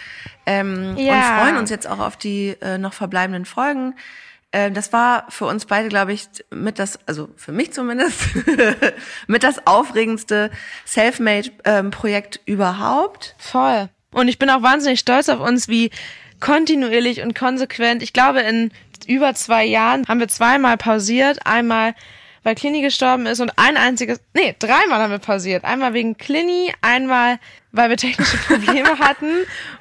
Ähm, 0.46 0.96
Ja. 0.98 1.14
Und 1.38 1.42
freuen 1.42 1.58
uns 1.58 1.70
jetzt 1.70 1.88
auch 1.88 2.00
auf 2.00 2.18
die 2.18 2.56
äh, 2.62 2.78
noch 2.78 2.94
verbleibenden 2.94 3.46
Folgen. 3.46 3.96
Ähm, 4.52 4.74
das 4.74 4.92
war 4.92 5.26
für 5.30 5.46
uns 5.46 5.66
beide, 5.68 5.90
glaube 5.90 6.12
ich, 6.12 6.28
mit 6.50 6.80
das, 6.80 7.00
also 7.08 7.30
für 7.38 7.52
mich 7.52 7.72
zumindest, 7.72 8.20
mit 9.28 9.44
das 9.44 9.66
aufregendste 9.68 10.50
Selfmade-Projekt 10.86 12.42
überhaupt. 12.46 13.36
Voll. 13.38 13.90
Und 14.12 14.28
ich 14.28 14.40
bin 14.40 14.50
auch 14.50 14.62
wahnsinnig 14.62 15.00
stolz 15.00 15.30
auf 15.30 15.40
uns, 15.40 15.68
wie 15.68 15.92
kontinuierlich 16.40 17.22
und 17.22 17.36
konsequent. 17.36 18.02
Ich 18.02 18.14
glaube, 18.14 18.42
in 18.42 18.72
über 19.08 19.34
zwei 19.34 19.66
Jahren 19.66 20.08
haben 20.08 20.20
wir 20.20 20.28
zweimal 20.28 20.78
pausiert. 20.78 21.40
Einmal 21.46 21.96
weil 22.44 22.56
Clini 22.56 22.82
gestorben 22.82 23.26
ist 23.26 23.40
und 23.40 23.52
ein 23.58 23.78
einziges, 23.78 24.20
nee, 24.34 24.56
dreimal 24.60 25.00
haben 25.00 25.12
wir 25.12 25.20
pausiert. 25.20 25.64
Einmal 25.64 25.94
wegen 25.94 26.18
Clini, 26.18 26.74
einmal 26.82 27.40
weil 27.72 27.90
wir 27.90 27.98
technische 27.98 28.38
Probleme 28.48 29.00
hatten 29.00 29.32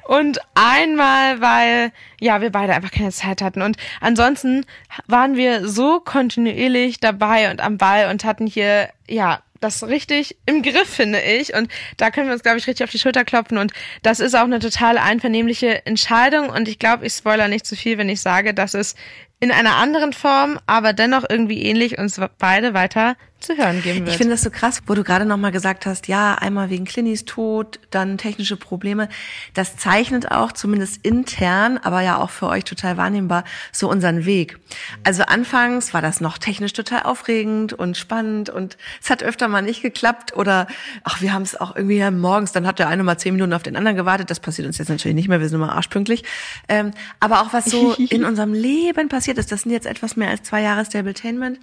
und 0.07 0.39
einmal 0.55 1.41
weil 1.41 1.91
ja 2.19 2.41
wir 2.41 2.51
beide 2.51 2.73
einfach 2.73 2.91
keine 2.91 3.11
Zeit 3.11 3.41
hatten 3.41 3.61
und 3.61 3.77
ansonsten 3.99 4.65
waren 5.07 5.35
wir 5.35 5.67
so 5.67 5.99
kontinuierlich 5.99 6.99
dabei 6.99 7.49
und 7.51 7.61
am 7.61 7.77
Ball 7.77 8.09
und 8.09 8.23
hatten 8.23 8.45
hier 8.45 8.89
ja 9.07 9.41
das 9.59 9.83
richtig 9.83 10.37
im 10.45 10.61
Griff, 10.61 10.89
finde 10.89 11.21
ich. 11.21 11.53
Und 11.53 11.71
da 11.97 12.11
können 12.11 12.27
wir 12.27 12.33
uns, 12.33 12.43
glaube 12.43 12.57
ich, 12.57 12.67
richtig 12.67 12.83
auf 12.83 12.91
die 12.91 12.99
Schulter 12.99 13.25
klopfen. 13.25 13.57
Und 13.57 13.73
das 14.01 14.19
ist 14.19 14.35
auch 14.35 14.43
eine 14.43 14.59
totale 14.59 15.01
einvernehmliche 15.01 15.85
Entscheidung. 15.85 16.49
Und 16.49 16.67
ich 16.67 16.79
glaube, 16.79 17.05
ich 17.05 17.13
spoiler 17.13 17.47
nicht 17.47 17.65
zu 17.65 17.75
viel, 17.75 17.97
wenn 17.97 18.09
ich 18.09 18.21
sage, 18.21 18.53
dass 18.53 18.73
es 18.73 18.95
in 19.39 19.51
einer 19.51 19.77
anderen 19.77 20.13
Form, 20.13 20.59
aber 20.65 20.93
dennoch 20.93 21.23
irgendwie 21.27 21.61
ähnlich 21.63 21.97
uns 21.97 22.19
beide 22.37 22.73
weiter 22.73 23.15
zu 23.39 23.57
hören 23.57 23.81
geben 23.81 23.99
wird. 23.99 24.09
Ich 24.09 24.17
finde 24.17 24.33
das 24.33 24.41
so 24.41 24.49
krass, 24.49 24.81
wo 24.87 24.93
du 24.93 25.03
gerade 25.03 25.25
nochmal 25.25 25.51
gesagt 25.51 25.85
hast, 25.85 26.07
ja, 26.07 26.35
einmal 26.35 26.69
wegen 26.69 26.85
Clinis 26.85 27.25
Tod, 27.25 27.79
dann 27.89 28.17
technische 28.17 28.57
Probleme. 28.57 29.09
Das 29.53 29.77
zeichnet 29.77 30.31
auch 30.31 30.51
zumindest 30.51 31.05
intern, 31.05 31.77
aber 31.77 32.01
ja 32.01 32.17
auch 32.17 32.29
für 32.29 32.47
euch 32.47 32.63
total 32.63 32.97
wahrnehmbar, 32.97 33.43
so 33.71 33.89
unseren 33.89 34.25
Weg. 34.25 34.57
Also 35.03 35.23
anfangs 35.23 35.93
war 35.93 36.01
das 36.01 36.21
noch 36.21 36.37
technisch 36.37 36.73
total 36.73 37.03
aufregend 37.03 37.73
und 37.73 37.97
spannend 37.97 38.49
und 38.49 38.77
es 39.01 39.09
hat 39.09 39.23
öfter 39.23 39.47
mal 39.47 39.61
nicht 39.61 39.81
geklappt 39.81 40.35
oder 40.35 40.67
ach, 41.03 41.21
wir 41.21 41.33
haben 41.33 41.43
es 41.43 41.59
auch 41.59 41.75
irgendwie 41.75 41.97
ja, 41.97 42.11
morgens, 42.11 42.51
dann 42.51 42.67
hat 42.67 42.79
der 42.79 42.87
eine 42.89 43.03
mal 43.03 43.17
zehn 43.17 43.33
Minuten 43.33 43.53
auf 43.53 43.63
den 43.63 43.75
anderen 43.75 43.95
gewartet. 43.95 44.29
Das 44.29 44.39
passiert 44.39 44.67
uns 44.67 44.77
jetzt 44.77 44.89
natürlich 44.89 45.15
nicht 45.15 45.27
mehr, 45.27 45.39
wir 45.39 45.47
sind 45.47 45.61
immer 45.61 45.75
arschpünktlich. 45.75 46.23
Ähm, 46.67 46.91
aber 47.19 47.41
auch 47.41 47.53
was 47.53 47.65
so 47.65 47.93
in 48.09 48.25
unserem 48.25 48.53
Leben 48.53 49.09
passiert 49.09 49.37
ist, 49.37 49.51
das 49.51 49.61
sind 49.61 49.71
jetzt 49.71 49.87
etwas 49.87 50.15
mehr 50.15 50.29
als 50.29 50.43
zwei 50.43 50.61
Jahre 50.61 50.85
Stabletainment 50.85 51.59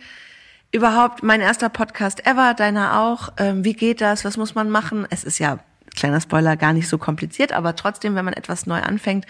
überhaupt 0.73 1.23
mein 1.23 1.41
erster 1.41 1.69
Podcast 1.69 2.27
ever, 2.27 2.55
deiner 2.55 3.01
auch. 3.01 3.31
Ähm, 3.39 3.65
wie 3.65 3.75
geht 3.75 4.01
das? 4.01 4.25
Was 4.25 4.37
muss 4.37 4.55
man 4.55 4.71
machen? 4.71 5.07
Es 5.11 5.25
ist 5.25 5.39
ja, 5.39 5.59
kleiner 5.95 6.21
Spoiler, 6.21 6.57
gar 6.57 6.73
nicht 6.73 6.89
so 6.89 6.99
kompliziert, 6.99 7.53
aber 7.53 7.77
trotzdem, 7.77 8.15
wenn 8.15 8.25
man 8.25 8.35
etwas 8.35 8.67
neu 8.67 8.81
anfängt, 8.81 9.27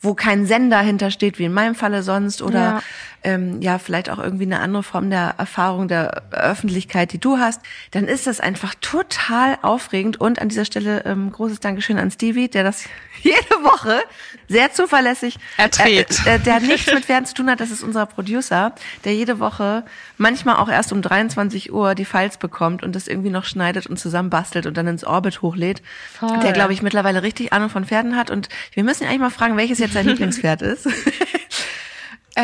wo 0.00 0.14
kein 0.14 0.46
Sender 0.46 0.80
hintersteht, 0.80 1.38
wie 1.38 1.44
in 1.44 1.52
meinem 1.52 1.74
Falle 1.74 2.02
sonst, 2.02 2.42
oder 2.42 2.58
ja. 2.58 2.82
Ähm, 3.24 3.62
ja, 3.62 3.78
vielleicht 3.78 4.10
auch 4.10 4.18
irgendwie 4.18 4.44
eine 4.44 4.60
andere 4.60 4.82
Form 4.82 5.10
der 5.10 5.34
Erfahrung 5.38 5.88
der 5.88 6.22
Öffentlichkeit, 6.30 7.12
die 7.12 7.18
du 7.18 7.38
hast, 7.38 7.60
dann 7.92 8.06
ist 8.06 8.26
das 8.26 8.40
einfach 8.40 8.74
total 8.80 9.58
aufregend. 9.62 10.20
Und 10.20 10.40
an 10.40 10.48
dieser 10.48 10.64
Stelle 10.64 11.04
ähm, 11.04 11.30
großes 11.30 11.60
Dankeschön 11.60 11.98
an 11.98 12.10
Stevie, 12.10 12.48
der 12.48 12.64
das 12.64 12.84
jede 13.22 13.36
Woche 13.62 14.00
sehr 14.48 14.72
zuverlässig 14.72 15.38
erträgt. 15.56 16.26
Äh, 16.26 16.34
äh, 16.34 16.38
der 16.38 16.60
nichts 16.60 16.92
mit 16.92 17.04
Pferden 17.04 17.26
zu 17.26 17.34
tun 17.34 17.50
hat, 17.50 17.60
das 17.60 17.70
ist 17.70 17.82
unser 17.82 18.06
Producer, 18.06 18.74
der 19.04 19.14
jede 19.14 19.38
Woche 19.38 19.84
manchmal 20.18 20.56
auch 20.56 20.68
erst 20.68 20.92
um 20.92 21.02
23 21.02 21.72
Uhr 21.72 21.94
die 21.94 22.04
Files 22.04 22.36
bekommt 22.36 22.82
und 22.82 22.94
das 22.94 23.08
irgendwie 23.08 23.30
noch 23.30 23.44
schneidet 23.44 23.86
und 23.86 23.98
zusammenbastelt 23.98 24.66
und 24.66 24.76
dann 24.76 24.86
ins 24.86 25.04
Orbit 25.04 25.42
hochlädt. 25.42 25.82
Voll. 26.18 26.40
Der, 26.40 26.52
glaube 26.52 26.72
ich, 26.72 26.82
mittlerweile 26.82 27.22
richtig 27.22 27.52
Ahnung 27.52 27.70
von 27.70 27.84
Pferden 27.84 28.16
hat. 28.16 28.30
Und 28.30 28.48
wir 28.72 28.84
müssen 28.84 29.04
eigentlich 29.04 29.20
mal 29.20 29.30
fragen, 29.30 29.56
welches 29.56 29.78
jetzt 29.78 29.94
sein 29.94 30.06
Lieblingspferd 30.12 30.62
ist. 30.62 30.88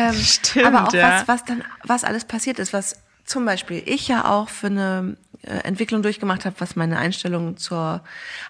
Ähm, 0.07 0.13
Stimmt, 0.13 0.65
aber 0.65 0.87
auch 0.87 0.93
ja. 0.93 1.19
was, 1.19 1.27
was 1.27 1.45
dann, 1.45 1.63
was 1.83 2.03
alles 2.03 2.25
passiert 2.25 2.59
ist, 2.59 2.73
was 2.73 2.95
zum 3.25 3.45
Beispiel 3.45 3.83
ich 3.85 4.07
ja 4.07 4.25
auch 4.25 4.49
für 4.49 4.67
eine 4.67 5.17
äh, 5.43 5.59
Entwicklung 5.59 6.01
durchgemacht 6.01 6.45
habe, 6.45 6.55
was 6.59 6.75
meine 6.75 6.97
Einstellung 6.97 7.57
zur 7.57 8.01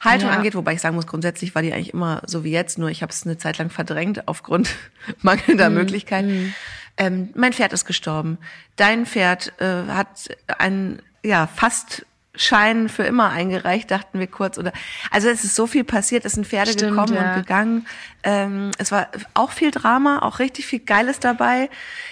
Haltung 0.01 0.29
ja. 0.29 0.35
angeht, 0.35 0.55
wobei 0.55 0.73
ich 0.73 0.81
sagen 0.81 0.95
muss, 0.95 1.05
grundsätzlich 1.05 1.53
war 1.53 1.62
die 1.62 1.73
eigentlich 1.73 1.93
immer 1.93 2.21
so 2.25 2.43
wie 2.43 2.51
jetzt, 2.51 2.77
nur 2.77 2.89
ich 2.89 3.01
habe 3.01 3.12
es 3.12 3.25
eine 3.25 3.38
Zeit 3.38 3.57
lang 3.57 3.69
verdrängt 3.69 4.27
aufgrund 4.27 4.69
mangelnder 5.21 5.69
mhm. 5.69 5.75
Möglichkeiten. 5.75 6.27
Mhm. 6.29 6.53
Ähm, 6.97 7.29
mein 7.35 7.53
Pferd 7.53 7.73
ist 7.73 7.85
gestorben. 7.85 8.38
Dein 8.75 9.05
Pferd 9.05 9.53
äh, 9.59 9.83
hat 9.88 10.29
ein 10.57 11.01
ja 11.23 11.47
fast 11.47 12.05
Schein 12.35 12.89
für 12.89 13.03
immer 13.03 13.29
eingereicht, 13.29 13.89
dachten 13.89 14.19
wir 14.19 14.27
kurz. 14.27 14.57
Oder 14.57 14.71
also 15.11 15.29
es 15.29 15.43
ist 15.43 15.55
so 15.55 15.67
viel 15.67 15.83
passiert, 15.83 16.25
es 16.25 16.33
sind 16.33 16.47
Pferde 16.47 16.71
Stimmt, 16.71 16.91
gekommen 16.91 17.15
ja. 17.15 17.33
und 17.33 17.41
gegangen. 17.41 17.87
Ähm, 18.23 18.71
es 18.77 18.91
war 18.91 19.07
auch 19.33 19.51
viel 19.51 19.71
Drama, 19.71 20.19
auch 20.19 20.39
richtig 20.39 20.67
viel 20.67 20.79
Geiles 20.79 21.19
dabei. 21.19 21.69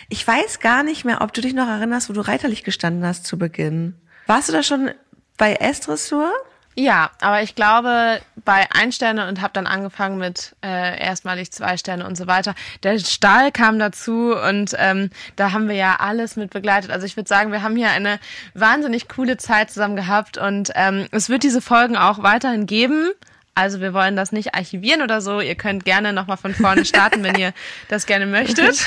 Ich 0.09 0.27
weiß 0.27 0.59
gar 0.59 0.83
nicht 0.83 1.05
mehr, 1.05 1.21
ob 1.21 1.33
du 1.33 1.41
dich 1.41 1.53
noch 1.53 1.67
erinnerst, 1.67 2.09
wo 2.09 2.13
du 2.13 2.21
reiterlich 2.21 2.63
gestanden 2.63 3.05
hast 3.05 3.25
zu 3.25 3.37
Beginn. 3.37 3.95
Warst 4.25 4.49
du 4.49 4.53
da 4.53 4.63
schon 4.63 4.91
bei 5.37 5.53
S-Dressur? 5.53 6.31
Ja, 6.79 7.09
aber 7.21 7.41
ich 7.41 7.55
glaube 7.55 8.21
bei 8.45 8.67
ein 8.69 8.91
Sterne 8.91 9.27
und 9.27 9.41
habe 9.41 9.51
dann 9.51 9.65
angefangen 9.65 10.19
mit 10.19 10.55
äh, 10.63 11.03
erstmalig 11.03 11.51
zwei 11.51 11.75
Sterne 11.75 12.05
und 12.05 12.15
so 12.15 12.27
weiter. 12.27 12.53
Der 12.83 12.99
Stall 12.99 13.51
kam 13.51 13.79
dazu 13.79 14.35
und 14.35 14.75
ähm, 14.77 15.09
da 15.35 15.53
haben 15.53 15.69
wir 15.69 15.75
ja 15.75 15.95
alles 15.99 16.35
mit 16.35 16.51
begleitet. 16.51 16.91
Also 16.91 17.07
ich 17.07 17.17
würde 17.17 17.27
sagen, 17.27 17.51
wir 17.51 17.63
haben 17.63 17.75
hier 17.75 17.89
eine 17.89 18.19
wahnsinnig 18.53 19.09
coole 19.09 19.37
Zeit 19.37 19.71
zusammen 19.71 19.95
gehabt 19.95 20.37
und 20.37 20.71
ähm, 20.75 21.07
es 21.09 21.29
wird 21.29 21.41
diese 21.41 21.61
Folgen 21.61 21.97
auch 21.97 22.21
weiterhin 22.21 22.67
geben. 22.67 23.09
Also 23.55 23.81
wir 23.81 23.95
wollen 23.95 24.15
das 24.15 24.31
nicht 24.31 24.53
archivieren 24.53 25.01
oder 25.01 25.19
so. 25.19 25.41
Ihr 25.41 25.55
könnt 25.55 25.83
gerne 25.83 26.13
nochmal 26.13 26.37
von 26.37 26.53
vorne 26.53 26.85
starten, 26.85 27.23
wenn 27.23 27.39
ihr 27.39 27.53
das 27.87 28.05
gerne 28.05 28.27
möchtet. 28.27 28.85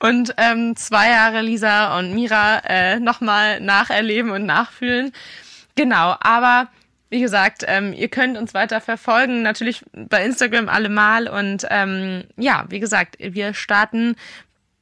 und 0.00 0.34
ähm, 0.38 0.74
zwei 0.74 1.10
Jahre 1.10 1.40
Lisa 1.42 1.96
und 2.00 2.16
Mira 2.16 2.62
äh, 2.66 2.98
nochmal 2.98 3.60
nacherleben 3.60 4.32
und 4.32 4.44
nachfühlen. 4.44 5.12
Genau, 5.76 6.16
aber 6.18 6.66
wie 7.08 7.20
gesagt, 7.20 7.64
ähm, 7.66 7.92
ihr 7.92 8.08
könnt 8.08 8.36
uns 8.36 8.54
weiter 8.54 8.80
verfolgen, 8.80 9.42
natürlich 9.42 9.84
bei 9.92 10.24
Instagram 10.24 10.68
allemal. 10.68 11.28
Und 11.28 11.66
ähm, 11.70 12.24
ja, 12.36 12.64
wie 12.68 12.80
gesagt, 12.80 13.16
wir 13.18 13.54
starten 13.54 14.16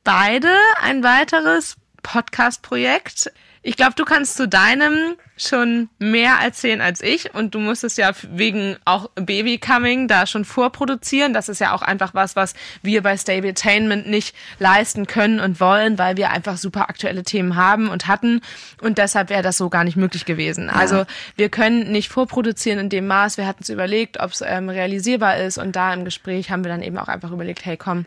beide 0.05 0.53
ein 0.83 1.03
weiteres 1.03 1.77
Podcast-Projekt. 2.03 3.33
Ich 3.67 3.79
glaube, 3.79 3.95
du 3.97 4.05
kannst 4.05 4.37
zu 4.37 4.47
deinem 4.47 5.17
schon 5.39 5.89
mehr 5.99 6.35
erzählen 6.43 6.83
als 6.83 7.01
ich 7.01 7.35
und 7.35 7.55
du 7.55 7.61
musstest 7.61 7.97
ja 7.97 8.13
wegen 8.31 8.77
auch 8.85 9.09
Baby 9.15 9.57
Coming 9.57 10.07
da 10.07 10.27
schon 10.27 10.45
vorproduzieren. 10.45 11.33
Das 11.33 11.49
ist 11.49 11.63
ja 11.63 11.73
auch 11.73 11.81
einfach 11.81 12.13
was, 12.13 12.37
was 12.37 12.53
wir 12.83 13.03
bei 13.03 13.17
Stabletainment 13.17 14.07
nicht 14.07 14.37
leisten 14.59 15.07
können 15.07 15.41
und 15.41 15.61
wollen, 15.61 15.97
weil 15.97 16.19
wir 16.19 16.31
einfach 16.31 16.59
super 16.59 16.91
aktuelle 16.91 17.23
Themen 17.23 17.57
haben 17.57 17.89
und 17.89 18.07
hatten 18.07 18.43
und 18.83 18.99
deshalb 18.99 19.31
wäre 19.31 19.43
das 19.43 19.57
so 19.57 19.71
gar 19.71 19.85
nicht 19.85 19.97
möglich 19.97 20.27
gewesen. 20.27 20.67
Ja. 20.67 20.75
Also 20.75 21.07
wir 21.37 21.49
können 21.49 21.91
nicht 21.91 22.11
vorproduzieren 22.11 22.79
in 22.79 22.91
dem 22.91 23.07
Maß. 23.07 23.39
Wir 23.39 23.47
hatten 23.47 23.63
es 23.63 23.71
überlegt, 23.71 24.21
ob 24.21 24.33
es 24.33 24.43
ähm, 24.47 24.69
realisierbar 24.69 25.39
ist 25.39 25.57
und 25.57 25.75
da 25.75 25.95
im 25.95 26.05
Gespräch 26.05 26.51
haben 26.51 26.65
wir 26.65 26.71
dann 26.71 26.83
eben 26.83 26.99
auch 26.99 27.09
einfach 27.09 27.33
überlegt, 27.33 27.65
hey 27.65 27.79
komm, 27.79 28.05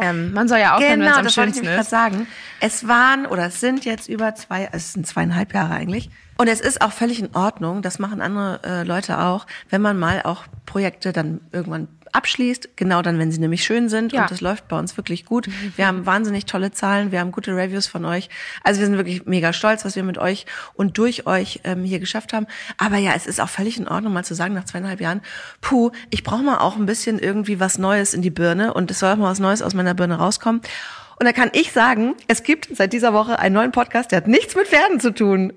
ähm, 0.00 0.32
man 0.32 0.48
soll 0.48 0.58
ja 0.58 0.74
aufhören, 0.76 1.00
genau, 1.00 1.16
wenn 1.16 1.26
es 1.26 1.38
am 1.38 1.44
schönsten 1.44 1.64
ist. 1.64 1.70
Genau, 1.70 1.76
das 1.76 1.92
wollte 1.92 2.14
ich 2.14 2.18
sagen. 2.18 2.26
Es 2.60 2.88
waren 2.88 3.26
oder 3.26 3.46
es 3.46 3.60
sind 3.60 3.84
jetzt 3.84 4.08
über 4.08 4.34
zwei, 4.34 4.68
es 4.72 4.92
sind 4.92 5.06
zweieinhalb 5.06 5.54
Jahre 5.54 5.74
eigentlich. 5.74 6.10
Und 6.38 6.48
es 6.48 6.60
ist 6.60 6.82
auch 6.82 6.92
völlig 6.92 7.20
in 7.20 7.34
Ordnung, 7.34 7.82
das 7.82 7.98
machen 7.98 8.20
andere 8.20 8.60
äh, 8.64 8.82
Leute 8.84 9.18
auch, 9.18 9.46
wenn 9.70 9.82
man 9.82 9.98
mal 9.98 10.22
auch 10.22 10.44
Projekte 10.66 11.12
dann 11.12 11.40
irgendwann 11.52 11.88
abschließt, 12.12 12.76
genau 12.76 13.02
dann, 13.02 13.18
wenn 13.18 13.32
sie 13.32 13.40
nämlich 13.40 13.64
schön 13.64 13.88
sind. 13.88 14.12
Ja. 14.12 14.22
Und 14.22 14.30
das 14.30 14.40
läuft 14.40 14.68
bei 14.68 14.78
uns 14.78 14.96
wirklich 14.96 15.24
gut. 15.24 15.48
Wir 15.76 15.86
haben 15.86 16.06
wahnsinnig 16.06 16.46
tolle 16.46 16.70
Zahlen, 16.70 17.12
wir 17.12 17.20
haben 17.20 17.32
gute 17.32 17.56
Reviews 17.56 17.86
von 17.86 18.04
euch. 18.04 18.28
Also 18.62 18.80
wir 18.80 18.86
sind 18.86 18.96
wirklich 18.96 19.26
mega 19.26 19.52
stolz, 19.52 19.84
was 19.84 19.96
wir 19.96 20.02
mit 20.02 20.18
euch 20.18 20.46
und 20.74 20.98
durch 20.98 21.26
euch 21.26 21.60
ähm, 21.64 21.84
hier 21.84 21.98
geschafft 21.98 22.32
haben. 22.32 22.46
Aber 22.76 22.96
ja, 22.96 23.12
es 23.14 23.26
ist 23.26 23.40
auch 23.40 23.48
völlig 23.48 23.78
in 23.78 23.88
Ordnung, 23.88 24.12
mal 24.12 24.24
zu 24.24 24.34
sagen, 24.34 24.54
nach 24.54 24.64
zweieinhalb 24.64 25.00
Jahren, 25.00 25.22
puh, 25.60 25.90
ich 26.10 26.22
brauche 26.22 26.42
mal 26.42 26.58
auch 26.58 26.76
ein 26.76 26.86
bisschen 26.86 27.18
irgendwie 27.18 27.60
was 27.60 27.78
Neues 27.78 28.14
in 28.14 28.22
die 28.22 28.30
Birne 28.30 28.74
und 28.74 28.90
es 28.90 28.98
soll 28.98 29.12
auch 29.12 29.16
mal 29.16 29.30
was 29.30 29.38
Neues 29.40 29.62
aus 29.62 29.74
meiner 29.74 29.94
Birne 29.94 30.16
rauskommen. 30.16 30.60
Und 31.18 31.26
da 31.26 31.32
kann 31.32 31.50
ich 31.52 31.72
sagen, 31.72 32.16
es 32.26 32.42
gibt 32.42 32.68
seit 32.76 32.92
dieser 32.92 33.12
Woche 33.12 33.38
einen 33.38 33.54
neuen 33.54 33.70
Podcast, 33.70 34.10
der 34.10 34.16
hat 34.18 34.26
nichts 34.26 34.56
mit 34.56 34.66
Pferden 34.66 34.98
zu 34.98 35.14
tun. 35.14 35.52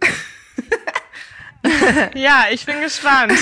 ja, 2.16 2.46
ich 2.52 2.66
bin 2.66 2.82
gespannt. 2.82 3.34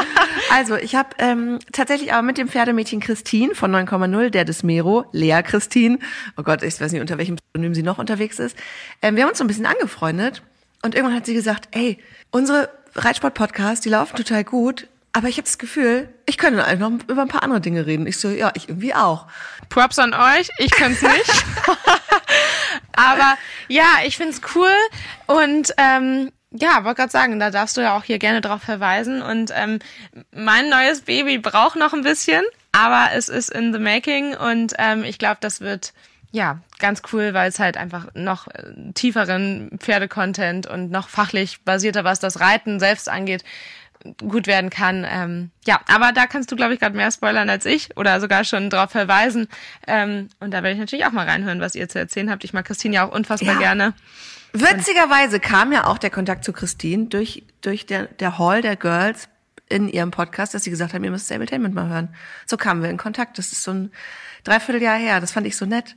also, 0.50 0.76
ich 0.76 0.94
habe 0.94 1.10
ähm, 1.18 1.58
tatsächlich 1.72 2.12
aber 2.12 2.22
mit 2.22 2.38
dem 2.38 2.48
Pferdemädchen 2.48 3.00
Christine 3.00 3.54
von 3.54 3.74
9,0, 3.74 4.30
der 4.30 4.44
des 4.44 4.62
Mero, 4.62 5.06
Lea 5.12 5.42
Christine, 5.42 5.98
oh 6.36 6.42
Gott, 6.42 6.62
ich 6.62 6.80
weiß 6.80 6.92
nicht, 6.92 7.00
unter 7.00 7.18
welchem 7.18 7.36
Pseudonym 7.36 7.74
sie 7.74 7.82
noch 7.82 7.98
unterwegs 7.98 8.38
ist, 8.38 8.56
ähm, 9.00 9.16
wir 9.16 9.22
haben 9.22 9.30
uns 9.30 9.38
so 9.38 9.44
ein 9.44 9.48
bisschen 9.48 9.66
angefreundet 9.66 10.42
und 10.82 10.94
irgendwann 10.94 11.16
hat 11.16 11.26
sie 11.26 11.34
gesagt, 11.34 11.68
ey, 11.72 11.98
unsere 12.30 12.70
Reitsport-Podcasts, 12.94 13.80
die 13.80 13.88
laufen 13.88 14.16
total 14.16 14.44
gut, 14.44 14.88
aber 15.12 15.28
ich 15.28 15.36
habe 15.36 15.44
das 15.44 15.58
Gefühl, 15.58 16.08
ich 16.26 16.38
könnte 16.38 16.64
einfach 16.64 16.88
noch 16.88 17.08
über 17.08 17.22
ein 17.22 17.28
paar 17.28 17.42
andere 17.42 17.60
Dinge 17.60 17.84
reden. 17.84 18.06
Ich 18.06 18.16
so, 18.16 18.28
ja, 18.28 18.50
ich 18.54 18.68
irgendwie 18.70 18.94
auch. 18.94 19.26
Props 19.68 19.98
an 19.98 20.14
euch, 20.14 20.48
ich 20.58 20.70
könnte 20.70 20.94
es 20.94 21.02
nicht. 21.02 21.44
aber 22.92 23.36
ja, 23.68 23.84
ich 24.06 24.16
find's 24.16 24.40
cool 24.54 24.72
und 25.26 25.74
ähm, 25.76 26.30
ja, 26.54 26.84
wollte 26.84 27.00
gerade 27.00 27.12
sagen, 27.12 27.38
da 27.40 27.50
darfst 27.50 27.76
du 27.76 27.80
ja 27.80 27.96
auch 27.96 28.04
hier 28.04 28.18
gerne 28.18 28.40
drauf 28.40 28.62
verweisen. 28.62 29.22
Und 29.22 29.50
ähm, 29.54 29.78
mein 30.34 30.68
neues 30.68 31.02
Baby 31.02 31.38
braucht 31.38 31.76
noch 31.76 31.92
ein 31.92 32.02
bisschen, 32.02 32.42
aber 32.72 33.08
es 33.14 33.28
ist 33.28 33.50
in 33.50 33.72
the 33.72 33.78
making 33.78 34.34
und 34.36 34.74
ähm, 34.78 35.04
ich 35.04 35.18
glaube, 35.18 35.38
das 35.40 35.60
wird 35.60 35.92
ja 36.30 36.58
ganz 36.78 37.02
cool, 37.12 37.34
weil 37.34 37.48
es 37.50 37.58
halt 37.58 37.76
einfach 37.76 38.06
noch 38.14 38.48
äh, 38.48 38.92
tieferen 38.94 39.70
Pferdecontent 39.78 40.66
und 40.66 40.90
noch 40.90 41.08
fachlich 41.08 41.60
basierter, 41.62 42.04
was 42.04 42.20
das 42.20 42.40
Reiten 42.40 42.80
selbst 42.80 43.08
angeht, 43.08 43.44
gut 44.18 44.46
werden 44.46 44.70
kann. 44.70 45.06
Ähm, 45.08 45.50
ja, 45.66 45.80
aber 45.86 46.12
da 46.12 46.26
kannst 46.26 46.50
du, 46.50 46.56
glaube 46.56 46.74
ich, 46.74 46.80
gerade 46.80 46.96
mehr 46.96 47.10
spoilern 47.12 47.48
als 47.48 47.66
ich 47.66 47.96
oder 47.96 48.20
sogar 48.20 48.44
schon 48.44 48.68
darauf 48.70 48.90
verweisen. 48.90 49.46
Ähm, 49.86 50.28
und 50.40 50.50
da 50.52 50.62
werde 50.62 50.72
ich 50.72 50.78
natürlich 50.78 51.04
auch 51.06 51.12
mal 51.12 51.28
reinhören, 51.28 51.60
was 51.60 51.74
ihr 51.74 51.88
zu 51.88 51.98
erzählen 51.98 52.30
habt. 52.30 52.44
Ich 52.44 52.52
mag 52.52 52.64
Christine 52.64 52.94
ja 52.96 53.06
auch 53.06 53.12
unfassbar 53.12 53.54
Ja. 53.54 53.60
gerne. 53.60 53.94
Witzigerweise 54.52 55.40
kam 55.40 55.72
ja 55.72 55.86
auch 55.86 55.98
der 55.98 56.10
Kontakt 56.10 56.44
zu 56.44 56.52
Christine 56.52 57.06
durch, 57.06 57.44
durch 57.62 57.86
der, 57.86 58.06
der 58.06 58.38
Hall 58.38 58.62
der 58.62 58.76
Girls 58.76 59.28
in 59.68 59.88
ihrem 59.88 60.10
Podcast, 60.10 60.54
dass 60.54 60.64
sie 60.64 60.70
gesagt 60.70 60.92
haben, 60.92 61.02
ihr 61.04 61.10
müsst 61.10 61.26
Stabletainment 61.26 61.74
mal 61.74 61.88
hören. 61.88 62.14
So 62.46 62.56
kamen 62.56 62.82
wir 62.82 62.90
in 62.90 62.98
Kontakt. 62.98 63.38
Das 63.38 63.52
ist 63.52 63.62
so 63.62 63.70
ein 63.72 63.90
Dreivierteljahr 64.44 64.98
her. 64.98 65.20
Das 65.20 65.32
fand 65.32 65.46
ich 65.46 65.56
so 65.56 65.64
nett. 65.64 65.96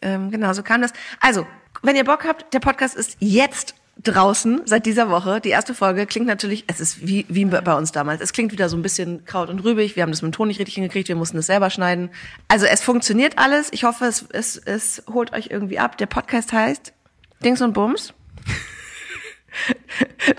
Ähm, 0.00 0.30
genau, 0.30 0.52
so 0.54 0.62
kam 0.62 0.80
das. 0.80 0.92
Also, 1.20 1.46
wenn 1.82 1.96
ihr 1.96 2.04
Bock 2.04 2.24
habt, 2.24 2.54
der 2.54 2.60
Podcast 2.60 2.96
ist 2.96 3.16
jetzt 3.20 3.74
draußen 4.02 4.62
seit 4.64 4.86
dieser 4.86 5.10
Woche. 5.10 5.40
Die 5.40 5.50
erste 5.50 5.74
Folge 5.74 6.06
klingt 6.06 6.26
natürlich, 6.26 6.64
es 6.66 6.80
ist 6.80 7.06
wie, 7.06 7.26
wie 7.28 7.44
bei 7.44 7.74
uns 7.74 7.92
damals. 7.92 8.22
Es 8.22 8.32
klingt 8.32 8.50
wieder 8.50 8.68
so 8.68 8.76
ein 8.76 8.82
bisschen 8.82 9.24
kraut 9.26 9.50
und 9.50 9.60
rübig. 9.60 9.96
Wir 9.96 10.02
haben 10.02 10.10
das 10.10 10.22
mit 10.22 10.32
dem 10.32 10.34
Ton 10.34 10.48
nicht 10.48 10.58
richtig 10.58 10.76
hingekriegt. 10.76 11.08
Wir 11.08 11.16
mussten 11.16 11.36
es 11.38 11.46
selber 11.46 11.68
schneiden. 11.68 12.10
Also 12.48 12.64
es 12.66 12.80
funktioniert 12.80 13.38
alles. 13.38 13.68
Ich 13.72 13.84
hoffe, 13.84 14.06
es, 14.06 14.24
es, 14.32 14.56
es 14.56 15.02
holt 15.12 15.32
euch 15.34 15.48
irgendwie 15.50 15.78
ab. 15.78 15.98
Der 15.98 16.06
Podcast 16.06 16.52
heißt 16.52 16.94
Dings 17.44 17.60
und 17.60 17.72
Bums. 17.72 18.14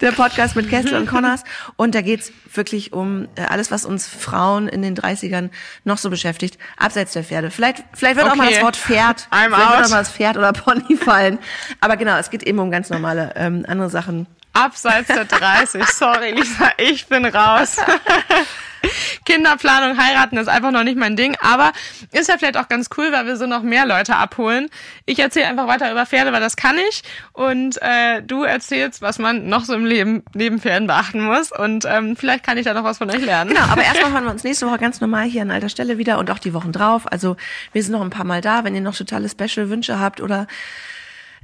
Der 0.02 0.12
Podcast 0.12 0.56
mit 0.56 0.70
Kessel 0.70 0.96
und 0.96 1.06
Connors. 1.06 1.44
Und 1.76 1.94
da 1.94 2.02
geht's 2.02 2.32
wirklich 2.54 2.94
um 2.94 3.28
äh, 3.36 3.42
alles, 3.42 3.70
was 3.70 3.86
uns 3.86 4.08
Frauen 4.08 4.68
in 4.68 4.82
den 4.82 4.96
30ern 4.96 5.50
noch 5.84 5.98
so 6.00 6.10
beschäftigt, 6.10 6.58
abseits 6.78 7.14
der 7.14 7.24
Pferde. 7.24 7.52
Vielleicht, 7.52 7.84
vielleicht 7.94 8.16
wird 8.18 8.28
auch 8.30 8.36
mal 8.36 8.46
Okay. 8.48 8.56
das 8.56 8.64
Wort 8.64 8.76
Pferd, 8.78 9.28
I'm 9.32 9.48
vielleicht 9.48 9.52
wird 9.52 9.78
out. 9.80 9.86
auch 9.86 9.90
mal 9.90 10.00
das 10.00 10.12
Pferd 10.12 10.38
oder 10.38 10.52
Pony 10.54 10.98
fallen. 11.00 11.38
Aber 11.80 11.96
genau, 11.98 12.18
es 12.18 12.32
geht 12.32 12.44
eben 12.44 12.58
um 12.60 12.72
ganz 12.72 12.90
normale 12.90 13.34
ähm, 13.36 13.66
andere 13.68 13.90
Sachen. 13.90 14.26
Abseits 14.54 15.08
der 15.08 15.26
30. 15.26 15.84
Sorry, 15.86 16.32
Lisa, 16.32 16.72
ich 16.78 17.08
bin 17.08 17.26
raus. 17.26 17.78
Kinderplanung, 19.26 19.98
heiraten 19.98 20.38
ist 20.38 20.48
einfach 20.48 20.72
noch 20.72 20.84
nicht 20.84 20.98
mein 20.98 21.16
Ding, 21.16 21.36
aber 21.42 21.72
ist 22.12 22.30
ja 22.30 22.38
vielleicht 22.38 22.58
auch 22.58 22.68
ganz 22.68 22.90
cool, 22.98 23.12
weil 23.12 23.26
wir 23.26 23.38
so 23.38 23.46
noch 23.46 23.64
mehr 23.64 23.86
Leute 23.86 24.16
abholen. 24.16 24.70
Ich 25.06 25.20
erzähle 25.20 25.48
einfach 25.48 25.68
weiter 25.68 25.92
über 25.92 26.06
Pferde, 26.06 26.34
weil 26.34 26.42
das 26.42 26.56
kann 26.56 26.78
ich 26.90 27.04
und 27.32 27.82
äh, 27.82 28.22
du 28.22 28.44
erzählst, 28.44 29.02
was 29.02 29.20
man 29.20 29.48
noch 29.48 29.66
so 29.66 29.74
im 29.74 29.86
Leben 29.86 30.24
neben 30.34 30.60
Pferden 30.60 30.88
beachten 30.88 31.24
muss 31.24 31.52
und 31.52 31.86
ähm, 31.86 32.16
vielleicht 32.16 32.44
kann 32.44 32.58
ich 32.58 32.66
da 32.66 32.74
noch 32.74 32.84
was 32.84 32.98
von 32.98 33.10
euch 33.10 33.24
lernen. 33.24 33.52
Genau, 33.52 33.68
aber 33.68 33.84
erstmal 33.84 34.12
hören 34.14 34.26
wir 34.26 34.32
uns 34.32 34.44
nächste 34.44 34.68
Woche 34.68 34.80
ganz 34.80 35.00
normal 35.00 35.26
hier 35.26 35.42
an 35.42 35.52
alter 35.52 35.70
Stelle 35.70 35.98
wieder 35.98 36.18
und 36.20 36.30
auch 36.30 36.40
die 36.40 36.54
Wochen 36.54 36.72
drauf. 36.72 37.10
Also 37.12 37.38
wir 37.72 37.84
sind 37.84 37.94
noch 37.94 38.02
ein 38.02 38.10
paar 38.10 38.26
Mal 38.26 38.42
da. 38.42 38.64
Wenn 38.64 38.76
ihr 38.76 38.82
noch 38.82 38.96
totale 38.96 39.30
Special-Wünsche 39.30 40.00
habt 40.00 40.22
oder 40.22 40.48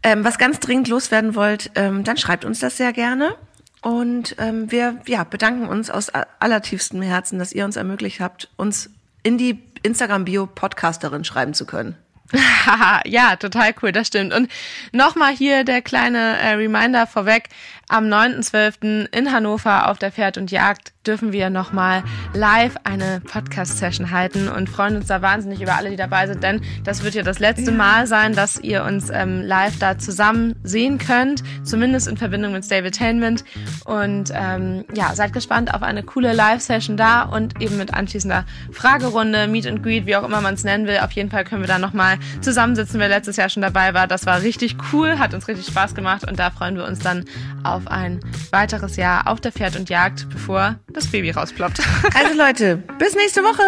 ähm, 0.03 0.23
was 0.23 0.37
ganz 0.37 0.59
dringend 0.59 0.87
loswerden 0.87 1.35
wollt, 1.35 1.71
ähm, 1.75 2.03
dann 2.03 2.17
schreibt 2.17 2.45
uns 2.45 2.59
das 2.59 2.77
sehr 2.77 2.93
gerne. 2.93 3.35
Und 3.81 4.35
ähm, 4.39 4.71
wir 4.71 4.97
ja, 5.07 5.23
bedanken 5.23 5.67
uns 5.67 5.89
aus 5.89 6.09
allertiefstem 6.09 7.01
Herzen, 7.01 7.39
dass 7.39 7.53
ihr 7.53 7.63
uns 7.63 7.77
ermöglicht 7.77 8.19
habt, 8.19 8.49
uns 8.57 8.89
in 9.23 9.37
die 9.37 9.61
Instagram-Bio 9.83 10.47
Podcasterin 10.47 11.23
schreiben 11.23 11.53
zu 11.53 11.65
können. 11.65 11.95
Ja, 13.05 13.35
total 13.35 13.73
cool, 13.81 13.91
das 13.91 14.07
stimmt. 14.07 14.33
Und 14.33 14.49
nochmal 14.91 15.33
hier 15.33 15.63
der 15.63 15.81
kleine 15.81 16.37
äh, 16.37 16.53
Reminder 16.53 17.07
vorweg. 17.07 17.49
Am 17.91 18.05
9.12. 18.05 19.07
in 19.11 19.31
Hannover 19.31 19.89
auf 19.89 19.97
der 19.97 20.11
Pferd 20.11 20.37
und 20.37 20.51
Jagd 20.51 20.93
dürfen 21.07 21.31
wir 21.31 21.49
nochmal 21.49 22.03
live 22.35 22.75
eine 22.83 23.19
Podcast-Session 23.19 24.11
halten 24.11 24.47
und 24.47 24.69
freuen 24.69 24.95
uns 24.95 25.07
da 25.07 25.23
wahnsinnig 25.23 25.59
über 25.59 25.75
alle, 25.75 25.89
die 25.89 25.95
dabei 25.95 26.27
sind, 26.27 26.43
denn 26.43 26.61
das 26.83 27.03
wird 27.03 27.15
ja 27.15 27.23
das 27.23 27.39
letzte 27.39 27.71
Mal 27.71 28.05
sein, 28.05 28.33
dass 28.33 28.59
ihr 28.59 28.83
uns 28.83 29.09
ähm, 29.09 29.41
live 29.41 29.79
da 29.79 29.97
zusammen 29.97 30.55
sehen 30.61 30.99
könnt, 30.99 31.41
zumindest 31.63 32.07
in 32.07 32.15
Verbindung 32.15 32.51
mit 32.51 32.63
Stabletainment. 32.63 33.43
Und 33.85 34.31
ähm, 34.35 34.85
ja, 34.93 35.15
seid 35.15 35.33
gespannt 35.33 35.73
auf 35.73 35.81
eine 35.81 36.03
coole 36.03 36.33
Live-Session 36.33 36.95
da 36.95 37.23
und 37.23 37.59
eben 37.59 37.77
mit 37.77 37.95
anschließender 37.95 38.45
Fragerunde, 38.71 39.47
Meet 39.47 39.65
and 39.65 39.81
Greet, 39.81 40.05
wie 40.05 40.15
auch 40.15 40.23
immer 40.23 40.41
man 40.41 40.53
es 40.53 40.63
nennen 40.63 40.85
will. 40.85 40.99
Auf 40.99 41.13
jeden 41.13 41.31
Fall 41.31 41.43
können 41.43 41.63
wir 41.63 41.67
da 41.67 41.79
nochmal 41.79 42.18
zusammensitzen, 42.41 42.99
wer 42.99 43.09
letztes 43.09 43.37
Jahr 43.37 43.49
schon 43.49 43.61
dabei 43.61 43.93
war. 43.93 44.07
Das 44.07 44.25
war 44.25 44.41
richtig 44.41 44.75
cool, 44.91 45.19
hat 45.19 45.33
uns 45.33 45.47
richtig 45.47 45.67
Spaß 45.67 45.95
gemacht 45.95 46.27
und 46.29 46.39
da 46.39 46.51
freuen 46.51 46.75
wir 46.75 46.85
uns 46.85 46.99
dann 46.99 47.25
auf 47.63 47.87
ein 47.87 48.19
weiteres 48.51 48.95
Jahr 48.95 49.27
auf 49.27 49.41
der 49.41 49.51
Pferd 49.51 49.75
und 49.77 49.89
Jagd, 49.89 50.27
bevor 50.29 50.75
das 50.91 51.07
Baby 51.07 51.31
rausploppt. 51.31 51.79
Also 52.15 52.37
Leute, 52.37 52.77
bis 52.97 53.15
nächste 53.15 53.41
Woche. 53.41 53.63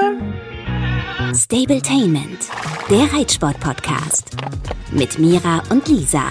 Stabletainment, 1.34 2.50
der 2.90 3.14
Reitsport-Podcast. 3.14 4.32
Mit 4.92 5.18
Mira 5.20 5.62
und 5.70 5.88
Lisa. 5.88 6.24